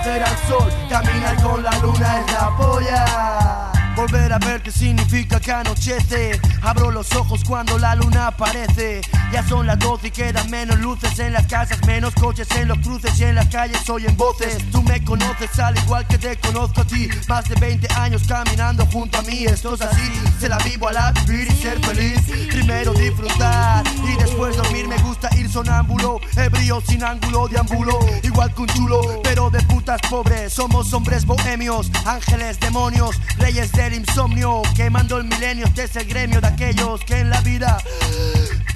conocer 0.06 0.22
al 0.22 0.36
sol. 0.48 0.72
Caminar 0.88 1.42
con 1.42 1.62
la 1.62 1.78
luna 1.78 2.20
es 2.20 2.32
la 2.32 2.56
polla. 2.56 3.75
Volver 3.96 4.30
a 4.30 4.38
ver 4.38 4.60
qué 4.60 4.70
significa 4.70 5.40
que 5.40 5.50
anochece. 5.50 6.38
Abro 6.60 6.90
los 6.90 7.10
ojos 7.14 7.42
cuando 7.42 7.78
la 7.78 7.94
luna 7.94 8.26
aparece. 8.26 9.00
Ya 9.32 9.42
son 9.42 9.66
las 9.66 9.78
12 9.78 10.08
y 10.08 10.10
quedan 10.10 10.50
menos 10.50 10.78
luces 10.80 11.18
en 11.18 11.32
las 11.32 11.46
casas, 11.46 11.78
menos 11.86 12.12
coches 12.14 12.46
en 12.56 12.68
los 12.68 12.78
cruces 12.78 13.18
y 13.18 13.24
en 13.24 13.36
las 13.36 13.46
calles 13.46 13.88
oyen 13.88 14.14
voces. 14.14 14.58
Tú 14.70 14.82
me 14.82 15.02
conoces 15.02 15.58
al 15.58 15.78
igual 15.78 16.06
que 16.06 16.18
te 16.18 16.36
conozco 16.36 16.82
a 16.82 16.84
ti. 16.84 17.08
Más 17.26 17.48
de 17.48 17.54
20 17.54 17.88
años 17.94 18.22
caminando 18.28 18.84
junto 18.86 19.16
a 19.16 19.22
mí. 19.22 19.46
Esto 19.46 19.74
es 19.74 19.80
así, 19.80 20.12
se 20.38 20.50
la 20.50 20.58
vivo 20.58 20.88
a 20.88 20.92
la 20.92 21.12
vivir 21.12 21.48
y 21.50 21.56
ser 21.56 21.80
feliz. 21.80 22.20
Primero 22.50 22.92
disfrutar 22.92 23.82
y 24.06 24.16
después 24.16 24.58
dormir. 24.58 24.86
Me 24.88 24.98
gusta 24.98 25.30
ir 25.36 25.50
sonámbulo, 25.50 26.20
ebrio 26.36 26.82
sin 26.86 27.02
ángulo 27.02 27.48
de 27.48 27.58
ángulo. 27.58 27.98
Igual 28.22 28.54
que 28.54 28.60
un 28.60 28.68
chulo, 28.68 29.22
pero 29.22 29.48
de 29.48 29.62
putas 29.62 30.02
pobres. 30.10 30.52
Somos 30.52 30.92
hombres 30.92 31.24
bohemios, 31.24 31.90
ángeles, 32.04 32.60
demonios, 32.60 33.18
reyes 33.38 33.72
del 33.90 34.00
insomnio. 34.00 34.62
Quemando 34.74 35.18
el 35.18 35.24
milenio, 35.24 35.66
este 35.66 35.84
es 35.84 35.96
el 35.96 36.06
gremio 36.06 36.40
de 36.40 36.48
aquellos 36.48 37.00
que 37.04 37.20
en 37.20 37.30
la 37.30 37.40
vida 37.40 37.78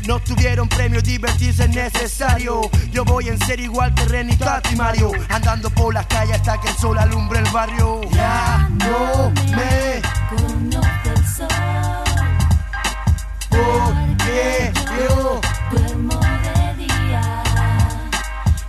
no 0.06 0.20
tuvieron 0.20 0.68
premio, 0.68 1.00
divertirse 1.02 1.64
es 1.64 1.70
necesario. 1.70 2.60
Yo 2.92 3.04
voy 3.04 3.28
en 3.28 3.38
ser 3.44 3.60
igual 3.60 3.92
que 3.94 4.04
Tati 4.36 4.74
y 4.74 4.76
Mario. 4.76 5.12
Andando 5.28 5.70
por 5.70 5.94
las 5.94 6.06
calles 6.06 6.36
hasta 6.36 6.60
que 6.60 6.68
el 6.68 6.76
sol 6.76 6.98
alumbre 6.98 7.40
el 7.40 7.50
barrio. 7.50 8.00
Ya 8.12 8.68
no 8.70 9.30
me 9.30 10.00
conoce 10.30 11.10
el 11.16 11.26
sol. 11.26 11.48
porque 13.48 14.72
yo 14.98 15.40
Duermo 15.70 16.20
de 16.20 16.86
día. 16.86 17.42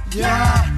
ya 0.10 0.71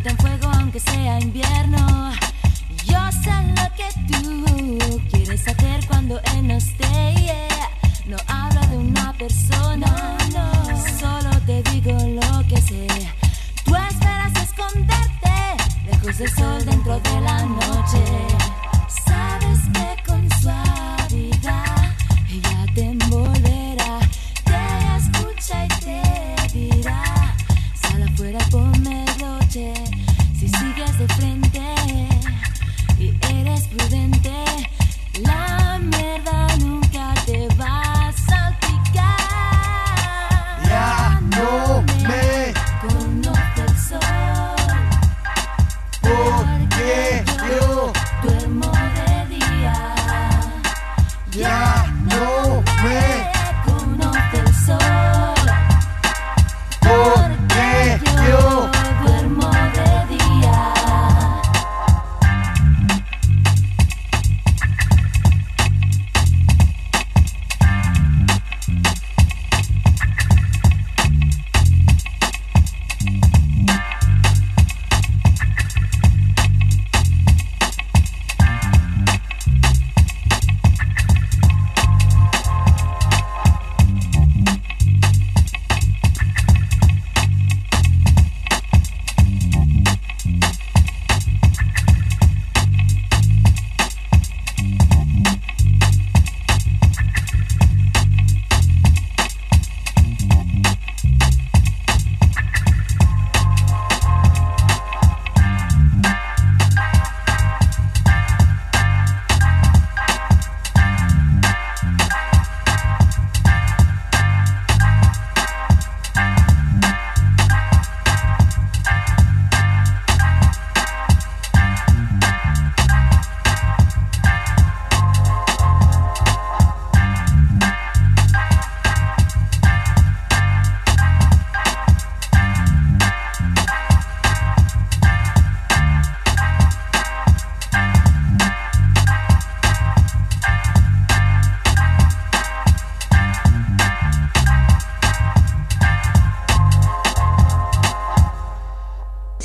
habita 0.00 0.10
un 0.12 0.18
fuego 0.18 0.52
aunque 0.58 0.80
sea 0.80 1.20
invierno. 1.20 2.12
Yo 2.86 2.98
sé 3.22 3.32
lo 3.56 3.66
que 3.76 3.88
tú 4.12 5.00
quieres 5.10 5.46
hacer 5.46 5.86
cuando 5.86 6.20
no 6.42 6.54
esté. 6.54 7.14
No 8.06 8.16
hablo 8.26 8.60
de 8.68 8.76
una 8.78 9.12
persona, 9.12 10.18
solo 10.98 11.30
te 11.46 11.62
digo 11.70 11.92
lo 11.92 12.48
que 12.48 12.60
sé. 12.62 12.86
Tú 13.64 13.76
esperas 13.76 14.32
esconderte 14.42 15.32
lejos 15.84 16.18
del 16.18 16.30
sol 16.30 16.64
dentro 16.64 16.98
de 17.00 17.20
la 17.20 17.44
noche. 17.44 18.39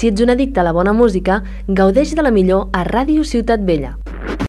Si 0.05 0.09
ets 0.11 0.21
un 0.21 0.29
addicte 0.29 0.59
a 0.61 0.65
la 0.67 0.71
bona 0.77 0.91
música, 0.93 1.39
gaudeix 1.79 2.13
de 2.13 2.21
la 2.21 2.29
millor 2.29 2.67
a 2.77 2.85
Ràdio 2.85 3.25
Ciutat 3.25 3.65
Vella. 3.65 3.95